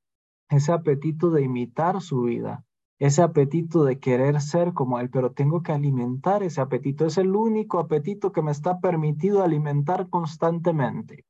ese 0.50 0.72
apetito 0.72 1.30
de 1.30 1.42
imitar 1.42 2.00
su 2.02 2.22
vida, 2.22 2.65
ese 2.98 3.22
apetito 3.22 3.84
de 3.84 3.98
querer 3.98 4.40
ser 4.40 4.72
como 4.72 4.98
Él, 4.98 5.10
pero 5.10 5.32
tengo 5.32 5.62
que 5.62 5.72
alimentar 5.72 6.42
ese 6.42 6.60
apetito. 6.60 7.04
Es 7.06 7.18
el 7.18 7.34
único 7.34 7.78
apetito 7.78 8.32
que 8.32 8.42
me 8.42 8.52
está 8.52 8.80
permitido 8.80 9.42
alimentar 9.42 10.08
constantemente. 10.08 11.24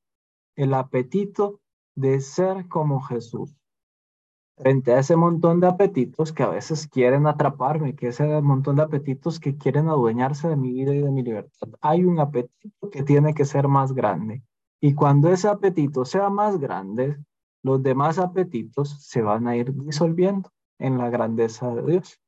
El 0.54 0.74
apetito 0.74 1.60
de 1.96 2.20
ser 2.20 2.68
como 2.68 3.00
Jesús. 3.00 3.56
Frente 4.58 4.94
a 4.94 5.00
ese 5.00 5.16
montón 5.16 5.60
de 5.60 5.66
apetitos 5.66 6.32
que 6.32 6.42
a 6.42 6.48
veces 6.48 6.86
quieren 6.86 7.26
atraparme, 7.26 7.94
que 7.94 8.08
ese 8.08 8.40
montón 8.40 8.76
de 8.76 8.82
apetitos 8.82 9.38
que 9.38 9.56
quieren 9.58 9.88
adueñarse 9.88 10.48
de 10.48 10.56
mi 10.56 10.72
vida 10.72 10.94
y 10.94 11.02
de 11.02 11.10
mi 11.10 11.22
libertad, 11.22 11.68
hay 11.82 12.04
un 12.04 12.20
apetito 12.20 12.88
que 12.90 13.02
tiene 13.02 13.34
que 13.34 13.44
ser 13.44 13.68
más 13.68 13.92
grande. 13.92 14.42
Y 14.80 14.94
cuando 14.94 15.28
ese 15.30 15.48
apetito 15.48 16.06
sea 16.06 16.30
más 16.30 16.58
grande, 16.58 17.18
los 17.62 17.82
demás 17.82 18.18
apetitos 18.18 19.02
se 19.06 19.20
van 19.20 19.46
a 19.46 19.56
ir 19.56 19.74
disolviendo 19.74 20.50
en 20.78 20.98
la 20.98 21.10
grandeza 21.10 21.74
de 21.74 21.82
Dios. 21.82 22.20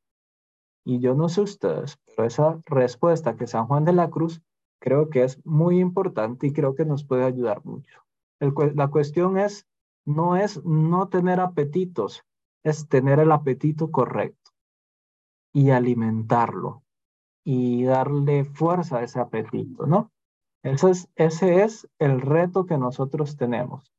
Y 0.85 1.01
yo 1.01 1.15
no 1.15 1.29
sé 1.29 1.43
ustedes, 1.43 1.99
pero 2.07 2.27
esa 2.27 2.61
respuesta 2.67 3.37
que 3.37 3.47
San 3.47 3.67
Juan 3.67 3.85
de 3.85 3.93
la 3.93 4.11
Cruz 4.11 4.43
creo 4.81 5.11
que 5.11 5.25
es 5.25 5.45
muy 5.45 5.81
importante 5.81 6.47
y 6.47 6.53
creo 6.53 6.75
que 6.75 6.85
nos 6.85 7.05
puede 7.05 7.25
ayudar 7.25 7.65
mucho. 7.65 8.03
la 8.41 8.89
cuestión 8.89 9.37
es, 9.39 9.67
no 10.07 10.37
es 10.37 10.65
no 10.65 11.09
tener 11.09 11.41
apetitos, 11.41 12.25
es 12.65 12.89
tener 12.89 13.19
el 13.19 13.33
apetito 13.33 13.91
correcto 13.91 14.53
y 15.53 15.71
alimentarlo 15.71 16.83
y 17.45 17.85
darle 17.85 18.45
fuerza 18.45 18.99
a 18.99 19.03
ese 19.03 19.21
apetito, 19.21 19.87
¿no? 19.87 20.11
Ese 20.63 20.91
es, 20.91 21.09
ese 21.17 21.63
es 21.63 21.89
el 21.99 22.21
reto 22.21 22.67
que 22.67 22.79
nosotros 22.79 23.37
tenemos, 23.37 23.93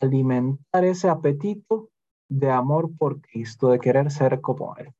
alimentar 0.00 0.84
ese 0.84 1.08
apetito 1.08 1.90
de 2.30 2.48
amor 2.48 2.96
por 2.96 3.20
Cristo, 3.20 3.70
de 3.70 3.80
querer 3.80 4.10
ser 4.10 4.40
como 4.40 4.74
Él. 4.76 4.94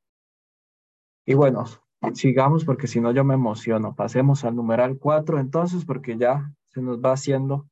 Y 1.24 1.35
bueno, 1.35 1.64
sigamos 2.12 2.64
porque 2.64 2.89
si 2.89 3.01
no 3.01 3.12
yo 3.12 3.24
me 3.24 3.35
emociono. 3.35 3.95
Pasemos 3.95 4.45
al 4.45 4.57
numeral 4.57 4.99
4 4.99 5.39
entonces 5.39 5.85
porque 5.85 6.18
ya 6.18 6.53
se 6.68 6.83
nos 6.83 6.99
va 6.99 7.12
haciendo, 7.12 7.68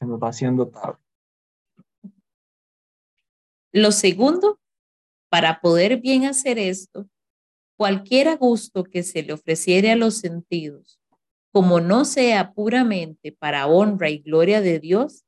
se 0.00 0.06
nos 0.06 0.20
va 0.20 0.28
haciendo 0.28 0.68
tarde. 0.68 0.98
Lo 3.72 3.92
segundo, 3.92 4.58
para 5.28 5.60
poder 5.60 6.00
bien 6.00 6.24
hacer 6.24 6.58
esto, 6.58 7.06
cualquier 7.76 8.36
gusto 8.38 8.84
que 8.84 9.02
se 9.02 9.22
le 9.22 9.34
ofreciere 9.34 9.92
a 9.92 9.96
los 9.96 10.16
sentidos, 10.16 10.98
como 11.52 11.78
no 11.80 12.04
sea 12.04 12.52
puramente 12.52 13.32
para 13.32 13.66
honra 13.66 14.08
y 14.08 14.18
gloria 14.18 14.60
de 14.60 14.80
Dios, 14.80 15.24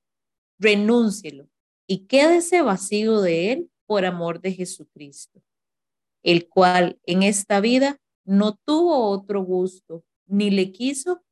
renúncielo 0.59 1.52
y 1.93 2.07
quédese 2.07 2.63
vacío 2.63 3.21
de 3.21 3.53
él 3.53 3.71
por 3.85 4.07
amor 4.07 4.41
de 4.41 4.51
Jesucristo, 4.53 5.43
el 6.23 6.49
cual 6.49 6.99
en 7.05 7.23
esta 7.23 7.61
vida 7.61 8.01
no 8.25 8.59
tuvo 8.65 9.11
otro 9.11 9.43
gusto, 9.43 10.03
ni 10.25 10.51
le 10.51 10.73
quiso 10.73 11.23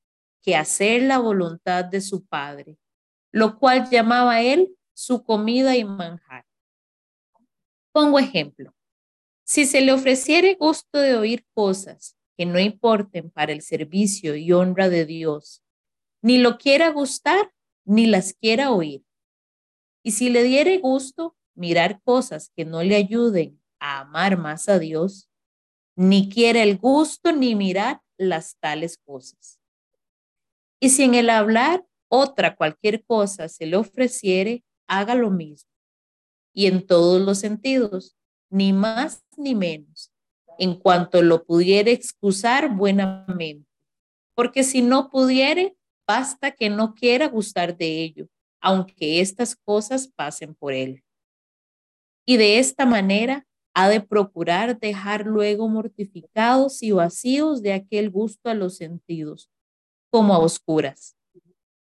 que 0.43 0.57
hacer 0.57 1.05
la 1.05 1.17
voluntad 1.17 1.87
de 1.87 2.03
su 2.03 2.27
Padre, 2.27 2.77
lo 3.33 3.59
cual 3.59 3.89
llamaba 3.89 4.43
él 4.43 4.77
su 4.93 5.25
comida 5.25 5.79
y 5.79 5.85
manjar. 5.85 6.45
Pongo 7.91 8.19
ejemplo. 8.19 8.75
Si 9.45 9.65
se 9.65 9.81
le 9.81 9.95
ofreciere 9.95 10.57
gusto 10.57 10.99
de 10.99 11.17
oír 11.17 11.47
cosas 11.55 12.19
que 12.37 12.45
no 12.45 12.61
importen 12.61 13.31
para 13.31 13.53
el 13.53 13.63
servicio 13.63 14.37
y 14.37 14.53
honra 14.53 14.91
de 14.91 15.07
Dios, 15.07 15.63
ni 16.21 16.37
lo 16.37 16.59
quiera 16.59 16.91
gustar, 16.91 17.51
ni 17.87 18.05
las 18.05 18.35
quiera 18.35 18.73
oír. 18.73 19.07
Y 20.03 20.13
si 20.13 20.31
le 20.31 20.43
diere 20.43 20.79
gusto 20.79 21.37
mirar 21.55 22.01
cosas 22.03 22.51
que 22.57 22.65
no 22.65 22.83
le 22.83 22.97
ayuden 22.97 23.61
a 23.79 24.01
amar 24.01 24.39
más 24.39 24.69
a 24.69 24.79
Dios, 24.79 25.29
ni 25.97 26.29
quiere 26.29 26.63
el 26.63 26.79
gusto 26.79 27.33
ni 27.33 27.55
mirar 27.55 28.01
las 28.17 28.57
tales 28.59 28.99
cosas. 29.05 29.61
Y 30.81 30.91
si 30.91 31.03
en 31.03 31.15
el 31.15 31.29
hablar 31.29 31.85
otra 32.09 32.57
cualquier 32.57 33.05
cosa 33.05 33.49
se 33.49 33.67
le 33.67 33.77
ofreciere, 33.77 34.65
haga 34.87 35.15
lo 35.15 35.31
mismo. 35.31 35.71
Y 36.53 36.67
en 36.67 36.87
todos 36.87 37.21
los 37.21 37.39
sentidos, 37.39 38.17
ni 38.49 38.73
más 38.73 39.23
ni 39.37 39.55
menos, 39.55 40.11
en 40.59 40.75
cuanto 40.75 41.23
lo 41.23 41.45
pudiere 41.45 41.93
excusar 41.93 42.75
buenamente. 42.75 43.69
Porque 44.35 44.65
si 44.65 44.83
no 44.83 45.11
pudiere, 45.11 45.77
basta 46.07 46.51
que 46.51 46.71
no 46.71 46.95
quiera 46.95 47.29
gustar 47.29 47.77
de 47.77 48.03
ello, 48.03 48.27
aunque 48.61 49.21
estas 49.21 49.57
cosas 49.57 50.09
pasen 50.09 50.55
por 50.55 50.73
él. 50.73 51.03
Y 52.27 52.37
de 52.37 52.59
esta 52.59 52.87
manera 52.87 53.47
ha 53.75 53.89
de 53.89 54.01
procurar 54.01 54.79
dejar 54.79 55.27
luego 55.27 55.69
mortificados 55.69 56.83
y 56.83 56.93
vacíos 56.93 57.63
de 57.63 57.73
aquel 57.73 58.11
gusto 58.11 58.51
a 58.51 58.55
los 58.55 58.77
sentidos, 58.77 59.51
como 60.11 60.35
a 60.35 60.39
oscuras. 60.39 61.17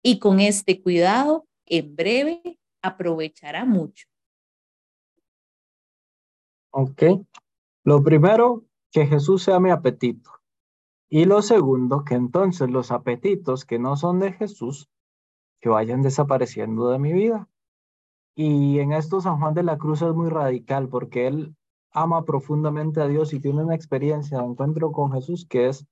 Y 0.02 0.20
con 0.20 0.40
este 0.40 0.82
cuidado, 0.82 1.48
en 1.66 1.96
breve, 1.96 2.60
aprovechará 2.82 3.66
mucho. 3.66 4.08
Ok. 6.72 7.04
Lo 7.84 8.04
primero, 8.04 8.66
que 8.92 9.06
Jesús 9.08 9.44
sea 9.44 9.60
mi 9.60 9.72
apetito. 9.72 10.32
Y 11.10 11.26
lo 11.26 11.42
segundo, 11.42 12.04
que 12.04 12.16
entonces 12.16 12.70
los 12.70 12.92
apetitos 12.92 13.66
que 13.66 13.78
no 13.78 13.98
son 13.98 14.20
de 14.20 14.34
Jesús, 14.34 14.90
que 15.64 15.70
vayan 15.70 16.02
desapareciendo 16.02 16.90
de 16.90 17.00
mi 17.00 17.14
vida. 17.14 17.48
Y 18.36 18.80
en 18.80 18.92
esto 18.92 19.22
San 19.22 19.40
Juan 19.40 19.54
de 19.54 19.64
la 19.64 19.78
Cruz 19.78 20.02
es 20.02 20.14
muy 20.14 20.30
radical 20.30 20.90
porque 20.90 21.26
él 21.26 21.56
ama 21.92 22.26
profundamente 22.26 23.00
a 23.00 23.08
Dios 23.08 23.32
y 23.32 23.40
tiene 23.40 23.64
una 23.64 23.74
experiencia 23.74 24.40
de 24.40 24.44
encuentro 24.44 24.92
con 24.92 25.14
Jesús 25.14 25.48
que 25.50 25.70
es 25.70 25.88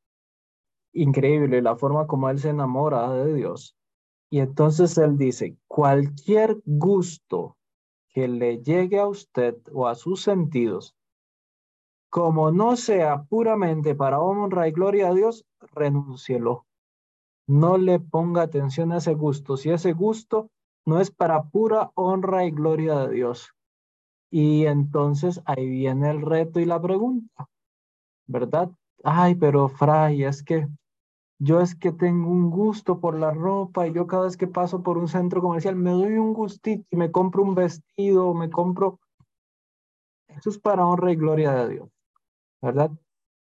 increíble, 0.91 1.61
la 1.61 1.77
forma 1.77 2.05
como 2.05 2.29
él 2.29 2.39
se 2.39 2.49
enamora 2.49 3.13
de 3.13 3.33
Dios. 3.33 3.77
Y 4.29 4.39
entonces 4.39 4.97
él 4.97 5.17
dice, 5.17 5.55
cualquier 5.69 6.61
gusto 6.65 7.55
que 8.09 8.27
le 8.27 8.61
llegue 8.61 8.99
a 8.99 9.07
usted 9.07 9.55
o 9.71 9.87
a 9.87 9.95
sus 9.95 10.21
sentidos, 10.21 10.97
como 12.09 12.51
no 12.51 12.75
sea 12.75 13.23
puramente 13.23 13.95
para 13.95 14.19
honra 14.19 14.67
y 14.67 14.73
gloria 14.73 15.07
a 15.07 15.13
Dios, 15.13 15.45
renúncielo. 15.61 16.65
No 17.47 17.77
le 17.77 17.99
ponga 17.99 18.43
atención 18.43 18.91
a 18.91 18.97
ese 18.97 19.13
gusto. 19.13 19.57
Si 19.57 19.69
ese 19.69 19.93
gusto 19.93 20.49
no 20.85 20.99
es 20.99 21.11
para 21.11 21.43
pura 21.43 21.91
honra 21.95 22.45
y 22.45 22.51
gloria 22.51 22.99
de 22.99 23.15
Dios. 23.15 23.49
Y 24.31 24.65
entonces 24.65 25.41
ahí 25.45 25.69
viene 25.69 26.09
el 26.09 26.21
reto 26.21 26.59
y 26.59 26.65
la 26.65 26.81
pregunta, 26.81 27.49
¿verdad? 28.27 28.71
Ay, 29.03 29.35
pero 29.35 29.67
Fray, 29.67 30.23
es 30.23 30.41
que 30.41 30.67
yo 31.37 31.59
es 31.59 31.75
que 31.75 31.91
tengo 31.91 32.29
un 32.29 32.49
gusto 32.49 32.99
por 32.99 33.17
la 33.17 33.31
ropa 33.31 33.87
y 33.87 33.93
yo 33.93 34.07
cada 34.07 34.23
vez 34.23 34.37
que 34.37 34.47
paso 34.47 34.83
por 34.83 34.97
un 34.97 35.07
centro 35.07 35.41
comercial 35.41 35.75
me 35.75 35.91
doy 35.91 36.17
un 36.17 36.33
gustito 36.33 36.85
y 36.91 36.95
me 36.95 37.11
compro 37.11 37.43
un 37.43 37.55
vestido, 37.55 38.33
me 38.33 38.49
compro... 38.49 38.99
Eso 40.27 40.49
es 40.49 40.59
para 40.59 40.85
honra 40.85 41.11
y 41.11 41.15
gloria 41.15 41.51
de 41.51 41.69
Dios, 41.69 41.89
¿verdad? 42.61 42.91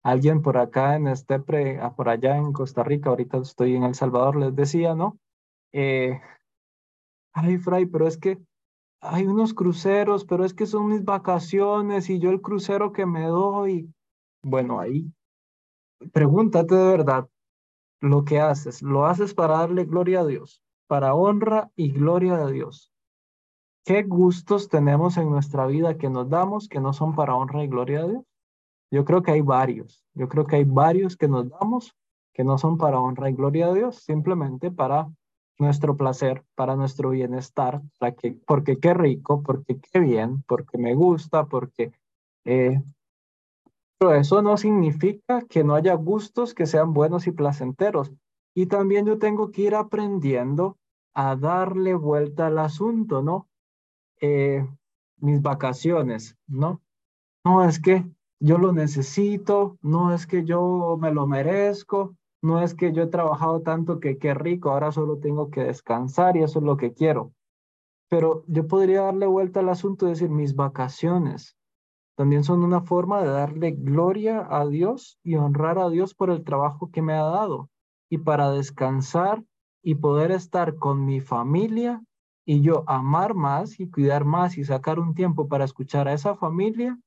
Alguien 0.03 0.41
por 0.41 0.57
acá 0.57 0.97
en 0.97 1.09
este 1.09 1.41
pre, 1.41 1.79
ah, 1.79 1.95
por 1.95 2.09
allá 2.09 2.37
en 2.37 2.53
Costa 2.53 2.83
Rica, 2.83 3.11
ahorita 3.11 3.39
estoy 3.39 3.77
en 3.77 3.83
El 3.83 3.95
Salvador, 3.95 4.37
les 4.37 4.55
decía, 4.55 4.95
¿no? 4.95 5.19
Eh, 5.73 6.19
ay, 7.33 7.59
Fray, 7.59 7.87
pero 7.87 8.07
es 8.07 8.17
que 8.17 8.39
hay 9.03 9.27
unos 9.27 9.55
cruceros, 9.55 10.25
pero 10.25 10.45
es 10.45 10.55
que 10.55 10.67
son 10.67 10.89
mis 10.89 11.05
vacaciones 11.05 12.11
y 12.11 12.19
yo 12.19 12.31
el 12.31 12.41
crucero 12.41 12.93
que 12.93 13.07
me 13.07 13.27
doy. 13.27 13.93
Bueno, 14.43 14.81
ahí, 14.81 15.13
pregúntate 16.13 16.75
de 16.75 16.91
verdad 16.91 17.29
lo 18.01 18.25
que 18.25 18.41
haces. 18.41 18.83
¿Lo 18.83 19.07
haces 19.07 19.35
para 19.35 19.59
darle 19.59 19.85
gloria 19.85 20.21
a 20.21 20.27
Dios? 20.27 20.63
Para 20.87 21.15
honra 21.15 21.71
y 21.77 21.93
gloria 21.93 22.37
de 22.37 22.53
Dios. 22.53 22.91
¿Qué 23.85 24.03
gustos 24.03 24.69
tenemos 24.69 25.17
en 25.17 25.31
nuestra 25.31 25.67
vida 25.67 25.97
que 25.97 26.11
nos 26.11 26.29
damos 26.29 26.69
que 26.69 26.81
no 26.81 26.93
son 26.93 27.15
para 27.15 27.35
honra 27.35 27.65
y 27.65 27.69
gloria 27.69 28.03
de 28.03 28.09
Dios? 28.11 28.30
Yo 28.91 29.05
creo 29.05 29.23
que 29.23 29.33
hay 29.33 29.41
varios. 29.41 30.05
Yo 30.15 30.29
creo 30.29 30.47
que 30.47 30.57
hay 30.57 30.65
varios 30.65 31.17
que 31.17 31.29
nos 31.29 31.49
damos 31.49 31.95
que 32.33 32.45
no 32.45 32.59
son 32.59 32.79
para 32.79 33.01
honra 33.01 33.29
y 33.31 33.35
gloria 33.35 33.69
de 33.69 33.81
Dios, 33.81 33.97
simplemente 33.97 34.71
para 34.71 35.09
nuestro 35.59 35.97
placer, 35.97 36.45
para 36.55 36.77
nuestro 36.77 37.11
bienestar, 37.11 37.83
para 37.99 38.15
que, 38.15 38.33
porque 38.47 38.79
qué 38.79 38.95
rico, 38.95 39.43
porque 39.43 39.79
qué 39.79 40.01
bien, 40.01 40.43
porque 40.47 40.79
me 40.79 40.95
gusta, 40.95 41.47
porque... 41.47 41.93
Eh, 42.45 42.81
pero 43.99 44.15
eso 44.15 44.41
no 44.41 44.57
significa 44.57 45.43
que 45.43 45.63
no 45.63 45.75
haya 45.75 45.93
gustos 45.95 46.55
que 46.55 46.65
sean 46.65 46.95
buenos 46.95 47.27
y 47.27 47.33
placenteros. 47.33 48.11
Y 48.55 48.67
también 48.67 49.05
yo 49.05 49.19
tengo 49.19 49.51
que 49.51 49.63
ir 49.63 49.75
aprendiendo 49.75 50.79
a 51.13 51.37
darle 51.37 51.95
vuelta 51.95 52.47
al 52.47 52.59
asunto, 52.59 53.23
¿no? 53.23 53.47
Eh, 54.23 54.67
mis 55.19 55.43
vacaciones, 55.43 56.39
¿no? 56.47 56.81
No 57.45 57.63
es 57.63 57.79
que 57.79 58.07
yo 58.41 58.59
lo 58.59 58.73
necesito, 58.73 59.79
no 59.83 60.15
es 60.15 60.27
que 60.27 60.45
yo 60.45 60.97
me 60.99 61.13
lo 61.13 61.27
merezco, 61.27 62.17
no 62.43 62.63
es 62.63 62.75
que 62.75 62.93
yo 62.93 63.03
he 63.03 63.07
trabajado 63.07 63.61
tanto 63.61 64.01
que 64.01 64.17
qué 64.17 64.33
rico, 64.33 64.71
ahora 64.71 64.93
solo 64.93 65.19
tengo 65.19 65.51
que 65.51 65.63
descansar 65.63 66.37
y 66.37 66.43
eso 66.43 66.59
es 66.59 66.65
lo 66.65 66.79
que 66.79 66.95
quiero. 66.95 67.33
Pero 68.09 68.43
yo 68.49 68.67
podría 68.67 69.03
darle 69.03 69.27
vuelta 69.27 69.61
al 69.61 69.69
asunto 69.69 70.07
y 70.07 70.11
decir, 70.11 70.31
mis 70.31 70.57
vacaciones 70.57 71.57
también 72.17 72.45
son 72.45 72.65
una 72.65 72.83
forma 72.83 73.23
de 73.23 73.29
darle 73.29 73.71
gloria 73.71 74.47
a 74.51 74.67
Dios 74.67 75.19
y 75.23 75.37
honrar 75.37 75.79
a 75.79 75.89
Dios 75.89 76.15
por 76.15 76.31
el 76.31 76.45
trabajo 76.45 76.91
que 76.91 77.03
me 77.03 77.15
ha 77.15 77.23
dado 77.23 77.71
y 78.11 78.19
para 78.19 78.51
descansar 78.51 79.43
y 79.83 79.95
poder 79.95 80.31
estar 80.31 80.77
con 80.77 81.05
mi 81.05 81.21
familia 81.21 82.03
y 82.45 82.61
yo 82.63 82.85
amar 82.87 83.35
más 83.35 83.81
y 83.81 83.89
cuidar 83.89 84.25
más 84.25 84.59
y 84.59 84.65
sacar 84.65 84.99
un 84.99 85.15
tiempo 85.15 85.49
para 85.49 85.65
escuchar 85.65 86.09
a 86.09 86.13
esa 86.13 86.35
familia 86.37 86.99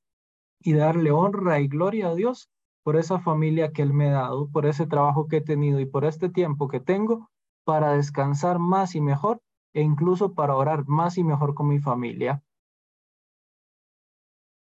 y 0.60 0.74
darle 0.74 1.10
honra 1.10 1.60
y 1.60 1.68
gloria 1.68 2.08
a 2.08 2.14
Dios 2.14 2.50
por 2.82 2.96
esa 2.96 3.18
familia 3.18 3.72
que 3.72 3.82
Él 3.82 3.94
me 3.94 4.10
ha 4.10 4.12
dado, 4.12 4.48
por 4.50 4.66
ese 4.66 4.86
trabajo 4.86 5.26
que 5.26 5.38
he 5.38 5.40
tenido 5.40 5.80
y 5.80 5.86
por 5.86 6.04
este 6.04 6.28
tiempo 6.28 6.68
que 6.68 6.80
tengo 6.80 7.30
para 7.64 7.92
descansar 7.92 8.58
más 8.58 8.94
y 8.94 9.00
mejor 9.00 9.40
e 9.72 9.82
incluso 9.82 10.34
para 10.34 10.54
orar 10.54 10.86
más 10.86 11.18
y 11.18 11.24
mejor 11.24 11.54
con 11.54 11.68
mi 11.68 11.80
familia. 11.80 12.42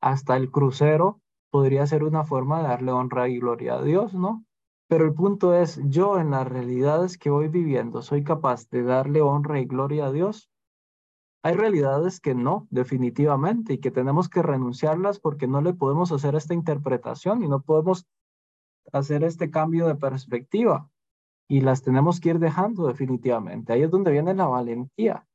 Hasta 0.00 0.36
el 0.36 0.50
crucero 0.50 1.20
podría 1.50 1.86
ser 1.86 2.04
una 2.04 2.24
forma 2.24 2.62
de 2.62 2.68
darle 2.68 2.92
honra 2.92 3.28
y 3.28 3.38
gloria 3.38 3.74
a 3.74 3.82
Dios, 3.82 4.14
¿no? 4.14 4.44
Pero 4.88 5.04
el 5.04 5.14
punto 5.14 5.54
es, 5.54 5.80
yo 5.84 6.18
en 6.18 6.30
las 6.30 6.48
realidades 6.48 7.16
que 7.16 7.30
voy 7.30 7.48
viviendo, 7.48 8.02
¿soy 8.02 8.24
capaz 8.24 8.68
de 8.70 8.82
darle 8.82 9.20
honra 9.20 9.60
y 9.60 9.64
gloria 9.64 10.06
a 10.06 10.12
Dios? 10.12 10.50
Hay 11.42 11.54
realidades 11.54 12.20
que 12.20 12.34
no, 12.34 12.66
definitivamente, 12.70 13.74
y 13.74 13.78
que 13.78 13.90
tenemos 13.90 14.28
que 14.28 14.42
renunciarlas 14.42 15.18
porque 15.18 15.46
no 15.46 15.62
le 15.62 15.72
podemos 15.72 16.12
hacer 16.12 16.34
esta 16.34 16.52
interpretación 16.52 17.42
y 17.42 17.48
no 17.48 17.62
podemos 17.62 18.06
hacer 18.92 19.24
este 19.24 19.50
cambio 19.50 19.86
de 19.86 19.94
perspectiva. 19.94 20.90
Y 21.48 21.62
las 21.62 21.82
tenemos 21.82 22.20
que 22.20 22.30
ir 22.30 22.38
dejando 22.38 22.86
definitivamente. 22.86 23.72
Ahí 23.72 23.82
es 23.82 23.90
donde 23.90 24.12
viene 24.12 24.34
la 24.34 24.46
valentía, 24.46 25.26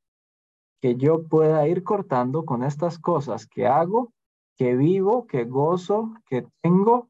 que 0.80 0.96
yo 0.96 1.28
pueda 1.28 1.68
ir 1.68 1.84
cortando 1.84 2.46
con 2.46 2.64
estas 2.64 3.00
cosas 3.00 3.48
que 3.48 3.66
hago, 3.66 4.14
que 4.56 4.76
vivo, 4.76 5.26
que 5.26 5.46
gozo, 5.46 6.14
que 6.28 6.48
tengo, 6.62 7.10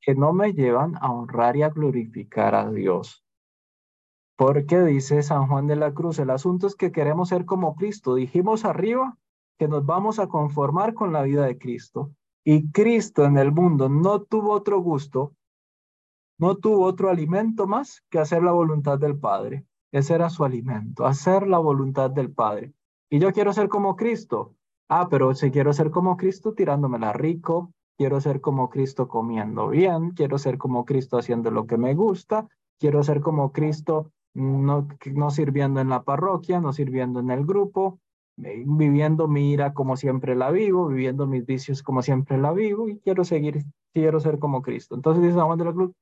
que 0.00 0.14
no 0.14 0.32
me 0.32 0.52
llevan 0.52 0.94
a 1.00 1.12
honrar 1.12 1.56
y 1.56 1.62
a 1.62 1.68
glorificar 1.68 2.54
a 2.54 2.70
Dios. 2.70 3.25
Porque 4.36 4.80
dice 4.82 5.22
San 5.22 5.48
Juan 5.48 5.66
de 5.66 5.76
la 5.76 5.94
Cruz, 5.94 6.18
el 6.18 6.30
asunto 6.30 6.66
es 6.66 6.76
que 6.76 6.92
queremos 6.92 7.30
ser 7.30 7.46
como 7.46 7.74
Cristo. 7.74 8.14
Dijimos 8.14 8.64
arriba 8.64 9.16
que 9.58 9.68
nos 9.68 9.84
vamos 9.86 10.18
a 10.18 10.26
conformar 10.26 10.94
con 10.94 11.12
la 11.12 11.22
vida 11.22 11.46
de 11.46 11.58
Cristo. 11.58 12.12
Y 12.44 12.70
Cristo 12.70 13.24
en 13.24 13.38
el 13.38 13.50
mundo 13.50 13.88
no 13.88 14.22
tuvo 14.22 14.52
otro 14.52 14.80
gusto, 14.80 15.32
no 16.38 16.56
tuvo 16.56 16.84
otro 16.84 17.08
alimento 17.08 17.66
más 17.66 18.04
que 18.10 18.18
hacer 18.18 18.42
la 18.42 18.52
voluntad 18.52 18.98
del 18.98 19.18
Padre. 19.18 19.64
Ese 19.90 20.14
era 20.14 20.28
su 20.28 20.44
alimento, 20.44 21.06
hacer 21.06 21.46
la 21.46 21.58
voluntad 21.58 22.10
del 22.10 22.30
Padre. 22.30 22.74
Y 23.08 23.18
yo 23.18 23.32
quiero 23.32 23.52
ser 23.52 23.68
como 23.68 23.96
Cristo. 23.96 24.54
Ah, 24.88 25.08
pero 25.10 25.34
si 25.34 25.50
quiero 25.50 25.72
ser 25.72 25.90
como 25.90 26.16
Cristo 26.16 26.52
tirándomela 26.52 27.12
rico, 27.12 27.72
quiero 27.96 28.20
ser 28.20 28.40
como 28.40 28.68
Cristo 28.68 29.08
comiendo 29.08 29.68
bien, 29.68 30.10
quiero 30.10 30.38
ser 30.38 30.58
como 30.58 30.84
Cristo 30.84 31.18
haciendo 31.18 31.50
lo 31.50 31.66
que 31.66 31.78
me 31.78 31.94
gusta, 31.94 32.46
quiero 32.78 33.02
ser 33.02 33.20
como 33.20 33.52
Cristo 33.52 34.12
no, 34.36 34.86
no 35.14 35.30
sirviendo 35.30 35.80
en 35.80 35.88
la 35.88 36.02
parroquia, 36.02 36.60
no 36.60 36.72
sirviendo 36.72 37.20
en 37.20 37.30
el 37.30 37.46
grupo, 37.46 38.00
eh, 38.44 38.64
viviendo 38.66 39.28
mi 39.28 39.52
ira 39.52 39.72
como 39.72 39.96
siempre 39.96 40.36
la 40.36 40.50
vivo, 40.50 40.88
viviendo 40.88 41.26
mis 41.26 41.46
vicios 41.46 41.82
como 41.82 42.02
siempre 42.02 42.36
la 42.36 42.52
vivo 42.52 42.88
y 42.88 42.98
quiero 42.98 43.24
seguir, 43.24 43.64
quiero 43.94 44.20
ser 44.20 44.38
como 44.38 44.62
Cristo. 44.62 44.94
Entonces 44.94 45.22
dice 45.22 45.40
Juan 45.40 45.58
de 45.58 45.64
la 45.64 45.72
Cruz, 45.72 45.92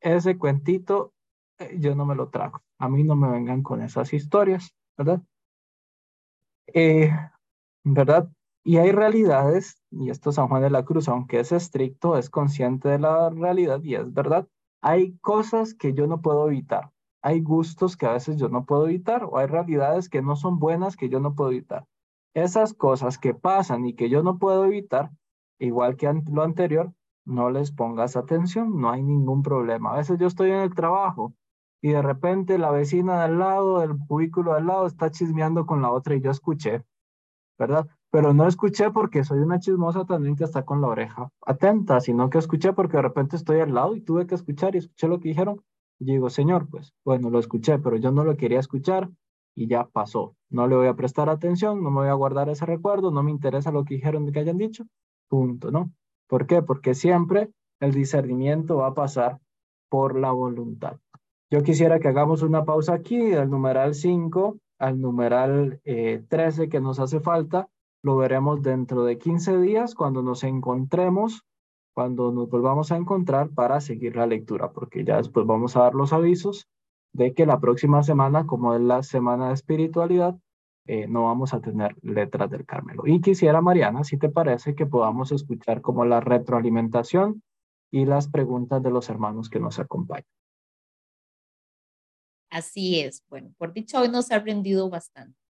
ese 0.00 0.36
cuentito 0.36 1.12
eh, 1.58 1.76
yo 1.78 1.94
no 1.94 2.04
me 2.04 2.14
lo 2.14 2.28
trago. 2.28 2.62
A 2.78 2.88
mí 2.88 3.04
no 3.04 3.16
me 3.16 3.30
vengan 3.30 3.62
con 3.62 3.80
esas 3.82 4.12
historias, 4.12 4.74
¿verdad? 4.98 5.22
Eh, 6.74 7.10
¿Verdad? 7.84 8.28
Y 8.64 8.76
hay 8.76 8.92
realidades, 8.92 9.82
y 9.90 10.10
esto 10.10 10.30
San 10.30 10.48
Juan 10.48 10.62
de 10.62 10.70
la 10.70 10.84
Cruz, 10.84 11.08
aunque 11.08 11.40
es 11.40 11.52
estricto, 11.52 12.16
es 12.18 12.30
consciente 12.30 12.88
de 12.88 12.98
la 12.98 13.30
realidad 13.30 13.82
y 13.82 13.94
es 13.94 14.12
verdad. 14.12 14.46
Hay 14.82 15.16
cosas 15.18 15.74
que 15.74 15.94
yo 15.94 16.06
no 16.06 16.20
puedo 16.20 16.48
evitar 16.48 16.90
hay 17.22 17.40
gustos 17.40 17.96
que 17.96 18.06
a 18.06 18.12
veces 18.12 18.36
yo 18.36 18.48
no 18.48 18.64
puedo 18.64 18.86
evitar 18.88 19.24
o 19.24 19.38
hay 19.38 19.46
realidades 19.46 20.08
que 20.08 20.22
no 20.22 20.34
son 20.36 20.58
buenas 20.58 20.96
que 20.96 21.08
yo 21.08 21.20
no 21.20 21.34
puedo 21.34 21.50
evitar. 21.50 21.86
Esas 22.34 22.74
cosas 22.74 23.18
que 23.18 23.32
pasan 23.32 23.86
y 23.86 23.94
que 23.94 24.10
yo 24.10 24.22
no 24.22 24.38
puedo 24.38 24.64
evitar, 24.64 25.10
igual 25.58 25.96
que 25.96 26.12
lo 26.30 26.42
anterior, 26.42 26.92
no 27.24 27.50
les 27.50 27.70
pongas 27.70 28.16
atención, 28.16 28.80
no 28.80 28.90
hay 28.90 29.02
ningún 29.02 29.42
problema. 29.42 29.92
A 29.92 29.98
veces 29.98 30.18
yo 30.18 30.26
estoy 30.26 30.50
en 30.50 30.60
el 30.60 30.74
trabajo 30.74 31.32
y 31.80 31.90
de 31.90 32.02
repente 32.02 32.58
la 32.58 32.70
vecina 32.70 33.18
de 33.18 33.24
al 33.24 33.38
lado, 33.38 33.80
del 33.80 33.96
cubículo 34.08 34.52
de 34.52 34.58
al 34.58 34.66
lado, 34.66 34.86
está 34.86 35.10
chismeando 35.10 35.64
con 35.64 35.80
la 35.80 35.92
otra 35.92 36.16
y 36.16 36.20
yo 36.20 36.30
escuché, 36.30 36.84
¿verdad? 37.56 37.86
Pero 38.10 38.34
no 38.34 38.48
escuché 38.48 38.90
porque 38.90 39.22
soy 39.22 39.38
una 39.38 39.60
chismosa 39.60 40.04
también 40.04 40.34
que 40.34 40.44
está 40.44 40.64
con 40.64 40.80
la 40.80 40.88
oreja 40.88 41.30
atenta, 41.46 42.00
sino 42.00 42.30
que 42.30 42.38
escuché 42.38 42.72
porque 42.72 42.96
de 42.96 43.02
repente 43.02 43.36
estoy 43.36 43.60
al 43.60 43.74
lado 43.74 43.94
y 43.94 44.00
tuve 44.00 44.26
que 44.26 44.34
escuchar 44.34 44.74
y 44.74 44.78
escuché 44.78 45.06
lo 45.06 45.20
que 45.20 45.28
dijeron 45.28 45.62
y 46.02 46.04
digo, 46.04 46.30
Señor, 46.30 46.68
pues 46.68 46.92
bueno, 47.04 47.30
lo 47.30 47.38
escuché, 47.38 47.78
pero 47.78 47.96
yo 47.96 48.10
no 48.10 48.24
lo 48.24 48.36
quería 48.36 48.58
escuchar 48.58 49.08
y 49.54 49.68
ya 49.68 49.84
pasó. 49.84 50.34
No 50.50 50.66
le 50.66 50.74
voy 50.74 50.88
a 50.88 50.96
prestar 50.96 51.28
atención, 51.28 51.80
no 51.80 51.92
me 51.92 52.00
voy 52.00 52.08
a 52.08 52.14
guardar 52.14 52.48
ese 52.48 52.66
recuerdo, 52.66 53.12
no 53.12 53.22
me 53.22 53.30
interesa 53.30 53.70
lo 53.70 53.84
que 53.84 53.94
dijeron 53.94 54.30
que 54.32 54.40
hayan 54.40 54.58
dicho, 54.58 54.84
punto, 55.28 55.70
¿no? 55.70 55.92
¿Por 56.26 56.48
qué? 56.48 56.60
Porque 56.60 56.94
siempre 56.94 57.50
el 57.78 57.92
discernimiento 57.92 58.78
va 58.78 58.88
a 58.88 58.94
pasar 58.94 59.38
por 59.88 60.18
la 60.18 60.32
voluntad. 60.32 60.96
Yo 61.52 61.62
quisiera 61.62 62.00
que 62.00 62.08
hagamos 62.08 62.42
una 62.42 62.64
pausa 62.64 62.94
aquí 62.94 63.18
del 63.18 63.48
numeral 63.48 63.94
5 63.94 64.58
al 64.80 65.00
numeral 65.00 65.80
13 65.84 66.64
eh, 66.64 66.68
que 66.68 66.80
nos 66.80 66.98
hace 66.98 67.20
falta. 67.20 67.68
Lo 68.02 68.16
veremos 68.16 68.60
dentro 68.60 69.04
de 69.04 69.18
15 69.18 69.60
días 69.60 69.94
cuando 69.94 70.22
nos 70.22 70.42
encontremos 70.42 71.44
cuando 71.94 72.32
nos 72.32 72.48
volvamos 72.48 72.92
a 72.92 72.96
encontrar 72.96 73.50
para 73.50 73.80
seguir 73.80 74.16
la 74.16 74.26
lectura, 74.26 74.72
porque 74.72 75.04
ya 75.04 75.16
después 75.16 75.46
vamos 75.46 75.76
a 75.76 75.80
dar 75.80 75.94
los 75.94 76.12
avisos 76.12 76.68
de 77.12 77.34
que 77.34 77.46
la 77.46 77.60
próxima 77.60 78.02
semana, 78.02 78.46
como 78.46 78.74
es 78.74 78.80
la 78.80 79.02
semana 79.02 79.48
de 79.48 79.54
espiritualidad, 79.54 80.36
eh, 80.86 81.06
no 81.06 81.24
vamos 81.24 81.54
a 81.54 81.60
tener 81.60 81.94
letras 82.02 82.50
del 82.50 82.66
Carmelo. 82.66 83.04
Y 83.06 83.20
quisiera, 83.20 83.60
Mariana, 83.60 84.02
si 84.04 84.18
te 84.18 84.28
parece, 84.28 84.74
que 84.74 84.86
podamos 84.86 85.30
escuchar 85.30 85.80
como 85.80 86.04
la 86.04 86.20
retroalimentación 86.20 87.42
y 87.90 88.06
las 88.06 88.28
preguntas 88.28 88.82
de 88.82 88.90
los 88.90 89.08
hermanos 89.08 89.48
que 89.48 89.60
nos 89.60 89.78
acompañan. 89.78 90.26
Así 92.50 93.00
es. 93.00 93.22
Bueno, 93.28 93.54
por 93.58 93.72
dicho, 93.72 94.00
hoy 94.00 94.08
nos 94.08 94.30
ha 94.30 94.36
aprendido 94.36 94.90
bastante. 94.90 95.41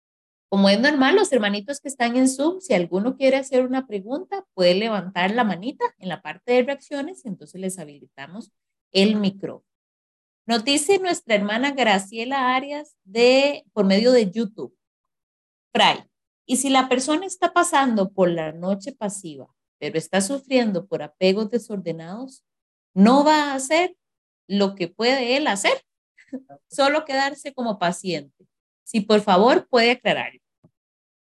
Como 0.51 0.67
es 0.67 0.81
normal, 0.81 1.15
los 1.15 1.31
hermanitos 1.31 1.79
que 1.79 1.87
están 1.87 2.17
en 2.17 2.27
Zoom, 2.27 2.59
si 2.59 2.73
alguno 2.73 3.15
quiere 3.15 3.37
hacer 3.37 3.65
una 3.65 3.87
pregunta, 3.87 4.45
puede 4.53 4.75
levantar 4.75 5.31
la 5.31 5.45
manita 5.45 5.85
en 5.97 6.09
la 6.09 6.21
parte 6.21 6.51
de 6.51 6.63
reacciones, 6.63 7.25
entonces 7.25 7.61
les 7.61 7.79
habilitamos 7.79 8.51
el 8.91 9.15
micrófono. 9.15 9.65
Nos 10.45 10.65
dice 10.65 10.99
nuestra 10.99 11.35
hermana 11.35 11.71
Graciela 11.71 12.53
Arias 12.53 12.97
de, 13.05 13.63
por 13.71 13.85
medio 13.85 14.11
de 14.11 14.29
YouTube. 14.29 14.77
Fray, 15.73 16.03
y 16.45 16.57
si 16.57 16.69
la 16.69 16.89
persona 16.89 17.25
está 17.25 17.53
pasando 17.53 18.11
por 18.11 18.29
la 18.29 18.51
noche 18.51 18.91
pasiva, 18.91 19.47
pero 19.79 19.97
está 19.97 20.19
sufriendo 20.19 20.85
por 20.85 21.01
apegos 21.01 21.49
desordenados, 21.49 22.43
no 22.93 23.23
va 23.23 23.51
a 23.51 23.53
hacer 23.53 23.95
lo 24.49 24.75
que 24.75 24.89
puede 24.89 25.37
él 25.37 25.47
hacer, 25.47 25.81
solo 26.69 27.05
quedarse 27.05 27.53
como 27.53 27.79
paciente. 27.79 28.45
Si 28.83 28.99
por 28.99 29.21
favor 29.21 29.69
puede 29.69 29.91
aclarar. 29.91 30.40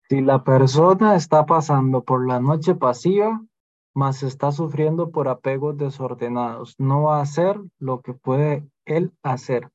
Si 0.09 0.21
la 0.21 0.45
persona 0.45 1.17
está 1.17 1.47
pasando 1.47 2.05
por 2.05 2.27
la 2.27 2.39
noche 2.39 2.77
pasiva, 2.77 3.45
mas 3.93 4.23
está 4.23 4.53
sufriendo 4.53 5.11
por 5.11 5.27
apegos 5.27 5.77
desordenados, 5.77 6.77
no 6.79 7.05
va 7.05 7.19
a 7.19 7.23
hacer 7.23 7.59
lo 7.79 8.03
que 8.03 8.13
puede 8.13 8.69
él 8.85 9.13
hacer. 9.23 9.71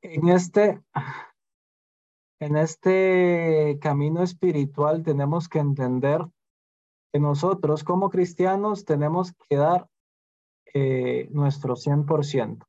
En 0.00 0.28
este, 0.28 0.80
en 2.40 2.56
este 2.56 3.78
camino 3.82 4.22
espiritual 4.22 5.02
tenemos 5.02 5.48
que 5.48 5.58
entender 5.58 6.26
que 7.12 7.20
nosotros 7.20 7.84
como 7.84 8.08
cristianos 8.08 8.86
tenemos 8.86 9.34
que 9.48 9.56
dar 9.56 9.88
eh, 10.72 11.28
nuestro 11.32 11.76
100% 11.76 12.64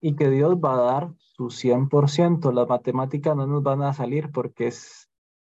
y 0.00 0.16
que 0.16 0.30
Dios 0.30 0.56
va 0.56 0.74
a 0.74 0.92
dar 0.92 1.14
su 1.18 1.50
100%. 1.50 2.52
Las 2.52 2.68
matemáticas 2.68 3.36
no 3.36 3.46
nos 3.46 3.62
van 3.62 3.82
a 3.82 3.92
salir 3.92 4.30
porque 4.30 4.68
es 4.68 5.07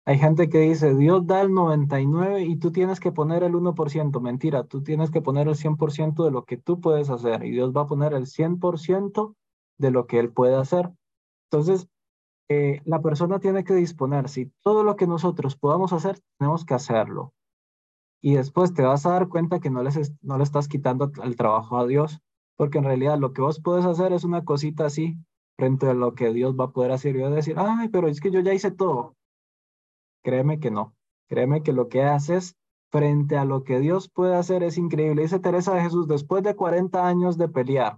hay 0.05 0.17
gente 0.17 0.49
que 0.49 0.59
dice, 0.59 0.95
Dios 0.95 1.27
da 1.27 1.41
el 1.41 1.53
99 1.53 2.43
y 2.43 2.57
tú 2.57 2.71
tienes 2.71 2.99
que 2.99 3.11
poner 3.11 3.43
el 3.43 3.53
1%. 3.53 4.19
Mentira, 4.19 4.63
tú 4.63 4.81
tienes 4.81 5.11
que 5.11 5.21
poner 5.21 5.47
el 5.47 5.55
100% 5.55 6.25
de 6.25 6.31
lo 6.31 6.45
que 6.45 6.57
tú 6.57 6.81
puedes 6.81 7.09
hacer 7.09 7.43
y 7.45 7.51
Dios 7.51 7.71
va 7.75 7.81
a 7.81 7.87
poner 7.87 8.13
el 8.13 8.25
100% 8.25 9.35
de 9.77 9.91
lo 9.91 10.07
que 10.07 10.19
Él 10.19 10.31
puede 10.31 10.55
hacer. 10.55 10.91
Entonces, 11.51 11.87
eh, 12.49 12.81
la 12.85 13.01
persona 13.01 13.39
tiene 13.39 13.63
que 13.63 13.75
disponer, 13.75 14.27
si 14.27 14.51
todo 14.61 14.83
lo 14.83 14.95
que 14.95 15.07
nosotros 15.07 15.55
podamos 15.55 15.93
hacer, 15.93 16.19
tenemos 16.37 16.65
que 16.65 16.73
hacerlo. 16.73 17.33
Y 18.21 18.35
después 18.35 18.73
te 18.73 18.83
vas 18.83 19.05
a 19.05 19.11
dar 19.11 19.29
cuenta 19.29 19.59
que 19.59 19.69
no, 19.69 19.83
les 19.83 20.13
no 20.21 20.37
le 20.37 20.43
estás 20.43 20.67
quitando 20.67 21.11
el 21.23 21.35
trabajo 21.35 21.77
a 21.77 21.85
Dios, 21.85 22.19
porque 22.57 22.79
en 22.79 22.83
realidad 22.85 23.17
lo 23.19 23.33
que 23.33 23.41
vos 23.41 23.61
puedes 23.61 23.85
hacer 23.85 24.13
es 24.13 24.23
una 24.23 24.43
cosita 24.45 24.85
así 24.85 25.17
frente 25.57 25.87
a 25.87 25.93
lo 25.93 26.13
que 26.13 26.33
Dios 26.33 26.55
va 26.59 26.65
a 26.65 26.71
poder 26.71 26.91
hacer 26.91 27.15
y 27.15 27.23
a 27.23 27.29
decir, 27.29 27.55
ay, 27.57 27.89
pero 27.89 28.07
es 28.07 28.19
que 28.19 28.31
yo 28.31 28.39
ya 28.41 28.53
hice 28.53 28.71
todo. 28.71 29.15
Créeme 30.23 30.59
que 30.59 30.71
no. 30.71 30.93
Créeme 31.27 31.63
que 31.63 31.73
lo 31.73 31.87
que 31.87 32.03
haces 32.03 32.55
frente 32.91 33.37
a 33.37 33.45
lo 33.45 33.63
que 33.63 33.79
Dios 33.79 34.09
puede 34.09 34.35
hacer 34.35 34.63
es 34.63 34.77
increíble. 34.77 35.23
Dice 35.23 35.39
Teresa 35.39 35.73
de 35.73 35.81
Jesús, 35.81 36.07
después 36.07 36.43
de 36.43 36.55
40 36.55 37.07
años 37.07 37.37
de 37.37 37.47
pelear 37.47 37.97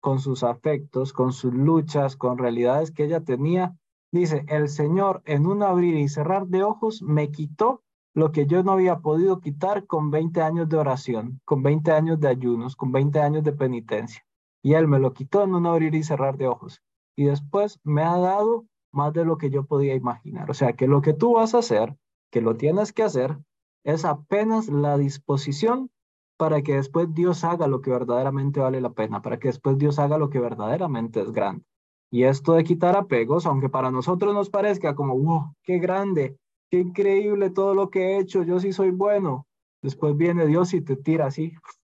con 0.00 0.20
sus 0.20 0.42
afectos, 0.44 1.12
con 1.12 1.32
sus 1.32 1.54
luchas, 1.54 2.16
con 2.16 2.36
realidades 2.36 2.90
que 2.90 3.04
ella 3.04 3.24
tenía, 3.24 3.74
dice, 4.12 4.44
el 4.48 4.68
Señor 4.68 5.22
en 5.24 5.46
un 5.46 5.62
abrir 5.62 5.96
y 5.96 6.08
cerrar 6.08 6.46
de 6.46 6.62
ojos 6.62 7.00
me 7.02 7.30
quitó 7.30 7.82
lo 8.14 8.30
que 8.30 8.46
yo 8.46 8.62
no 8.62 8.72
había 8.72 9.00
podido 9.00 9.40
quitar 9.40 9.86
con 9.86 10.10
20 10.10 10.42
años 10.42 10.68
de 10.68 10.76
oración, 10.76 11.40
con 11.44 11.62
20 11.62 11.90
años 11.90 12.20
de 12.20 12.28
ayunos, 12.28 12.76
con 12.76 12.92
20 12.92 13.18
años 13.20 13.42
de 13.42 13.52
penitencia. 13.52 14.24
Y 14.62 14.74
Él 14.74 14.86
me 14.86 15.00
lo 15.00 15.12
quitó 15.12 15.42
en 15.42 15.54
un 15.54 15.66
abrir 15.66 15.94
y 15.94 16.04
cerrar 16.04 16.36
de 16.36 16.46
ojos. 16.46 16.80
Y 17.16 17.24
después 17.24 17.80
me 17.82 18.02
ha 18.02 18.16
dado 18.18 18.66
más 18.94 19.12
de 19.12 19.24
lo 19.24 19.38
que 19.38 19.50
yo 19.50 19.64
podía 19.64 19.94
imaginar. 19.94 20.50
O 20.50 20.54
sea, 20.54 20.72
que 20.74 20.86
lo 20.86 21.02
que 21.02 21.12
tú 21.12 21.34
vas 21.34 21.54
a 21.54 21.58
hacer, 21.58 21.96
que 22.30 22.40
lo 22.40 22.56
tienes 22.56 22.92
que 22.92 23.02
hacer, 23.02 23.38
es 23.84 24.04
apenas 24.04 24.68
la 24.68 24.96
disposición 24.96 25.90
para 26.36 26.62
que 26.62 26.76
después 26.76 27.12
Dios 27.14 27.44
haga 27.44 27.66
lo 27.66 27.80
que 27.80 27.90
verdaderamente 27.90 28.60
vale 28.60 28.80
la 28.80 28.92
pena, 28.92 29.22
para 29.22 29.38
que 29.38 29.48
después 29.48 29.78
Dios 29.78 29.98
haga 29.98 30.18
lo 30.18 30.30
que 30.30 30.40
verdaderamente 30.40 31.20
es 31.20 31.30
grande. 31.30 31.64
Y 32.10 32.24
esto 32.24 32.54
de 32.54 32.64
quitar 32.64 32.96
apegos, 32.96 33.46
aunque 33.46 33.68
para 33.68 33.90
nosotros 33.90 34.34
nos 34.34 34.50
parezca 34.50 34.94
como, 34.94 35.18
wow, 35.18 35.54
qué 35.62 35.78
grande, 35.78 36.36
qué 36.70 36.80
increíble 36.80 37.50
todo 37.50 37.74
lo 37.74 37.90
que 37.90 38.00
he 38.00 38.18
hecho, 38.18 38.42
yo 38.42 38.58
sí 38.60 38.72
soy 38.72 38.90
bueno. 38.90 39.46
Después 39.82 40.16
viene 40.16 40.46
Dios 40.46 40.74
y 40.74 40.80
te 40.80 40.96
tira 40.96 41.26
así 41.26 41.54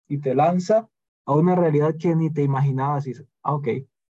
y 0.07 0.19
te 0.19 0.33
lanza 0.33 0.89
a 1.25 1.33
una 1.33 1.55
realidad 1.55 1.95
que 1.99 2.15
ni 2.15 2.31
te 2.31 2.43
imaginabas 2.43 3.05
y 3.05 3.11
dices, 3.11 3.27
ah, 3.43 3.55
ok, 3.55 3.67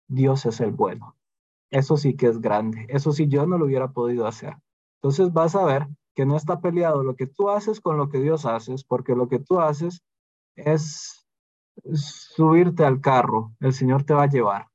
Dios 0.08 0.44
es 0.46 0.60
el 0.60 0.72
bueno. 0.72 1.16
Eso 1.72 1.96
sí 1.96 2.14
que 2.14 2.26
es 2.26 2.40
grande. 2.40 2.86
Eso 2.90 3.12
sí 3.12 3.26
yo 3.28 3.46
no 3.46 3.56
lo 3.56 3.64
hubiera 3.64 3.92
podido 3.92 4.26
hacer. 4.26 4.56
Entonces 5.00 5.32
vas 5.32 5.56
a 5.56 5.64
ver 5.64 5.88
que 6.14 6.26
no 6.26 6.36
está 6.36 6.60
peleado 6.60 7.02
lo 7.02 7.16
que 7.16 7.26
tú 7.26 7.48
haces 7.48 7.80
con 7.80 7.96
lo 7.96 8.10
que 8.10 8.20
Dios 8.20 8.44
haces, 8.44 8.84
porque 8.84 9.16
lo 9.16 9.26
que 9.28 9.38
tú 9.38 9.58
haces 9.58 10.02
es 10.54 11.26
subirte 11.94 12.84
al 12.84 13.00
carro. 13.00 13.54
El 13.58 13.72
Señor 13.72 14.04
te 14.04 14.12
va 14.12 14.24
a 14.24 14.28
llevar. 14.28 14.66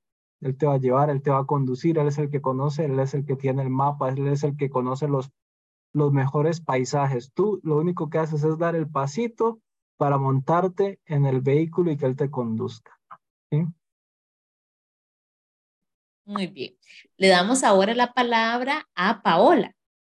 Él 0.41 0.57
te 0.57 0.65
va 0.65 0.73
a 0.73 0.79
llevar, 0.79 1.11
Él 1.11 1.21
te 1.21 1.29
va 1.29 1.39
a 1.39 1.45
conducir, 1.45 1.99
Él 1.99 2.07
es 2.07 2.17
el 2.17 2.31
que 2.31 2.41
conoce, 2.41 2.85
Él 2.85 2.99
es 2.99 3.13
el 3.13 3.25
que 3.25 3.35
tiene 3.35 3.61
el 3.61 3.69
mapa, 3.69 4.09
Él 4.09 4.27
es 4.27 4.43
el 4.43 4.57
que 4.57 4.69
conoce 4.69 5.07
los, 5.07 5.31
los 5.93 6.11
mejores 6.11 6.61
paisajes. 6.61 7.31
Tú 7.31 7.59
lo 7.63 7.77
único 7.77 8.09
que 8.09 8.17
haces 8.17 8.43
es 8.43 8.57
dar 8.57 8.75
el 8.75 8.89
pasito 8.89 9.59
para 9.97 10.17
montarte 10.17 10.99
en 11.05 11.25
el 11.25 11.41
vehículo 11.41 11.91
y 11.91 11.97
que 11.97 12.07
Él 12.07 12.15
te 12.15 12.31
conduzca. 12.31 12.99
¿sí? 13.51 13.65
Muy 16.27 16.47
bien. 16.47 16.73
Le 17.15 17.29
damos 17.29 17.63
ahora 17.63 17.95
la 17.95 18.11
palabra 18.11 18.85
a 18.95 19.21
Paola. 19.21 19.73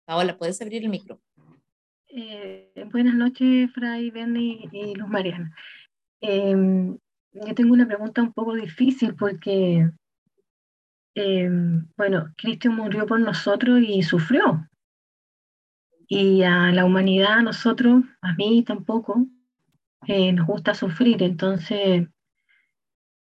Paola, 0.05 0.35
puedes 0.39 0.59
abrir 0.59 0.81
el 0.81 0.89
micrófono. 0.89 1.61
Eh, 2.07 2.73
buenas 2.91 3.13
noches, 3.13 3.71
Fray, 3.75 4.09
Benny 4.09 4.67
y 4.71 4.95
Luz 4.95 5.07
Mariana. 5.07 5.55
Em, 6.19 6.97
yo 7.31 7.53
tengo 7.53 7.73
una 7.73 7.85
pregunta 7.85 8.23
un 8.23 8.33
poco 8.33 8.55
difícil 8.55 9.15
porque 9.15 9.87
em, 11.13 11.87
bueno, 11.95 12.33
Cristo 12.37 12.71
murió 12.71 13.05
por 13.05 13.19
nosotros 13.19 13.79
y 13.87 14.01
sufrió. 14.01 14.67
Y 16.07 16.41
a 16.41 16.71
la 16.71 16.85
humanidad, 16.85 17.33
a 17.33 17.43
nosotros, 17.43 18.03
a 18.21 18.33
mí 18.33 18.63
tampoco, 18.63 19.27
eh, 20.07 20.33
nos 20.33 20.47
gusta 20.47 20.73
sufrir. 20.73 21.21
Entonces, 21.21 22.07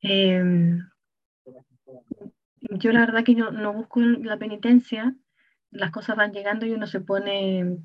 em, 0.00 0.80
yo 2.78 2.92
la 2.92 3.00
verdad 3.00 3.24
que 3.24 3.34
no, 3.34 3.50
no 3.50 3.72
busco 3.72 4.00
la 4.00 4.36
penitencia, 4.36 5.14
las 5.70 5.90
cosas 5.90 6.16
van 6.16 6.32
llegando 6.32 6.66
y 6.66 6.72
uno 6.72 6.86
se 6.86 7.00
pone, 7.00 7.78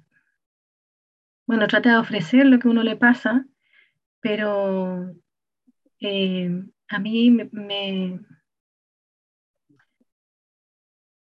bueno, 1.45 1.67
trata 1.67 1.91
de 1.91 1.97
ofrecer 1.97 2.45
lo 2.45 2.59
que 2.59 2.67
uno 2.67 2.83
le 2.83 2.95
pasa, 2.95 3.45
pero 4.19 5.15
eh, 5.99 6.63
a 6.89 6.99
mí 6.99 7.31
me, 7.31 7.49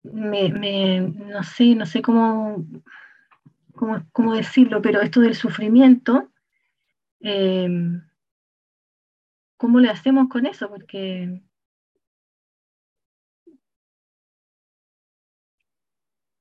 me, 0.03 1.01
no 1.01 1.43
sé, 1.43 1.75
no 1.75 1.87
sé 1.87 2.03
cómo, 2.03 2.65
cómo, 4.13 4.35
decirlo, 4.35 4.83
pero 4.83 5.01
esto 5.01 5.21
del 5.21 5.35
sufrimiento, 5.35 6.31
eh, 7.21 7.69
¿cómo 9.57 9.79
le 9.79 9.91
hacemos 9.91 10.29
con 10.29 10.47
eso? 10.47 10.69
Porque 10.69 11.43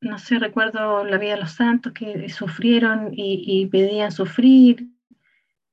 no 0.02 0.18
sé, 0.18 0.39
recuerdo 0.39 1.04
la 1.04 1.18
vida 1.18 1.36
de 1.36 1.41
los 1.41 1.52
santos 1.52 1.93
que 1.93 2.30
sufrieron 2.30 3.12
y, 3.12 3.66
pedían 3.68 4.12
sufrir. 4.12 4.88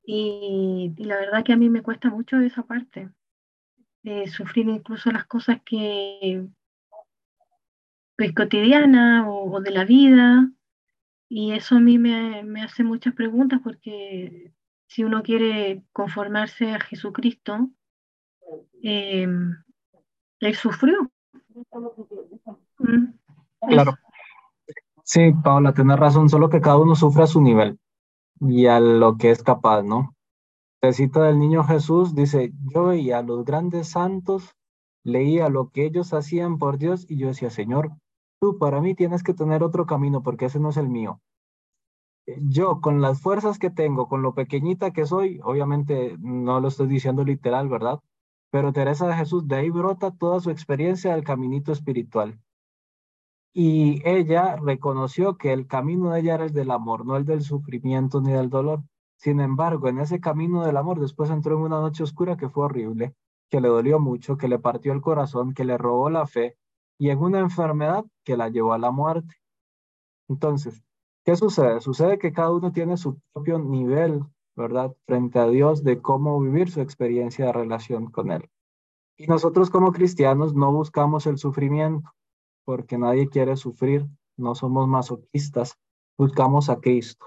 Y, 0.04 0.92
la 0.98 1.16
verdad 1.16 1.44
que 1.44 1.52
a 1.52 1.56
mí 1.56 1.68
me 1.68 1.82
cuesta 1.82 2.10
mucho 2.10 2.38
esa 2.40 2.62
parte, 2.64 3.10
de 4.02 4.26
sufrir 4.28 4.68
incluso 4.68 5.10
las 5.10 5.26
cosas 5.26 5.60
que 5.64 6.46
pues, 8.16 8.32
cotidianas 8.34 9.24
o, 9.28 9.60
de 9.60 9.70
la 9.70 9.84
vida. 9.84 10.50
Y 11.28 11.52
eso 11.52 11.76
a 11.76 11.80
mí 11.80 11.98
me, 11.98 12.62
hace 12.62 12.84
muchas 12.84 13.14
preguntas 13.14 13.60
porque 13.62 14.52
si 14.86 15.02
uno 15.04 15.22
quiere 15.22 15.82
conformarse 15.92 16.72
a 16.72 16.80
Jesucristo, 16.80 17.70
eh, 18.82 19.28
él 20.40 20.54
sufrió. 20.54 21.10
Mm, 22.78 23.06
claro. 23.68 23.98
Sí, 25.08 25.32
Paola, 25.32 25.72
tienes 25.72 26.00
razón, 26.00 26.28
solo 26.28 26.50
que 26.50 26.60
cada 26.60 26.78
uno 26.78 26.96
sufre 26.96 27.22
a 27.22 27.26
su 27.28 27.40
nivel 27.40 27.78
y 28.40 28.66
a 28.66 28.80
lo 28.80 29.16
que 29.16 29.30
es 29.30 29.44
capaz, 29.44 29.84
¿no? 29.84 30.16
La 30.82 30.92
cita 30.92 31.22
del 31.22 31.38
niño 31.38 31.62
Jesús 31.62 32.16
dice, 32.16 32.52
yo 32.74 32.86
veía 32.86 33.18
a 33.18 33.22
los 33.22 33.44
grandes 33.44 33.88
santos, 33.88 34.56
leía 35.04 35.48
lo 35.48 35.70
que 35.70 35.84
ellos 35.86 36.12
hacían 36.12 36.58
por 36.58 36.78
Dios 36.78 37.06
y 37.08 37.18
yo 37.18 37.28
decía, 37.28 37.50
Señor, 37.50 37.92
tú 38.40 38.58
para 38.58 38.80
mí 38.80 38.96
tienes 38.96 39.22
que 39.22 39.32
tener 39.32 39.62
otro 39.62 39.86
camino 39.86 40.24
porque 40.24 40.46
ese 40.46 40.58
no 40.58 40.70
es 40.70 40.76
el 40.76 40.88
mío. 40.88 41.20
Yo 42.40 42.80
con 42.80 43.00
las 43.00 43.20
fuerzas 43.20 43.60
que 43.60 43.70
tengo, 43.70 44.08
con 44.08 44.22
lo 44.22 44.34
pequeñita 44.34 44.90
que 44.92 45.06
soy, 45.06 45.38
obviamente 45.44 46.16
no 46.18 46.58
lo 46.58 46.66
estoy 46.66 46.88
diciendo 46.88 47.22
literal, 47.22 47.68
¿verdad? 47.68 48.00
Pero 48.50 48.72
Teresa 48.72 49.06
de 49.06 49.14
Jesús, 49.14 49.46
de 49.46 49.54
ahí 49.54 49.70
brota 49.70 50.10
toda 50.10 50.40
su 50.40 50.50
experiencia 50.50 51.14
del 51.14 51.22
caminito 51.22 51.70
espiritual. 51.70 52.40
Y 53.58 54.02
ella 54.06 54.56
reconoció 54.56 55.38
que 55.38 55.50
el 55.54 55.66
camino 55.66 56.10
de 56.10 56.20
ella 56.20 56.34
era 56.34 56.44
el 56.44 56.52
del 56.52 56.70
amor, 56.70 57.06
no 57.06 57.16
el 57.16 57.24
del 57.24 57.40
sufrimiento 57.40 58.20
ni 58.20 58.32
del 58.32 58.50
dolor. 58.50 58.82
Sin 59.16 59.40
embargo, 59.40 59.88
en 59.88 59.98
ese 59.98 60.20
camino 60.20 60.62
del 60.62 60.76
amor 60.76 61.00
después 61.00 61.30
entró 61.30 61.56
en 61.56 61.62
una 61.62 61.80
noche 61.80 62.02
oscura 62.02 62.36
que 62.36 62.50
fue 62.50 62.66
horrible, 62.66 63.14
que 63.48 63.62
le 63.62 63.68
dolió 63.68 63.98
mucho, 63.98 64.36
que 64.36 64.48
le 64.48 64.58
partió 64.58 64.92
el 64.92 65.00
corazón, 65.00 65.54
que 65.54 65.64
le 65.64 65.78
robó 65.78 66.10
la 66.10 66.26
fe 66.26 66.58
y 66.98 67.08
en 67.08 67.18
una 67.18 67.38
enfermedad 67.38 68.04
que 68.24 68.36
la 68.36 68.50
llevó 68.50 68.74
a 68.74 68.78
la 68.78 68.90
muerte. 68.90 69.36
Entonces, 70.28 70.82
¿qué 71.24 71.34
sucede? 71.34 71.80
Sucede 71.80 72.18
que 72.18 72.34
cada 72.34 72.52
uno 72.52 72.72
tiene 72.72 72.98
su 72.98 73.18
propio 73.32 73.58
nivel, 73.58 74.22
¿verdad? 74.54 74.94
Frente 75.06 75.38
a 75.38 75.48
Dios 75.48 75.82
de 75.82 76.02
cómo 76.02 76.38
vivir 76.40 76.70
su 76.70 76.82
experiencia 76.82 77.46
de 77.46 77.52
relación 77.54 78.10
con 78.10 78.32
Él. 78.32 78.50
Y 79.16 79.28
nosotros 79.28 79.70
como 79.70 79.92
cristianos 79.92 80.54
no 80.54 80.72
buscamos 80.72 81.26
el 81.26 81.38
sufrimiento, 81.38 82.12
porque 82.66 82.98
nadie 82.98 83.30
quiere 83.30 83.56
sufrir, 83.56 84.06
no 84.36 84.54
somos 84.54 84.86
masoquistas, 84.88 85.78
buscamos 86.18 86.68
a 86.68 86.80
Cristo, 86.80 87.24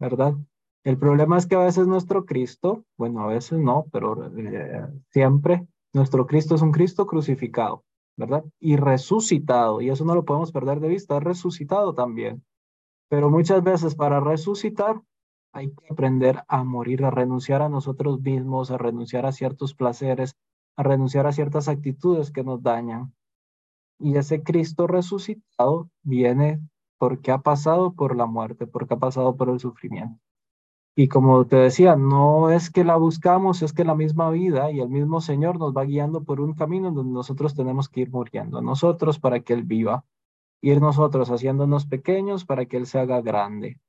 ¿verdad? 0.00 0.34
El 0.82 0.98
problema 0.98 1.38
es 1.38 1.46
que 1.46 1.54
a 1.54 1.60
veces 1.60 1.86
nuestro 1.86 2.24
Cristo, 2.24 2.84
bueno, 2.98 3.20
a 3.20 3.26
veces 3.28 3.60
no, 3.60 3.86
pero 3.92 4.26
eh, 4.36 4.88
siempre 5.10 5.68
nuestro 5.92 6.26
Cristo 6.26 6.56
es 6.56 6.62
un 6.62 6.72
Cristo 6.72 7.06
crucificado, 7.06 7.84
¿verdad? 8.16 8.44
Y 8.58 8.76
resucitado, 8.76 9.80
y 9.80 9.90
eso 9.90 10.04
no 10.04 10.14
lo 10.14 10.24
podemos 10.24 10.50
perder 10.50 10.80
de 10.80 10.88
vista, 10.88 11.18
es 11.18 11.22
resucitado 11.22 11.94
también. 11.94 12.42
Pero 13.08 13.30
muchas 13.30 13.62
veces 13.62 13.94
para 13.94 14.20
resucitar 14.20 15.00
hay 15.52 15.70
que 15.70 15.92
aprender 15.92 16.42
a 16.48 16.64
morir, 16.64 17.04
a 17.04 17.10
renunciar 17.10 17.60
a 17.60 17.68
nosotros 17.68 18.20
mismos, 18.20 18.70
a 18.70 18.78
renunciar 18.78 19.26
a 19.26 19.32
ciertos 19.32 19.74
placeres, 19.74 20.34
a 20.76 20.82
renunciar 20.82 21.26
a 21.26 21.32
ciertas 21.32 21.68
actitudes 21.68 22.30
que 22.30 22.42
nos 22.42 22.62
dañan. 22.62 23.14
Y 24.02 24.16
ese 24.16 24.42
Cristo 24.42 24.86
resucitado 24.86 25.88
viene 26.02 26.60
porque 26.98 27.30
ha 27.30 27.38
pasado 27.38 27.94
por 27.94 28.16
la 28.16 28.26
muerte, 28.26 28.66
porque 28.66 28.94
ha 28.94 28.98
pasado 28.98 29.36
por 29.36 29.48
el 29.48 29.60
sufrimiento. 29.60 30.20
Y 30.94 31.08
como 31.08 31.46
te 31.46 31.56
decía, 31.56 31.96
no 31.96 32.50
es 32.50 32.70
que 32.70 32.84
la 32.84 32.96
buscamos, 32.96 33.62
es 33.62 33.72
que 33.72 33.84
la 33.84 33.94
misma 33.94 34.30
vida 34.30 34.70
y 34.70 34.80
el 34.80 34.90
mismo 34.90 35.20
Señor 35.20 35.58
nos 35.58 35.72
va 35.74 35.84
guiando 35.84 36.22
por 36.24 36.40
un 36.40 36.52
camino 36.52 36.90
donde 36.90 37.14
nosotros 37.14 37.54
tenemos 37.54 37.88
que 37.88 38.00
ir 38.00 38.10
muriendo, 38.10 38.60
nosotros 38.60 39.18
para 39.18 39.40
que 39.40 39.54
Él 39.54 39.62
viva, 39.62 40.04
ir 40.60 40.80
nosotros 40.80 41.30
haciéndonos 41.30 41.86
pequeños 41.86 42.44
para 42.44 42.66
que 42.66 42.76
Él 42.76 42.86
se 42.86 42.98
haga 42.98 43.22
grande, 43.22 43.80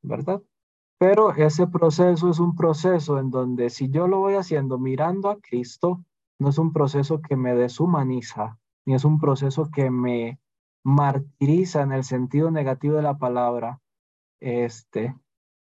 ¿verdad? 0.00 0.40
Pero 0.98 1.34
ese 1.34 1.66
proceso 1.66 2.30
es 2.30 2.38
un 2.38 2.54
proceso 2.56 3.18
en 3.18 3.30
donde 3.30 3.68
si 3.68 3.90
yo 3.90 4.06
lo 4.06 4.20
voy 4.20 4.34
haciendo 4.34 4.78
mirando 4.78 5.28
a 5.28 5.38
Cristo, 5.40 6.02
no 6.38 6.48
es 6.48 6.58
un 6.58 6.72
proceso 6.72 7.20
que 7.20 7.36
me 7.36 7.54
deshumaniza, 7.54 8.58
ni 8.86 8.94
es 8.94 9.04
un 9.04 9.18
proceso 9.18 9.70
que 9.70 9.90
me 9.90 10.38
martiriza 10.84 11.82
en 11.82 11.92
el 11.92 12.04
sentido 12.04 12.50
negativo 12.50 12.96
de 12.96 13.02
la 13.02 13.18
palabra. 13.18 13.80
Este, 14.40 15.14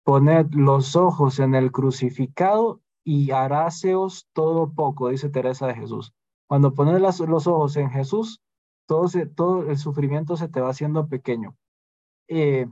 poned 0.04 0.48
los 0.52 0.96
ojos 0.96 1.40
en 1.40 1.56
el 1.56 1.72
crucificado 1.72 2.82
y 3.04 3.32
haráseos 3.32 4.28
todo 4.34 4.74
poco, 4.74 5.10
dice 5.10 5.30
Teresa 5.30 5.68
de 5.68 5.76
Jesús. 5.76 6.14
Cuando 6.48 6.74
pones 6.74 7.02
los 7.02 7.48
ojos 7.48 7.76
en 7.78 7.90
Jesús, 7.90 8.42
todo, 8.88 9.08
todo 9.36 9.70
el 9.70 9.78
sufrimiento 9.78 10.38
se 10.38 10.48
te 10.48 10.62
va 10.62 10.70
haciendo 10.70 11.08
pequeño. 11.08 11.56
Eh, 12.28 12.68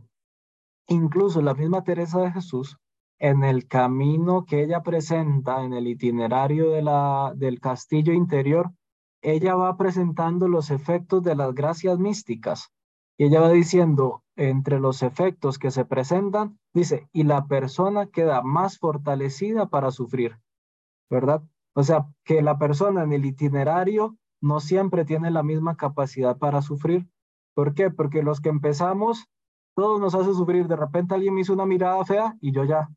incluso 0.87 1.41
la 1.41 1.53
misma 1.53 1.83
Teresa 1.83 2.19
de 2.21 2.31
Jesús, 2.31 2.77
en 3.19 3.43
el 3.43 3.67
camino 3.67 4.45
que 4.45 4.63
ella 4.63 4.81
presenta, 4.81 5.63
en 5.63 5.73
el 5.73 5.87
itinerario 5.87 6.71
de 6.71 6.81
la, 6.81 7.33
del 7.35 7.59
castillo 7.59 8.13
interior, 8.13 8.71
ella 9.23 9.55
va 9.55 9.77
presentando 9.77 10.47
los 10.47 10.69
efectos 10.69 11.23
de 11.23 11.35
las 11.35 11.55
gracias 11.55 11.97
místicas 11.97 12.71
y 13.17 13.25
ella 13.25 13.41
va 13.41 13.49
diciendo, 13.49 14.23
entre 14.35 14.79
los 14.79 15.03
efectos 15.03 15.59
que 15.59 15.71
se 15.71 15.85
presentan, 15.85 16.59
dice, 16.73 17.07
y 17.11 17.23
la 17.23 17.45
persona 17.45 18.07
queda 18.07 18.41
más 18.41 18.79
fortalecida 18.79 19.67
para 19.67 19.91
sufrir, 19.91 20.39
¿verdad? 21.09 21.43
O 21.75 21.83
sea, 21.83 22.07
que 22.23 22.41
la 22.41 22.57
persona 22.57 23.03
en 23.03 23.13
el 23.13 23.25
itinerario 23.25 24.17
no 24.41 24.59
siempre 24.59 25.05
tiene 25.05 25.31
la 25.31 25.43
misma 25.43 25.77
capacidad 25.77 26.37
para 26.37 26.61
sufrir. 26.61 27.07
¿Por 27.55 27.73
qué? 27.73 27.91
Porque 27.91 28.23
los 28.23 28.41
que 28.41 28.49
empezamos, 28.49 29.27
todos 29.75 29.99
nos 29.99 30.15
hace 30.15 30.33
sufrir. 30.33 30.67
De 30.67 30.75
repente 30.75 31.15
alguien 31.15 31.35
me 31.35 31.41
hizo 31.41 31.53
una 31.53 31.65
mirada 31.65 32.03
fea 32.05 32.35
y 32.41 32.51
yo 32.51 32.63
ya 32.63 32.89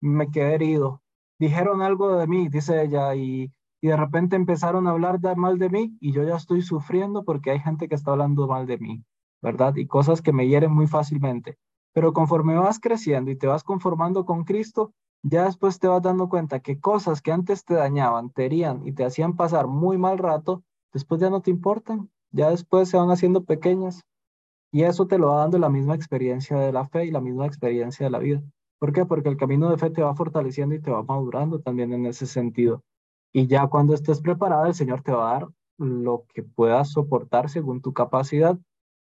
me 0.00 0.30
quedé 0.30 0.54
herido. 0.54 1.02
Dijeron 1.38 1.82
algo 1.82 2.16
de 2.16 2.26
mí, 2.26 2.48
dice 2.48 2.82
ella, 2.82 3.14
y 3.14 3.52
y 3.84 3.88
de 3.88 3.98
repente 3.98 4.34
empezaron 4.34 4.86
a 4.86 4.92
hablar 4.92 5.20
mal 5.36 5.58
de 5.58 5.68
mí 5.68 5.94
y 6.00 6.12
yo 6.12 6.22
ya 6.24 6.36
estoy 6.36 6.62
sufriendo 6.62 7.22
porque 7.22 7.50
hay 7.50 7.60
gente 7.60 7.86
que 7.86 7.94
está 7.94 8.12
hablando 8.12 8.46
mal 8.46 8.64
de 8.66 8.78
mí, 8.78 9.04
¿verdad? 9.42 9.76
Y 9.76 9.86
cosas 9.86 10.22
que 10.22 10.32
me 10.32 10.48
hieren 10.48 10.72
muy 10.72 10.86
fácilmente. 10.86 11.58
Pero 11.92 12.14
conforme 12.14 12.56
vas 12.56 12.80
creciendo 12.80 13.30
y 13.30 13.36
te 13.36 13.46
vas 13.46 13.62
conformando 13.62 14.24
con 14.24 14.44
Cristo, 14.44 14.94
ya 15.22 15.44
después 15.44 15.78
te 15.80 15.86
vas 15.86 16.00
dando 16.00 16.30
cuenta 16.30 16.60
que 16.60 16.80
cosas 16.80 17.20
que 17.20 17.30
antes 17.30 17.66
te 17.66 17.74
dañaban, 17.74 18.30
te 18.30 18.46
herían 18.46 18.86
y 18.86 18.92
te 18.92 19.04
hacían 19.04 19.36
pasar 19.36 19.66
muy 19.66 19.98
mal 19.98 20.16
rato, 20.16 20.62
después 20.94 21.20
ya 21.20 21.28
no 21.28 21.42
te 21.42 21.50
importan, 21.50 22.08
ya 22.30 22.48
después 22.48 22.88
se 22.88 22.96
van 22.96 23.10
haciendo 23.10 23.44
pequeñas. 23.44 24.00
Y 24.72 24.84
eso 24.84 25.06
te 25.06 25.18
lo 25.18 25.26
va 25.26 25.40
dando 25.40 25.58
la 25.58 25.68
misma 25.68 25.94
experiencia 25.94 26.56
de 26.56 26.72
la 26.72 26.88
fe 26.88 27.04
y 27.04 27.10
la 27.10 27.20
misma 27.20 27.44
experiencia 27.44 28.06
de 28.06 28.10
la 28.10 28.18
vida. 28.18 28.42
¿Por 28.78 28.94
qué? 28.94 29.04
Porque 29.04 29.28
el 29.28 29.36
camino 29.36 29.68
de 29.68 29.76
fe 29.76 29.90
te 29.90 30.00
va 30.00 30.14
fortaleciendo 30.14 30.74
y 30.74 30.80
te 30.80 30.90
va 30.90 31.02
madurando 31.02 31.60
también 31.60 31.92
en 31.92 32.06
ese 32.06 32.24
sentido. 32.24 32.82
Y 33.36 33.48
ya 33.48 33.66
cuando 33.66 33.94
estés 33.94 34.20
preparada, 34.20 34.68
el 34.68 34.74
Señor 34.74 35.02
te 35.02 35.10
va 35.10 35.28
a 35.28 35.40
dar 35.40 35.48
lo 35.76 36.24
que 36.32 36.44
puedas 36.44 36.92
soportar 36.92 37.50
según 37.50 37.82
tu 37.82 37.92
capacidad. 37.92 38.56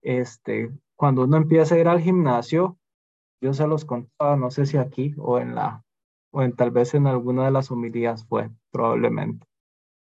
Este, 0.02 0.72
cuando 0.96 1.26
uno 1.26 1.38
empieza 1.38 1.76
a 1.76 1.78
ir 1.78 1.88
al 1.88 2.02
gimnasio, 2.02 2.80
yo 3.42 3.54
se 3.54 3.68
los 3.68 3.86
contaba, 3.86 4.36
no 4.36 4.50
sé 4.50 4.66
si 4.66 4.78
aquí 4.78 5.14
o 5.20 5.38
en 5.38 5.54
la, 5.54 5.84
o 6.32 6.42
en 6.42 6.56
tal 6.56 6.72
vez 6.72 6.96
en 6.96 7.06
alguna 7.06 7.46
de 7.46 7.52
las 7.52 7.70
homilías 7.70 8.26
fue, 8.26 8.50
probablemente. 8.72 9.46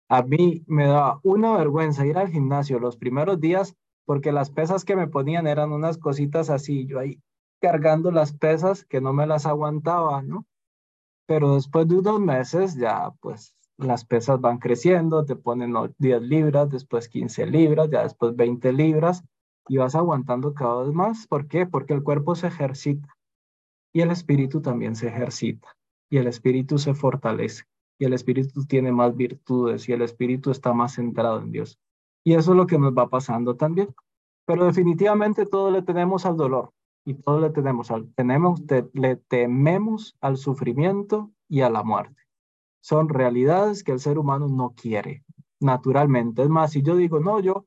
A 0.08 0.22
mí 0.22 0.62
me 0.68 0.86
daba 0.86 1.18
una 1.24 1.56
vergüenza 1.56 2.06
ir 2.06 2.16
al 2.16 2.28
gimnasio 2.28 2.78
los 2.78 2.96
primeros 2.96 3.40
días 3.40 3.74
porque 4.06 4.30
las 4.30 4.50
pesas 4.50 4.84
que 4.84 4.94
me 4.94 5.08
ponían 5.08 5.48
eran 5.48 5.72
unas 5.72 5.98
cositas 5.98 6.50
así, 6.50 6.86
yo 6.86 7.00
ahí 7.00 7.20
cargando 7.60 8.12
las 8.12 8.32
pesas 8.32 8.84
que 8.84 9.00
no 9.00 9.12
me 9.12 9.26
las 9.26 9.44
aguantaba, 9.44 10.22
¿no? 10.22 10.46
Pero 11.26 11.56
después 11.56 11.88
de 11.88 11.96
unos 11.96 12.20
meses 12.20 12.76
ya 12.76 13.10
pues 13.20 13.56
las 13.76 14.04
pesas 14.04 14.40
van 14.40 14.58
creciendo, 14.58 15.24
te 15.24 15.36
ponen 15.36 15.74
10 15.98 16.22
libras, 16.22 16.70
después 16.70 17.08
15 17.08 17.46
libras, 17.46 17.90
ya 17.90 18.02
después 18.02 18.36
20 18.36 18.72
libras 18.72 19.24
y 19.68 19.78
vas 19.78 19.94
aguantando 19.94 20.54
cada 20.54 20.82
vez 20.82 20.92
más. 20.92 21.26
¿Por 21.26 21.48
qué? 21.48 21.66
Porque 21.66 21.94
el 21.94 22.02
cuerpo 22.02 22.34
se 22.34 22.48
ejercita 22.48 23.08
y 23.92 24.00
el 24.00 24.10
espíritu 24.10 24.60
también 24.60 24.94
se 24.96 25.08
ejercita 25.08 25.76
y 26.10 26.18
el 26.18 26.26
espíritu 26.26 26.78
se 26.78 26.94
fortalece 26.94 27.64
y 27.98 28.04
el 28.04 28.12
espíritu 28.12 28.64
tiene 28.66 28.92
más 28.92 29.16
virtudes 29.16 29.88
y 29.88 29.92
el 29.92 30.02
espíritu 30.02 30.50
está 30.50 30.72
más 30.72 30.94
centrado 30.94 31.40
en 31.40 31.52
Dios. 31.52 31.78
Y 32.24 32.34
eso 32.34 32.52
es 32.52 32.56
lo 32.56 32.66
que 32.66 32.78
nos 32.78 32.92
va 32.92 33.08
pasando 33.08 33.56
también. 33.56 33.94
Pero 34.46 34.66
definitivamente 34.66 35.46
todo 35.46 35.70
le 35.70 35.82
tenemos 35.82 36.26
al 36.26 36.36
dolor 36.36 36.72
y 37.04 37.14
todo 37.14 37.40
le 37.40 37.50
tenemos 37.50 37.90
al 37.90 38.12
tenemos 38.14 38.62
le 38.92 39.16
tememos 39.16 40.16
al 40.20 40.36
sufrimiento 40.36 41.30
y 41.48 41.60
a 41.60 41.70
la 41.70 41.82
muerte. 41.82 42.23
Son 42.84 43.08
realidades 43.08 43.82
que 43.82 43.92
el 43.92 43.98
ser 43.98 44.18
humano 44.18 44.46
no 44.46 44.74
quiere 44.76 45.24
naturalmente. 45.58 46.42
Es 46.42 46.50
más, 46.50 46.72
si 46.72 46.82
yo 46.82 46.96
digo, 46.96 47.18
no, 47.18 47.40
yo 47.40 47.64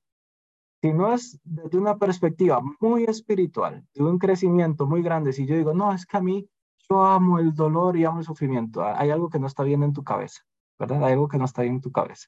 si 0.83 0.93
no 0.93 1.11
es 1.11 1.39
desde 1.43 1.79
una 1.79 1.97
perspectiva 1.97 2.61
muy 2.79 3.05
espiritual, 3.05 3.83
de 3.95 4.03
un 4.03 4.19
crecimiento 4.19 4.85
muy 4.85 5.01
grande, 5.01 5.33
si 5.33 5.47
yo 5.47 5.55
digo, 5.55 5.73
no, 5.73 5.91
es 5.91 6.05
que 6.05 6.17
a 6.17 6.21
mí 6.21 6.47
yo 6.87 7.03
amo 7.03 7.39
el 7.39 7.55
dolor 7.55 7.97
y 7.97 8.05
amo 8.05 8.19
el 8.19 8.25
sufrimiento, 8.25 8.83
hay 8.83 9.09
algo 9.09 9.29
que 9.29 9.39
no 9.39 9.47
está 9.47 9.63
bien 9.63 9.81
en 9.81 9.93
tu 9.93 10.03
cabeza, 10.03 10.43
¿verdad? 10.77 11.03
Hay 11.03 11.13
algo 11.13 11.27
que 11.27 11.39
no 11.39 11.45
está 11.45 11.63
bien 11.63 11.75
en 11.75 11.81
tu 11.81 11.91
cabeza. 11.91 12.27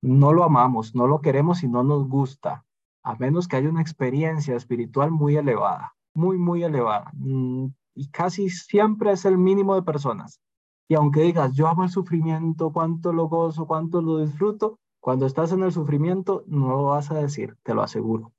No 0.00 0.32
lo 0.32 0.44
amamos, 0.44 0.94
no 0.94 1.08
lo 1.08 1.20
queremos 1.20 1.64
y 1.64 1.68
no 1.68 1.82
nos 1.82 2.06
gusta, 2.06 2.64
a 3.02 3.16
menos 3.16 3.48
que 3.48 3.56
haya 3.56 3.68
una 3.68 3.82
experiencia 3.82 4.54
espiritual 4.54 5.10
muy 5.10 5.36
elevada, 5.36 5.96
muy, 6.14 6.38
muy 6.38 6.62
elevada. 6.62 7.10
Mm, 7.14 7.70
y 7.96 8.08
casi 8.10 8.50
siempre 8.50 9.10
es 9.10 9.24
el 9.24 9.36
mínimo 9.36 9.74
de 9.74 9.82
personas. 9.82 10.40
Y 10.88 10.94
aunque 10.94 11.22
digas, 11.22 11.52
yo 11.52 11.66
amo 11.66 11.84
el 11.84 11.90
sufrimiento, 11.90 12.72
cuánto 12.72 13.12
lo 13.12 13.28
gozo, 13.28 13.66
cuánto 13.66 14.02
lo 14.02 14.18
disfruto, 14.18 14.78
cuando 15.00 15.26
estás 15.26 15.52
en 15.52 15.62
el 15.62 15.72
sufrimiento 15.72 16.44
no 16.46 16.68
lo 16.70 16.84
vas 16.84 17.10
a 17.10 17.14
decir, 17.14 17.56
te 17.62 17.74
lo 17.74 17.82
aseguro. 17.82 18.32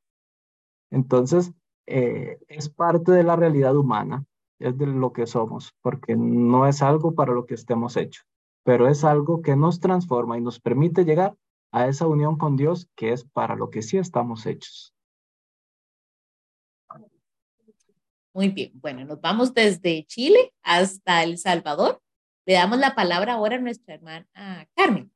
Entonces, 0.91 1.53
eh, 1.87 2.39
es 2.47 2.69
parte 2.69 3.11
de 3.11 3.23
la 3.23 3.35
realidad 3.35 3.75
humana, 3.75 4.25
es 4.59 4.77
de 4.77 4.87
lo 4.87 5.13
que 5.13 5.27
somos, 5.27 5.73
porque 5.81 6.15
no 6.15 6.67
es 6.67 6.81
algo 6.81 7.13
para 7.13 7.33
lo 7.33 7.45
que 7.45 7.53
estemos 7.53 7.97
hechos, 7.97 8.25
pero 8.63 8.87
es 8.87 9.03
algo 9.03 9.41
que 9.41 9.55
nos 9.55 9.79
transforma 9.79 10.37
y 10.37 10.41
nos 10.41 10.59
permite 10.59 11.05
llegar 11.05 11.35
a 11.71 11.87
esa 11.87 12.07
unión 12.07 12.37
con 12.37 12.55
Dios 12.55 12.89
que 12.95 13.11
es 13.11 13.25
para 13.25 13.55
lo 13.55 13.69
que 13.69 13.81
sí 13.81 13.97
estamos 13.97 14.45
hechos. 14.45 14.93
Muy 18.33 18.49
bien, 18.49 18.71
bueno, 18.75 19.05
nos 19.05 19.21
vamos 19.21 19.53
desde 19.53 20.05
Chile 20.05 20.53
hasta 20.61 21.23
El 21.23 21.37
Salvador. 21.37 22.01
Le 22.45 22.53
damos 22.53 22.77
la 22.79 22.93
palabra 22.93 23.33
ahora 23.33 23.55
a 23.55 23.59
nuestra 23.59 23.95
hermana 23.95 24.27
Carmen. 24.75 25.11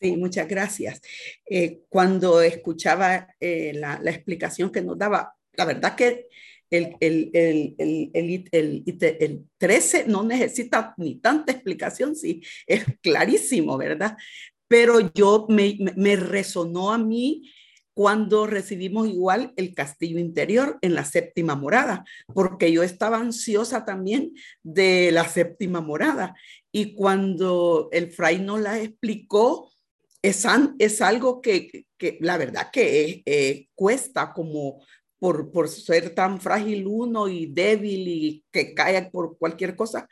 Sí, 0.00 0.16
muchas 0.16 0.46
gracias. 0.46 1.00
Eh, 1.46 1.82
cuando 1.88 2.40
escuchaba 2.42 3.28
eh, 3.40 3.72
la, 3.74 4.00
explicación 4.04 4.70
que 4.70 4.82
nos 4.82 4.98
daba, 4.98 5.34
la 5.54 5.64
verdad 5.64 5.94
que 5.94 6.28
el, 6.70 6.96
el, 7.00 7.30
el, 7.78 8.48
el, 8.52 9.44
13 9.58 10.06
no 10.08 10.24
necesita 10.24 10.94
ni 10.96 11.16
tanta 11.16 11.52
explicación, 11.52 12.16
sí, 12.16 12.42
es 12.66 12.84
clarísimo, 13.00 13.78
¿verdad? 13.78 14.16
Pero 14.68 15.12
yo 15.14 15.46
me, 15.48 15.78
me 15.96 16.16
resonó 16.16 16.92
a 16.92 16.98
mí 16.98 17.50
cuando 17.94 18.46
recibimos 18.46 19.08
igual 19.08 19.52
el 19.56 19.74
castillo 19.74 20.18
interior 20.18 20.78
en 20.82 20.94
la 20.94 21.04
séptima 21.04 21.54
morada, 21.54 22.04
porque 22.34 22.72
yo 22.72 22.82
estaba 22.82 23.18
ansiosa 23.18 23.84
también 23.84 24.32
de 24.62 25.12
la 25.12 25.28
séptima 25.28 25.80
morada. 25.80 26.34
Y 26.72 26.94
cuando 26.94 27.88
el 27.92 28.10
fray 28.10 28.40
nos 28.40 28.60
la 28.60 28.80
explicó, 28.80 29.70
es, 30.22 30.44
es 30.78 31.00
algo 31.00 31.40
que, 31.40 31.86
que, 31.96 32.18
la 32.20 32.36
verdad 32.36 32.70
que 32.72 33.22
eh, 33.24 33.68
cuesta 33.74 34.32
como 34.32 34.82
por, 35.18 35.52
por 35.52 35.68
ser 35.68 36.14
tan 36.14 36.40
frágil 36.40 36.86
uno 36.86 37.28
y 37.28 37.46
débil 37.46 38.08
y 38.08 38.44
que 38.50 38.74
cae 38.74 39.10
por 39.10 39.38
cualquier 39.38 39.76
cosa, 39.76 40.08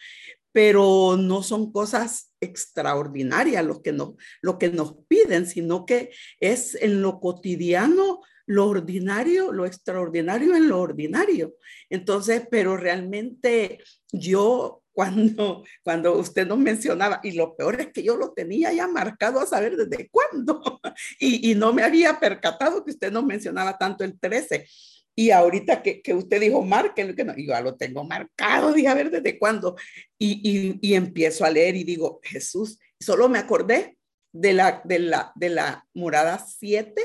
pero 0.53 1.17
no 1.17 1.43
son 1.43 1.73
cosas 1.73 2.33
extraordinarias 2.41 3.65
lo 3.65 3.83
que, 3.83 3.93
no, 3.93 4.17
lo 4.43 4.59
que 4.59 4.69
nos 4.69 4.97
piden, 5.09 5.47
sino 5.47 5.87
que 5.87 6.11
es 6.41 6.75
en 6.75 7.03
lo 7.03 7.21
cotidiano, 7.21 8.21
lo 8.47 8.69
ordinario, 8.69 9.53
lo 9.53 9.67
extraordinario 9.67 10.55
en 10.55 10.69
lo 10.69 10.81
ordinario. 10.81 11.55
Entonces, 11.89 12.47
pero 12.51 12.77
realmente 12.77 13.83
yo 14.13 14.83
cuando, 14.95 15.65
cuando 15.83 16.19
usted 16.19 16.47
nos 16.47 16.59
mencionaba, 16.59 17.21
y 17.23 17.33
lo 17.33 17.57
peor 17.57 17.81
es 17.81 17.93
que 17.93 18.03
yo 18.03 18.15
lo 18.15 18.33
tenía 18.35 18.75
ya 18.75 18.87
marcado 18.87 19.41
a 19.41 19.47
saber 19.47 19.75
desde 19.75 20.11
cuándo, 20.11 20.81
y, 21.19 21.51
y 21.51 21.55
no 21.55 21.73
me 21.73 21.83
había 21.83 22.21
percatado 22.21 22.85
que 22.85 22.91
usted 22.91 23.11
nos 23.11 23.25
mencionaba 23.25 23.79
tanto 23.79 24.05
el 24.05 24.19
13. 24.21 24.67
Y 25.15 25.31
ahorita 25.31 25.83
que, 25.83 26.01
que 26.01 26.15
usted 26.15 26.41
dijo, 26.41 26.63
marquen, 26.63 27.15
que 27.15 27.25
no, 27.25 27.35
yo 27.37 27.49
ya 27.49 27.61
lo 27.61 27.77
tengo 27.77 28.05
marcado, 28.05 28.73
dije, 28.73 28.89
a 28.89 28.95
ver 28.95 29.11
desde 29.11 29.39
cuándo. 29.39 29.77
Y, 30.19 30.41
y, 30.43 30.79
y, 30.81 30.95
empiezo 30.95 31.45
a 31.45 31.51
leer 31.51 31.77
y 31.77 31.85
digo, 31.85 32.21
Jesús, 32.23 32.79
solo 32.99 33.29
me 33.29 33.39
acordé 33.39 33.99
de 34.33 34.55
la, 34.55 34.81
de 34.85 34.99
la, 34.99 35.33
de 35.35 35.51
la 35.51 35.87
morada 35.95 36.39
7 36.39 37.03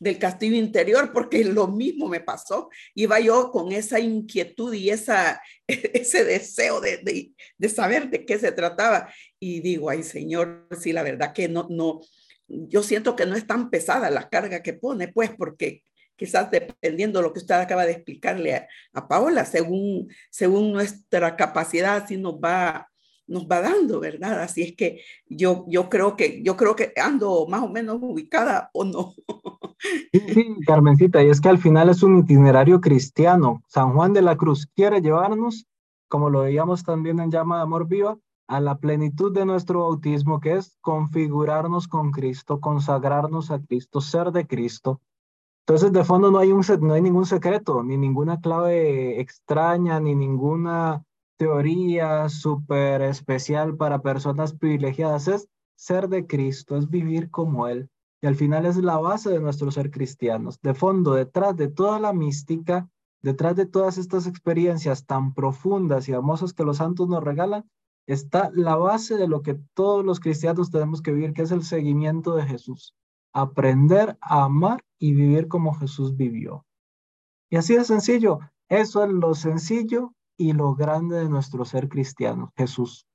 del 0.00 0.18
castillo 0.18 0.56
interior, 0.56 1.12
porque 1.12 1.44
lo 1.44 1.68
mismo 1.68 2.08
me 2.08 2.20
pasó. 2.20 2.70
Iba 2.94 3.20
yo 3.20 3.50
con 3.50 3.72
esa 3.72 4.00
inquietud 4.00 4.72
y 4.74 4.90
esa, 4.90 5.40
ese 5.66 6.24
deseo 6.24 6.80
de, 6.80 6.98
de, 6.98 7.32
de 7.56 7.68
saber 7.68 8.10
de 8.10 8.24
qué 8.24 8.38
se 8.38 8.52
trataba. 8.52 9.12
Y 9.40 9.60
digo, 9.60 9.90
ay 9.90 10.02
Señor, 10.02 10.66
sí, 10.78 10.92
la 10.92 11.02
verdad 11.02 11.32
que 11.32 11.48
no, 11.48 11.66
no, 11.70 12.00
yo 12.46 12.82
siento 12.82 13.14
que 13.14 13.26
no 13.26 13.36
es 13.36 13.46
tan 13.46 13.70
pesada 13.70 14.10
la 14.10 14.28
carga 14.28 14.62
que 14.62 14.72
pone, 14.72 15.08
pues, 15.08 15.30
porque 15.30 15.82
quizás 16.18 16.50
dependiendo 16.50 17.20
de 17.20 17.22
lo 17.22 17.32
que 17.32 17.38
usted 17.38 17.54
acaba 17.54 17.86
de 17.86 17.92
explicarle 17.92 18.54
a, 18.56 18.68
a 18.92 19.08
Paola, 19.08 19.46
según, 19.46 20.08
según 20.28 20.72
nuestra 20.72 21.36
capacidad, 21.36 21.96
así 21.96 22.18
nos 22.18 22.34
va 22.34 22.88
nos 23.28 23.46
va 23.46 23.60
dando, 23.60 24.00
¿verdad? 24.00 24.40
Así 24.42 24.62
es 24.62 24.74
que 24.74 25.02
yo, 25.26 25.64
yo 25.68 25.88
creo 25.88 26.16
que 26.16 26.42
yo 26.42 26.56
creo 26.56 26.74
que 26.74 26.92
ando 26.96 27.46
más 27.46 27.62
o 27.62 27.68
menos 27.68 27.98
ubicada 28.00 28.70
o 28.72 28.84
no. 28.84 29.14
Sí, 30.10 30.20
sí, 30.34 30.56
Carmencita, 30.66 31.22
y 31.22 31.28
es 31.28 31.40
que 31.40 31.48
al 31.48 31.58
final 31.58 31.88
es 31.88 32.02
un 32.02 32.18
itinerario 32.18 32.80
cristiano. 32.80 33.62
San 33.68 33.92
Juan 33.92 34.12
de 34.12 34.22
la 34.22 34.36
Cruz 34.36 34.66
quiere 34.74 35.00
llevarnos, 35.00 35.66
como 36.08 36.30
lo 36.30 36.40
veíamos 36.40 36.82
también 36.82 37.20
en 37.20 37.30
Llama 37.30 37.58
de 37.58 37.62
Amor 37.62 37.86
Viva, 37.86 38.18
a 38.48 38.60
la 38.60 38.78
plenitud 38.78 39.32
de 39.32 39.44
nuestro 39.44 39.82
bautismo, 39.82 40.40
que 40.40 40.54
es 40.54 40.76
configurarnos 40.80 41.86
con 41.86 42.10
Cristo, 42.10 42.60
consagrarnos 42.60 43.50
a 43.50 43.60
Cristo, 43.60 44.00
ser 44.00 44.32
de 44.32 44.46
Cristo. 44.46 45.00
Entonces, 45.68 45.92
de 45.92 46.02
fondo 46.02 46.30
no 46.30 46.38
hay, 46.38 46.50
un, 46.50 46.62
no 46.80 46.94
hay 46.94 47.02
ningún 47.02 47.26
secreto, 47.26 47.82
ni 47.82 47.98
ninguna 47.98 48.40
clave 48.40 49.20
extraña, 49.20 50.00
ni 50.00 50.14
ninguna 50.14 51.04
teoría 51.36 52.30
súper 52.30 53.02
especial 53.02 53.76
para 53.76 54.00
personas 54.00 54.54
privilegiadas. 54.54 55.28
Es 55.28 55.46
ser 55.76 56.08
de 56.08 56.26
Cristo, 56.26 56.78
es 56.78 56.88
vivir 56.88 57.28
como 57.30 57.68
Él. 57.68 57.90
Y 58.22 58.26
al 58.28 58.34
final 58.34 58.64
es 58.64 58.78
la 58.78 58.96
base 58.96 59.28
de 59.28 59.40
nuestro 59.40 59.70
ser 59.70 59.90
cristianos. 59.90 60.58
De 60.62 60.72
fondo, 60.72 61.12
detrás 61.12 61.54
de 61.54 61.68
toda 61.68 62.00
la 62.00 62.14
mística, 62.14 62.88
detrás 63.20 63.54
de 63.54 63.66
todas 63.66 63.98
estas 63.98 64.26
experiencias 64.26 65.04
tan 65.04 65.34
profundas 65.34 66.08
y 66.08 66.12
hermosas 66.12 66.54
que 66.54 66.64
los 66.64 66.78
santos 66.78 67.10
nos 67.10 67.22
regalan, 67.22 67.68
está 68.06 68.50
la 68.54 68.76
base 68.76 69.18
de 69.18 69.28
lo 69.28 69.42
que 69.42 69.60
todos 69.74 70.02
los 70.02 70.18
cristianos 70.18 70.70
tenemos 70.70 71.02
que 71.02 71.12
vivir, 71.12 71.34
que 71.34 71.42
es 71.42 71.50
el 71.50 71.62
seguimiento 71.62 72.34
de 72.36 72.46
Jesús. 72.46 72.94
Aprender 73.32 74.16
a 74.20 74.44
amar 74.44 74.84
y 74.98 75.14
vivir 75.14 75.48
como 75.48 75.74
Jesús 75.74 76.16
vivió. 76.16 76.64
Y 77.50 77.56
así 77.56 77.74
de 77.76 77.84
sencillo. 77.84 78.40
Eso 78.68 79.04
es 79.04 79.10
lo 79.10 79.34
sencillo 79.34 80.12
y 80.36 80.52
lo 80.52 80.74
grande 80.74 81.16
de 81.16 81.28
nuestro 81.28 81.64
ser 81.64 81.88
cristiano, 81.88 82.52
Jesús. 82.56 83.06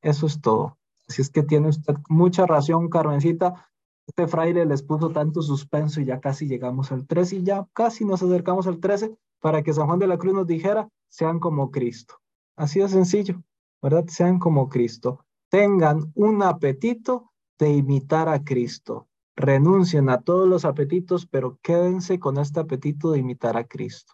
Eso 0.00 0.26
es 0.26 0.40
todo. 0.40 0.78
Así 1.08 1.22
es 1.22 1.30
que 1.30 1.42
tiene 1.42 1.68
usted 1.68 1.96
mucha 2.08 2.46
razón, 2.46 2.88
Carmencita 2.88 3.72
este 4.06 4.26
fraile 4.26 4.66
les 4.66 4.82
puso 4.82 5.10
tanto 5.10 5.42
suspenso 5.42 6.00
y 6.00 6.04
ya 6.04 6.20
casi 6.20 6.46
llegamos 6.46 6.92
al 6.92 7.06
13 7.06 7.36
y 7.36 7.42
ya 7.44 7.66
casi 7.72 8.04
nos 8.04 8.22
acercamos 8.22 8.66
al 8.66 8.80
13 8.80 9.16
para 9.40 9.62
que 9.62 9.72
San 9.72 9.86
Juan 9.86 9.98
de 9.98 10.06
la 10.06 10.18
Cruz 10.18 10.34
nos 10.34 10.46
dijera, 10.46 10.88
sean 11.08 11.38
como 11.38 11.70
Cristo. 11.70 12.16
Así 12.56 12.80
de 12.80 12.88
sencillo, 12.88 13.42
¿verdad? 13.80 14.06
Sean 14.08 14.38
como 14.38 14.68
Cristo. 14.68 15.24
Tengan 15.50 16.12
un 16.14 16.42
apetito 16.42 17.32
de 17.58 17.70
imitar 17.74 18.28
a 18.28 18.42
Cristo. 18.42 19.08
Renuncien 19.36 20.08
a 20.10 20.20
todos 20.20 20.48
los 20.48 20.64
apetitos, 20.64 21.26
pero 21.26 21.58
quédense 21.62 22.18
con 22.18 22.38
este 22.38 22.60
apetito 22.60 23.12
de 23.12 23.20
imitar 23.20 23.56
a 23.56 23.64
Cristo. 23.64 24.12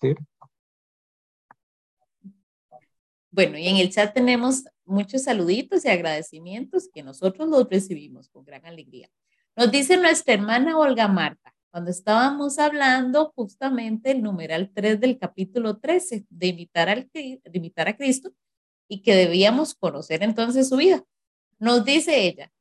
¿Sí? 0.00 0.14
Bueno, 3.30 3.58
y 3.58 3.66
en 3.66 3.78
el 3.78 3.90
chat 3.90 4.14
tenemos 4.14 4.64
muchos 4.84 5.24
saluditos 5.24 5.84
y 5.84 5.88
agradecimientos 5.88 6.88
que 6.92 7.02
nosotros 7.02 7.48
los 7.48 7.68
recibimos 7.68 8.28
con 8.28 8.44
gran 8.44 8.64
alegría. 8.64 9.10
Nos 9.56 9.72
dice 9.72 9.96
nuestra 9.96 10.34
hermana 10.34 10.78
Olga 10.78 11.08
Marta, 11.08 11.52
cuando 11.72 11.90
estábamos 11.90 12.60
hablando 12.60 13.32
justamente 13.34 14.12
el 14.12 14.22
numeral 14.22 14.70
3 14.72 15.00
del 15.00 15.18
capítulo 15.18 15.78
13, 15.78 16.26
de 16.30 16.46
imitar, 16.46 16.88
al, 16.88 17.10
de 17.12 17.40
imitar 17.52 17.88
a 17.88 17.96
Cristo 17.96 18.32
y 18.86 19.02
que 19.02 19.16
debíamos 19.16 19.74
conocer 19.74 20.22
entonces 20.22 20.68
su 20.68 20.76
vida. 20.76 21.04
Nos 21.58 21.84
dice 21.84 22.26
ella, 22.26 22.52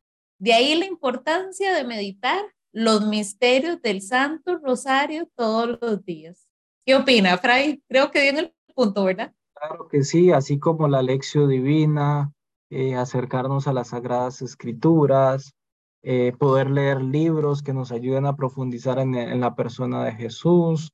de 0.43 0.51
ahí 0.51 0.75
la 0.75 0.85
importancia 0.85 1.73
de 1.73 1.85
meditar 1.85 2.43
los 2.73 3.07
misterios 3.07 3.81
del 3.81 4.01
Santo 4.01 4.57
Rosario 4.57 5.29
todos 5.37 5.79
los 5.81 6.03
días. 6.03 6.49
¿Qué 6.85 6.97
opina, 6.97 7.37
Fray? 7.37 7.81
Creo 7.87 8.11
que 8.11 8.23
viene 8.23 8.39
el 8.41 8.53
punto, 8.75 9.05
¿verdad? 9.05 9.33
Claro 9.53 9.87
que 9.87 10.03
sí, 10.03 10.33
así 10.33 10.59
como 10.59 10.89
la 10.89 11.01
lección 11.01 11.47
divina, 11.47 12.33
eh, 12.69 12.93
acercarnos 12.95 13.69
a 13.69 13.73
las 13.73 13.89
sagradas 13.89 14.41
escrituras, 14.41 15.53
eh, 16.01 16.33
poder 16.37 16.69
leer 16.69 17.01
libros 17.01 17.63
que 17.63 17.71
nos 17.71 17.93
ayuden 17.93 18.25
a 18.25 18.35
profundizar 18.35 18.99
en, 18.99 19.15
en, 19.15 19.39
la 19.39 19.55
persona 19.55 20.03
de 20.03 20.11
Jesús, 20.11 20.91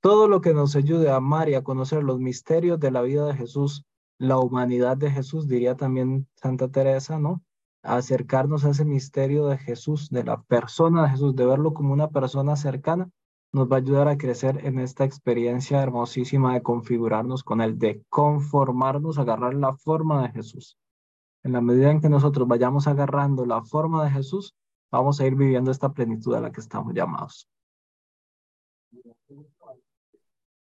todo 0.00 0.28
lo 0.28 0.40
que 0.40 0.54
nos 0.54 0.76
ayude 0.76 1.10
a 1.10 1.16
amar 1.16 1.48
y 1.48 1.56
a 1.56 1.64
conocer 1.64 2.04
los 2.04 2.20
misterios 2.20 2.78
de 2.78 2.92
la 2.92 3.02
vida 3.02 3.26
de 3.26 3.34
Jesús, 3.34 3.84
la 4.18 4.38
humanidad 4.38 4.96
de 4.96 5.10
Jesús, 5.10 5.48
diría 5.48 5.74
también 5.74 6.28
Santa 6.36 6.68
Teresa, 6.68 7.18
¿no? 7.18 7.42
Acercarnos 7.84 8.64
a 8.64 8.70
ese 8.70 8.84
misterio 8.84 9.46
de 9.46 9.58
Jesús, 9.58 10.10
de 10.10 10.24
la 10.24 10.42
persona 10.42 11.04
de 11.04 11.10
Jesús, 11.10 11.36
de 11.36 11.46
verlo 11.46 11.74
como 11.74 11.92
una 11.92 12.08
persona 12.08 12.56
cercana, 12.56 13.10
nos 13.52 13.70
va 13.70 13.76
a 13.76 13.78
ayudar 13.78 14.08
a 14.08 14.18
crecer 14.18 14.66
en 14.66 14.80
esta 14.80 15.04
experiencia 15.04 15.80
hermosísima 15.80 16.54
de 16.54 16.62
configurarnos 16.62 17.44
con 17.44 17.60
Él, 17.60 17.78
de 17.78 18.02
conformarnos, 18.08 19.18
agarrar 19.18 19.54
la 19.54 19.76
forma 19.76 20.22
de 20.22 20.32
Jesús. 20.32 20.76
En 21.44 21.52
la 21.52 21.60
medida 21.60 21.90
en 21.90 22.00
que 22.00 22.08
nosotros 22.08 22.48
vayamos 22.48 22.88
agarrando 22.88 23.46
la 23.46 23.62
forma 23.62 24.04
de 24.04 24.10
Jesús, 24.10 24.54
vamos 24.90 25.20
a 25.20 25.26
ir 25.26 25.36
viviendo 25.36 25.70
esta 25.70 25.92
plenitud 25.92 26.34
a 26.34 26.40
la 26.40 26.50
que 26.50 26.60
estamos 26.60 26.94
llamados. 26.94 27.48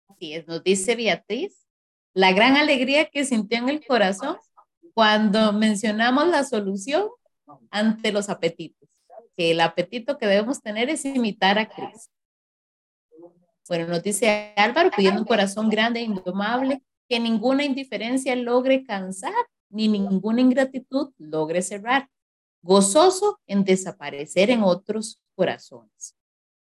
Así 0.08 0.34
es, 0.34 0.46
nos 0.46 0.62
dice 0.62 0.96
Beatriz, 0.96 1.66
la 2.14 2.32
gran 2.32 2.56
alegría 2.56 3.10
que 3.10 3.24
sintió 3.24 3.58
en 3.58 3.68
el 3.68 3.84
corazón 3.84 4.36
cuando 5.00 5.54
mencionamos 5.54 6.28
la 6.28 6.44
solución 6.44 7.08
ante 7.70 8.12
los 8.12 8.28
apetitos, 8.28 8.86
que 9.34 9.52
el 9.52 9.60
apetito 9.62 10.18
que 10.18 10.26
debemos 10.26 10.60
tener 10.60 10.90
es 10.90 11.06
imitar 11.06 11.58
a 11.58 11.70
Cristo. 11.70 12.12
Bueno, 13.66 13.86
nos 13.86 14.02
dice 14.02 14.52
Álvaro, 14.58 14.90
pidiendo 14.94 15.22
un 15.22 15.26
corazón 15.26 15.70
grande 15.70 16.00
e 16.00 16.02
indomable, 16.02 16.82
que 17.08 17.18
ninguna 17.18 17.64
indiferencia 17.64 18.36
logre 18.36 18.84
cansar 18.84 19.32
ni 19.70 19.88
ninguna 19.88 20.42
ingratitud 20.42 21.14
logre 21.16 21.62
cerrar, 21.62 22.06
gozoso 22.60 23.40
en 23.46 23.64
desaparecer 23.64 24.50
en 24.50 24.62
otros 24.62 25.18
corazones. 25.34 26.14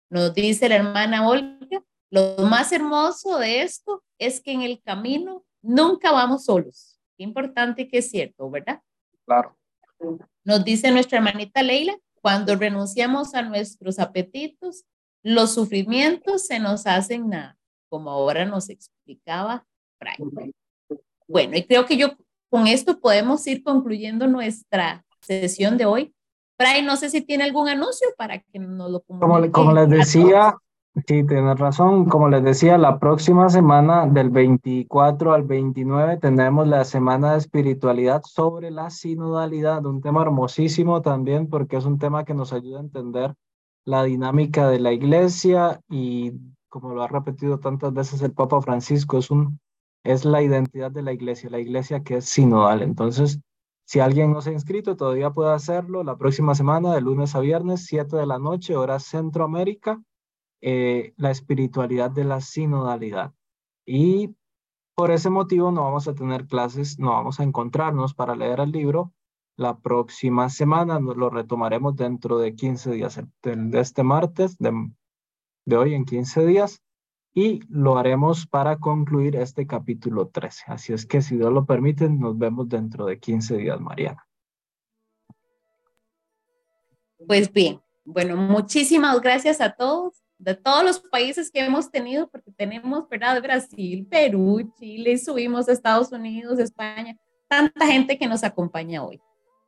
Nos 0.10 0.34
dice 0.34 0.68
la 0.68 0.76
hermana 0.76 1.30
Olga, 1.30 1.82
lo 2.10 2.36
más 2.40 2.74
hermoso 2.74 3.38
de 3.38 3.62
esto 3.62 4.04
es 4.18 4.42
que 4.42 4.52
en 4.52 4.64
el 4.64 4.82
camino 4.82 5.46
nunca 5.62 6.12
vamos 6.12 6.44
solos. 6.44 6.97
Importante 7.18 7.88
que 7.88 8.00
es 8.00 8.10
cierto, 8.10 8.50
¿verdad? 8.50 8.82
Claro. 9.26 9.58
Nos 10.44 10.64
dice 10.64 10.92
nuestra 10.92 11.18
hermanita 11.18 11.64
Leila, 11.64 11.98
cuando 12.22 12.56
renunciamos 12.56 13.34
a 13.34 13.42
nuestros 13.42 14.00
apetitos, 14.00 14.86
los 15.24 15.54
sufrimientos 15.54 16.46
se 16.46 16.60
nos 16.60 16.86
hacen 16.86 17.30
nada, 17.30 17.58
como 17.90 18.12
ahora 18.12 18.46
nos 18.46 18.70
explicaba 18.70 19.66
Frank. 20.00 20.54
Bueno, 21.28 21.58
y 21.58 21.64
creo 21.64 21.86
que 21.86 21.98
yo 21.98 22.16
con 22.50 22.68
esto 22.68 23.00
podemos 23.00 23.46
ir 23.48 23.64
concluyendo 23.64 24.28
nuestra 24.28 25.06
sesión 25.22 25.78
de 25.78 25.86
hoy. 25.86 26.14
Fray, 26.58 26.82
no 26.82 26.96
sé 26.96 27.10
si 27.10 27.22
tiene 27.22 27.44
algún 27.44 27.68
anuncio 27.68 28.08
para 28.18 28.40
que 28.40 28.60
nos 28.60 28.90
lo 28.90 29.02
Como, 29.02 29.52
como 29.52 29.74
les 29.74 29.90
decía, 29.90 30.56
sí, 31.06 31.26
tienes 31.26 31.60
razón, 31.60 32.06
como 32.06 32.30
les 32.30 32.44
decía, 32.44 32.78
la 32.78 33.00
próxima 33.00 33.50
semana 33.50 34.08
del 34.08 34.30
24 34.30 35.34
al 35.34 35.44
29 35.44 36.18
tendremos 36.18 36.68
la 36.68 36.84
semana 36.86 37.34
de 37.34 37.40
espiritualidad 37.40 38.22
sobre 38.26 38.72
la 38.72 38.90
sinodalidad, 38.90 39.86
un 39.86 40.02
tema 40.02 40.22
hermosísimo 40.22 41.02
también 41.02 41.48
porque 41.48 41.78
es 41.78 41.86
un 41.86 42.00
tema 42.00 42.26
que 42.26 42.34
nos 42.34 42.54
ayuda 42.54 42.80
a 42.80 42.84
entender 42.84 43.36
la 43.86 44.04
dinámica 44.04 44.68
de 44.70 44.80
la 44.80 44.92
iglesia 44.92 45.80
y 45.90 46.34
como 46.70 46.94
lo 46.94 47.04
ha 47.04 47.08
repetido 47.08 47.60
tantas 47.60 47.94
veces 47.94 48.22
el 48.22 48.34
Papa 48.34 48.62
Francisco, 48.62 49.18
es 49.18 49.32
un 49.32 49.60
es 50.04 50.24
la 50.24 50.42
identidad 50.42 50.90
de 50.90 51.02
la 51.02 51.12
iglesia, 51.12 51.50
la 51.50 51.60
iglesia 51.60 52.02
que 52.02 52.18
es 52.18 52.26
sinodal. 52.26 52.82
Entonces, 52.82 53.40
si 53.86 54.00
alguien 54.00 54.32
no 54.32 54.42
se 54.42 54.52
ha 54.52 54.54
inscrito, 54.54 54.96
todavía 54.96 55.32
puede 55.32 55.52
hacerlo 55.52 56.04
la 56.04 56.18
próxima 56.18 56.56
semana, 56.56 56.94
de 56.94 57.02
lunes 57.02 57.36
a 57.36 57.40
viernes, 57.40 57.86
7 57.86 58.16
de 58.16 58.26
la 58.26 58.40
noche, 58.40 58.76
hora 58.76 59.00
Centroamérica, 59.00 60.02
eh, 60.62 61.14
la 61.18 61.32
espiritualidad 61.32 62.12
de 62.12 62.24
la 62.24 62.42
sinodalidad. 62.42 63.34
Y 63.86 64.36
por 64.96 65.12
ese 65.12 65.30
motivo 65.30 65.72
no 65.72 65.84
vamos 65.84 66.08
a 66.08 66.16
tener 66.16 66.48
clases, 66.48 67.00
no 67.00 67.12
vamos 67.12 67.40
a 67.40 67.44
encontrarnos 67.44 68.14
para 68.14 68.36
leer 68.36 68.60
el 68.60 68.72
libro. 68.72 69.14
La 69.56 69.80
próxima 69.80 70.50
semana 70.50 71.00
nos 71.00 71.18
lo 71.18 71.30
retomaremos 71.30 71.96
dentro 71.96 72.38
de 72.38 72.56
15 72.56 72.92
días, 72.92 73.22
de 73.44 73.80
este 73.80 74.04
martes, 74.04 74.58
de, 74.58 74.92
de 75.66 75.78
hoy 75.78 75.94
en 75.94 76.06
15 76.06 76.46
días 76.46 76.82
y 77.38 77.60
lo 77.70 78.00
haremos 78.00 78.48
para 78.48 78.80
concluir 78.80 79.36
este 79.36 79.68
capítulo 79.68 80.30
13. 80.30 80.64
Así 80.70 80.94
es 80.94 81.06
que 81.06 81.22
si 81.22 81.38
Dios 81.38 81.54
lo 81.54 81.68
permite, 81.68 82.10
nos 82.10 82.36
vemos 82.36 82.68
dentro 82.68 83.06
de 83.06 83.20
15 83.20 83.58
días, 83.58 83.80
Mariana. 83.80 84.28
Pues 87.28 87.54
bien, 87.54 87.80
bueno, 88.04 88.36
muchísimas 88.38 89.22
gracias 89.22 89.62
a 89.62 89.76
todos, 89.76 90.24
de 90.40 90.56
todos 90.56 90.84
los 90.84 91.00
países 91.00 91.52
que 91.52 91.60
hemos 91.64 91.90
tenido, 91.90 92.30
porque 92.30 92.52
tenemos, 92.52 93.08
¿verdad? 93.10 93.42
Brasil, 93.42 94.06
Perú, 94.10 94.72
Chile, 94.80 95.18
subimos 95.18 95.68
a 95.68 95.72
Estados 95.72 96.12
Unidos, 96.12 96.60
España, 96.60 97.18
tanta 97.48 97.88
gente 97.88 98.18
que 98.18 98.28
nos 98.28 98.44
acompaña 98.44 99.04
hoy. 99.04 99.20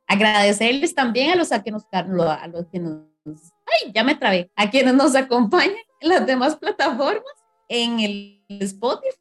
Agradecerles 0.06 0.94
también 0.94 1.30
a 1.30 1.36
los, 1.36 1.52
a 1.52 1.62
que 1.62 1.70
nos, 1.70 1.84
a 1.92 2.48
los 2.48 2.66
que 2.68 2.78
nos, 2.78 3.02
ay, 3.26 3.92
ya 3.94 4.04
me 4.04 4.14
trabé, 4.14 4.50
a 4.56 4.70
quienes 4.70 4.94
nos 4.94 5.14
acompañan 5.14 5.76
en 6.00 6.08
las 6.08 6.26
demás 6.26 6.56
plataformas 6.56 7.24
en 7.68 8.00
el 8.00 8.44
Spotify. 8.48 9.16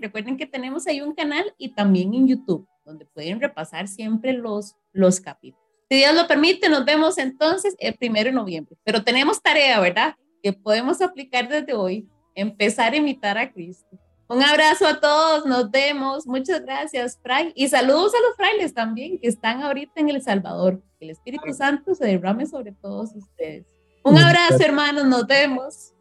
Recuerden 0.00 0.36
que 0.36 0.46
tenemos 0.46 0.86
ahí 0.86 1.00
un 1.00 1.14
canal 1.14 1.54
y 1.56 1.70
también 1.70 2.12
en 2.12 2.28
YouTube, 2.28 2.68
donde 2.84 3.06
pueden 3.06 3.40
repasar 3.40 3.88
siempre 3.88 4.34
los, 4.34 4.76
los 4.92 5.20
capítulos. 5.20 5.66
Si 5.90 5.96
Dios 5.96 6.14
lo 6.14 6.26
permite, 6.26 6.68
nos 6.68 6.84
vemos 6.84 7.16
entonces 7.16 7.74
el 7.78 7.94
primero 7.94 8.28
de 8.28 8.34
noviembre. 8.34 8.76
Pero 8.84 9.02
tenemos 9.02 9.40
tarea, 9.40 9.80
¿verdad? 9.80 10.14
Que 10.48 10.54
podemos 10.54 11.02
aplicar 11.02 11.46
desde 11.46 11.74
hoy, 11.74 12.08
empezar 12.34 12.94
a 12.94 12.96
imitar 12.96 13.36
a 13.36 13.52
Cristo. 13.52 13.98
Un 14.26 14.42
abrazo 14.42 14.86
a 14.86 14.98
todos, 14.98 15.44
nos 15.44 15.70
vemos. 15.70 16.26
Muchas 16.26 16.62
gracias, 16.62 17.20
Fray. 17.22 17.52
Y 17.54 17.68
saludos 17.68 18.14
a 18.14 18.26
los 18.26 18.34
frailes 18.34 18.72
también 18.72 19.18
que 19.18 19.28
están 19.28 19.60
ahorita 19.60 20.00
en 20.00 20.08
El 20.08 20.22
Salvador. 20.22 20.82
Que 20.98 21.04
el 21.04 21.10
Espíritu 21.10 21.52
Santo 21.52 21.94
se 21.94 22.06
derrame 22.06 22.46
sobre 22.46 22.72
todos 22.72 23.14
ustedes. 23.14 23.66
Un 24.02 24.16
abrazo, 24.16 24.56
hermanos, 24.64 25.04
nos 25.04 25.26
vemos. 25.26 25.92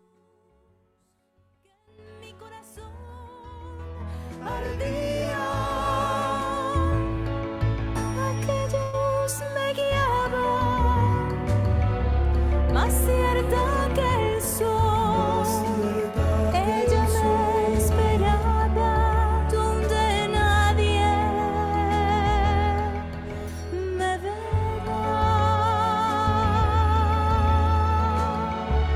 ardía. 4.41 5.37
Aquellos 8.29 9.41
me 9.55 9.73
guiaban, 9.73 10.31
mas 12.73 12.93
so 14.57 14.86